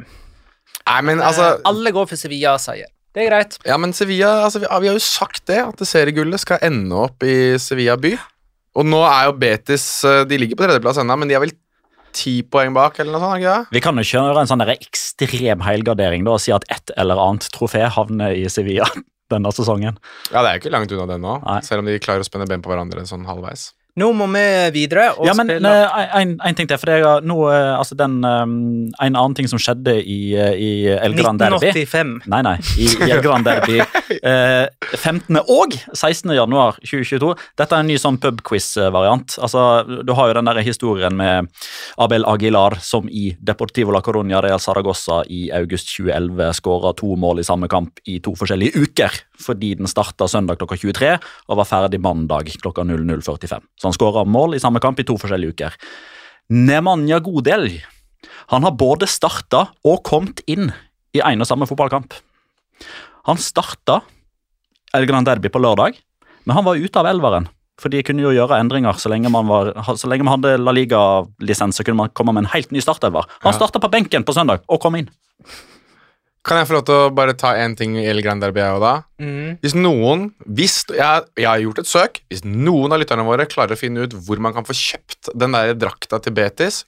Nei, 0.88 1.00
men 1.06 1.20
altså 1.22 1.44
Eh, 1.52 1.60
Alle 1.68 1.92
går 1.94 2.08
for 2.10 2.18
Sevilla-seier. 2.18 2.88
Det 3.14 3.22
er 3.24 3.28
greit. 3.30 3.58
Ja, 3.66 3.76
men 3.78 3.92
Sevilla 3.94 4.44
altså, 4.44 4.58
vi, 4.62 4.66
vi 4.66 4.88
har 4.90 4.96
jo 4.96 5.02
sagt 5.02 5.44
det, 5.46 5.60
at 5.62 5.86
seriegullet 5.86 6.40
skal 6.42 6.58
ende 6.66 6.94
opp 6.96 7.22
i 7.22 7.58
Sevilla 7.62 7.94
by. 8.00 8.16
Og 8.78 8.86
nå 8.86 9.00
er 9.02 9.26
jo 9.28 9.34
Betis 9.40 9.84
eh, 10.06 10.22
De 10.28 10.38
ligger 10.38 10.58
på 10.58 10.66
tredjeplass 10.66 11.00
ennå, 11.02 11.16
men 11.18 11.30
de 11.30 11.36
er 11.38 11.42
vel 11.42 11.54
ti 12.14 12.40
poeng 12.42 12.74
bak, 12.74 12.98
eller 12.98 13.14
noe 13.14 13.22
sånt? 13.22 13.38
ikke 13.38 13.52
det? 13.54 13.74
Vi 13.76 13.82
kan 13.84 13.98
jo 14.00 14.06
kjøre 14.06 14.42
en 14.42 14.50
sånn 14.50 14.62
der 14.64 14.72
ekstrem 14.74 15.62
helgardering 15.62 16.24
da, 16.26 16.34
og 16.34 16.42
si 16.42 16.50
at 16.54 16.66
et 16.74 16.90
eller 16.98 17.20
annet 17.22 17.46
trofé 17.54 17.84
havner 17.86 18.34
i 18.34 18.48
Sevilla 18.50 18.88
denne 19.32 19.52
sesongen. 19.54 19.98
Ja, 20.32 20.42
det 20.42 20.48
er 20.48 20.56
jo 20.56 20.62
ikke 20.64 20.72
langt 20.74 20.94
unna 20.94 21.06
det 21.06 21.20
nå, 21.22 21.36
Nei. 21.44 21.60
selv 21.66 21.84
om 21.84 21.90
de 21.90 22.00
klarer 22.02 22.24
å 22.24 22.26
spenne 22.26 22.48
ben 22.50 22.64
på 22.64 22.72
hverandre 22.72 23.04
sånn 23.06 23.28
halvveis. 23.30 23.68
Nå 23.98 24.10
må 24.14 24.26
vi 24.30 24.44
videre 24.74 25.08
og 25.16 25.26
Ja, 25.26 25.34
men 25.34 25.48
spille 25.50 25.72
eh, 25.86 26.14
en, 26.20 26.36
en 26.46 26.58
ting 26.58 26.68
til, 26.70 26.78
for 26.78 26.90
det 26.90 26.98
er 27.00 27.26
nå, 27.26 27.36
eh, 27.50 27.72
altså 27.74 27.96
den, 27.98 28.20
eh, 28.26 28.44
En 29.06 29.16
annen 29.18 29.34
ting 29.38 29.48
som 29.50 29.60
skjedde 29.62 29.96
i, 30.00 30.20
i 30.36 30.70
El 30.94 31.16
Gran 31.18 31.40
Derby 31.40 31.70
1985. 31.70 32.12
Nei, 32.30 32.42
nei, 32.46 32.56
i, 32.78 32.88
i 33.08 33.10
El 33.10 33.22
Gran 33.24 33.46
Derby 33.46 33.80
eh, 34.32 34.66
15. 34.94 35.40
og 35.42 35.76
16. 35.94 36.30
januar 36.36 36.78
2022. 36.84 37.32
Dette 37.58 37.76
er 37.76 37.84
en 37.84 37.90
ny 37.90 37.98
sånn 38.00 38.20
pubquiz-variant. 38.22 39.38
Altså, 39.42 39.66
du 40.06 40.14
har 40.18 40.30
jo 40.30 40.38
den 40.38 40.50
der 40.50 40.62
historien 40.66 41.16
med 41.18 41.50
Abel 42.00 42.26
Aguilar 42.28 42.78
som 42.84 43.08
i 43.10 43.30
Deportivo 43.40 43.94
la 43.94 44.02
Coruña 44.04 44.42
Real 44.44 44.60
Saragossa 44.62 45.22
i 45.28 45.48
august 45.56 45.90
2011 45.96 46.54
skåra 46.60 46.94
to 46.96 47.16
mål 47.20 47.42
i 47.42 47.46
samme 47.46 47.68
kamp 47.70 48.00
i 48.08 48.18
to 48.22 48.34
forskjellige 48.38 48.84
uker, 48.84 49.20
fordi 49.40 49.74
den 49.80 49.88
starta 49.90 50.28
søndag 50.30 50.60
klokka 50.60 50.76
23 50.80 51.12
og 51.48 51.56
var 51.60 51.68
ferdig 51.68 52.00
mandag 52.04 52.50
klokka 52.62 52.84
00.45. 52.86 53.64
Så 53.80 53.88
han 53.88 53.96
skåra 53.96 54.24
mål 54.28 54.54
i 54.58 54.62
samme 54.62 54.80
kamp 54.82 55.00
i 55.00 55.06
to 55.08 55.16
forskjellige 55.20 55.56
uker. 55.56 55.76
Nemanja 56.50 57.20
Godel 57.24 57.70
han 58.50 58.64
har 58.66 58.74
både 58.76 59.06
starta 59.08 59.68
og 59.86 60.02
kommet 60.06 60.42
inn 60.50 60.72
i 61.16 61.22
en 61.24 61.40
og 61.42 61.48
samme 61.48 61.66
fotballkamp. 61.70 62.12
Han 63.28 63.38
starta 63.40 64.00
Elgeland 64.96 65.28
Derby 65.28 65.48
på 65.52 65.60
lørdag, 65.62 65.94
men 66.44 66.56
han 66.56 66.66
var 66.66 66.80
ute 66.80 66.98
av 66.98 67.06
elveren. 67.06 67.46
For 67.80 67.88
de 67.92 68.02
kunne 68.04 68.24
jo 68.24 68.32
gjøre 68.34 68.58
endringer 68.60 68.98
så 69.00 69.08
lenge 69.12 69.30
man, 69.32 69.46
var, 69.48 69.70
så 69.96 70.10
lenge 70.10 70.26
man 70.26 70.34
hadde 70.36 70.58
La 70.60 70.74
Liga-lisens. 70.74 71.78
så 71.78 71.86
kunne 71.86 72.02
man 72.02 72.10
komme 72.12 72.34
med 72.36 72.44
en 72.44 72.52
helt 72.52 72.72
ny 72.74 72.82
startelver. 72.84 73.24
Han 73.46 73.54
Ja. 73.54 73.56
starta 73.56 73.80
på 73.80 73.88
benken 73.90 74.24
på 74.24 74.34
søndag 74.34 74.60
og 74.68 74.80
kom 74.80 74.96
inn. 74.96 75.08
Kan 76.46 76.56
jeg 76.56 76.70
få 76.70 76.78
lov 76.78 76.84
til 76.88 76.96
å 76.96 77.08
bare 77.12 77.34
ta 77.36 77.52
én 77.60 77.74
ting 77.76 77.98
i 78.00 78.06
El 78.08 78.22
Gran 78.24 78.40
Derby 78.40 78.62
da? 78.80 78.94
Mm. 79.20 79.58
Hvis 79.60 79.74
noen 79.76 80.30
hvis, 80.46 80.78
jeg, 80.88 81.26
jeg 81.36 81.48
har 81.50 81.60
gjort 81.60 81.82
et 81.82 81.90
søk. 81.90 82.22
Hvis 82.32 82.46
noen 82.46 82.94
av 82.94 83.02
lytterne 83.02 83.26
våre 83.26 83.48
klarer 83.50 83.76
å 83.76 83.80
finne 83.80 84.06
ut 84.06 84.16
hvor 84.16 84.40
man 84.40 84.56
kan 84.56 84.64
få 84.64 84.76
kjøpt 84.76 85.34
den 85.36 85.56
der 85.56 85.74
drakta 85.76 86.20
til 86.24 86.36
Betis 86.36 86.84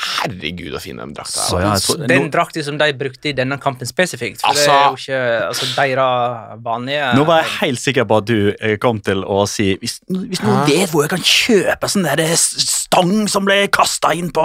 Herregud, 0.00 0.72
så 0.74 0.80
fin 0.82 0.96
den 1.00 1.12
drakta 1.16 1.44
Så 1.44 1.60
ja, 1.60 1.74
så, 1.80 1.96
Den 2.00 2.26
nå- 2.26 2.30
drakta 2.32 2.62
som 2.64 2.78
de 2.80 2.88
brukte 2.96 3.30
i 3.30 3.34
denne 3.36 3.58
kampen 3.60 3.86
spesifikt. 3.88 4.40
For 4.40 4.54
det 4.56 4.64
Altså- 4.64 4.72
er 4.72 4.86
jo 4.88 4.96
ikke 4.96 5.48
altså, 5.48 5.68
deres 5.76 6.62
vanlige 6.64 7.10
Nå 7.18 7.24
var 7.28 7.42
jeg 7.42 7.50
helt 7.60 7.80
sikker 7.84 8.04
på 8.08 8.16
at 8.22 8.28
du 8.30 8.54
eh, 8.60 8.76
kom 8.82 9.00
til 9.04 9.24
å 9.24 9.42
si 9.50 9.74
Hvis, 9.80 9.98
hvis 10.08 10.42
noen 10.44 10.64
vet 10.68 10.90
hvor 10.92 11.04
jeg 11.06 11.12
kan 11.14 11.24
kjøpe 11.24 11.90
sånn 11.92 12.06
der 12.08 12.24
stang 12.36 13.28
som 13.30 13.44
ble 13.46 13.60
kasta 13.72 14.12
inn 14.16 14.30
på 14.34 14.44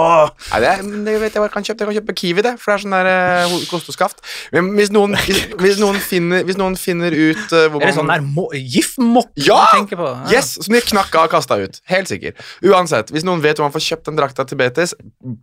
Nei, 0.52 0.60
det, 0.62 0.72
det 1.06 1.16
vet 1.20 1.34
jeg 1.34 1.40
hva 1.42 1.46
jeg 1.48 1.54
kan 1.56 1.64
kjøpe. 1.66 1.80
Jeg 1.82 1.88
kan 1.88 1.96
kjøpe 2.00 2.14
Kiwi, 2.20 2.42
det. 2.46 2.52
For 2.62 2.70
det 2.72 2.76
er 2.76 2.82
sånn 2.84 2.94
der 2.94 3.08
eh, 3.10 3.54
kosteskaft. 3.70 4.20
Men 4.54 4.68
hvis 4.78 4.92
noen, 4.94 5.16
hvis, 5.26 5.40
hvis 5.60 5.80
noen, 5.82 5.98
finner, 6.02 6.44
hvis 6.46 6.58
noen 6.60 6.76
finner 6.78 7.14
ut 7.16 7.42
uh, 7.52 7.66
hvor 7.72 7.82
Er 7.82 7.90
det 7.90 7.96
sånn 7.98 8.10
der 8.12 8.22
mo- 8.24 8.48
gif-mokk 8.54 9.32
Ja! 9.46 9.58
du 9.72 9.80
tenker 9.80 9.98
på? 10.00 10.08
Yes, 10.32 10.52
Som 10.62 10.76
de 10.76 10.80
knakk 10.86 11.14
av 11.18 11.26
og 11.28 11.34
kasta 11.34 11.58
ut. 11.62 11.80
Helt 11.90 12.10
sikker. 12.12 12.36
Uansett, 12.70 13.10
hvis 13.14 13.26
noen 13.26 13.42
vet 13.44 13.58
hvor 13.58 13.66
man 13.68 13.74
får 13.74 13.84
kjøpt 13.88 14.10
den 14.10 14.18
drakta 14.20 14.46
til 14.48 14.60
Betis, 14.60 14.94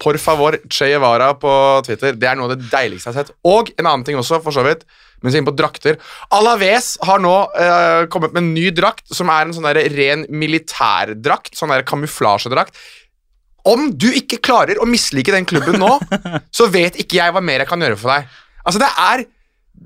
por 0.04 0.20
favor, 0.20 0.58
Che 0.68 0.89
Guevara 0.91 1.32
på 1.39 1.51
Twitter. 1.88 2.18
Det 2.20 2.28
er 2.28 2.36
noe 2.36 2.49
av 2.49 2.58
det 2.58 2.68
deiligste 2.72 3.10
jeg 3.10 3.16
har 3.16 3.24
sett. 3.24 3.36
Og 3.47 3.72
en 3.78 3.88
annen 3.88 4.04
ting 4.08 4.20
også, 4.20 4.41
for 4.43 4.56
så 4.56 4.66
vidt. 4.66 4.84
Mens 5.24 5.38
inne 5.38 5.47
på 5.47 5.56
drakter. 5.56 5.95
Alaves 6.36 6.97
har 7.08 7.22
nå 7.24 7.32
eh, 7.56 8.01
kommet 8.12 8.36
med 8.36 8.43
en 8.43 8.51
ny 8.58 8.66
drakt, 8.76 9.06
som 9.16 9.32
er 9.32 9.47
en 9.47 9.56
sånn 9.56 9.70
der 9.70 9.80
ren 9.95 10.26
militærdrakt. 10.28 11.56
Sånn 11.56 11.72
der 11.72 11.86
kamuflasjedrakt. 11.88 12.76
Om 13.72 13.93
du 13.95 14.10
ikke 14.12 14.41
klarer 14.43 14.82
å 14.84 14.89
mislike 14.89 15.32
den 15.32 15.47
klubben 15.47 15.80
nå, 15.80 15.95
så 16.58 16.68
vet 16.72 16.99
ikke 16.99 17.22
jeg 17.22 17.36
hva 17.36 17.43
mer 17.43 17.64
jeg 17.64 17.72
kan 17.72 17.88
gjøre 17.88 17.99
for 18.01 18.12
deg. 18.18 18.36
Altså, 18.64 18.84
det 18.84 18.91
er 19.08 19.26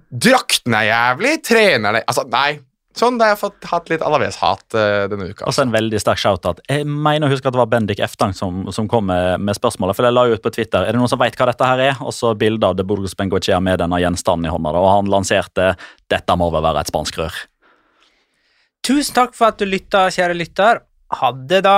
Draktene 0.08 0.82
er 0.84 0.90
jævlig, 0.92 1.30
trenerne 1.48 2.02
Altså, 2.04 2.26
nei. 2.30 2.60
Sånn, 2.98 3.20
da 3.20 3.28
har 3.28 3.36
jeg 3.36 3.42
fått 3.44 3.68
hatt 3.70 3.90
litt 3.92 4.04
Alaves-hat 4.06 4.76
uh, 4.78 5.06
denne 5.12 5.30
uka. 5.30 5.46
Og 5.46 5.54
så 5.54 5.64
en 5.64 5.74
veldig 5.74 6.00
sterk 6.02 6.22
shout-out. 6.22 6.64
Jeg 6.70 6.88
mener 6.88 7.28
å 7.28 7.32
huske 7.32 7.50
at 7.50 7.54
det 7.54 7.62
var 7.62 7.70
Bendik 7.72 8.02
Eftang 8.04 8.34
som, 8.38 8.66
som 8.74 8.90
kom 8.90 9.06
med, 9.12 9.44
med 9.44 9.58
spørsmålet. 9.58 9.98
For 9.98 10.08
jeg 10.08 10.18
la 10.18 10.26
jo 10.30 10.38
ut 10.38 10.46
på 10.46 10.54
Twitter 10.56 10.88
Er 10.88 10.96
det 10.96 11.02
noen 11.02 11.12
som 11.12 11.22
vet 11.22 11.38
hva 11.38 11.50
dette 11.52 11.70
her 11.70 11.84
er? 11.92 12.02
Og 12.02 12.16
så 12.16 12.34
bilde 12.38 12.66
av 12.66 12.78
De 12.78 12.86
Burgos 12.88 13.16
Bengochea 13.18 13.62
med 13.64 13.82
denne 13.84 14.02
gjenstanden 14.02 14.50
i 14.50 14.54
hånda. 14.54 14.74
da, 14.74 14.82
Og 14.82 14.94
han 14.96 15.14
lanserte 15.14 15.74
dette 16.10 16.40
må 16.40 16.50
vel 16.54 16.66
være 16.66 16.86
et 16.86 16.92
spansk 16.94 17.22
rør. 17.22 17.42
Tusen 18.88 19.18
takk 19.18 19.36
for 19.36 19.52
at 19.52 19.60
du 19.60 19.68
lytta, 19.68 20.08
kjære 20.14 20.38
lytter. 20.38 20.82
Ha 21.22 21.32
det, 21.50 21.64
da. 21.68 21.78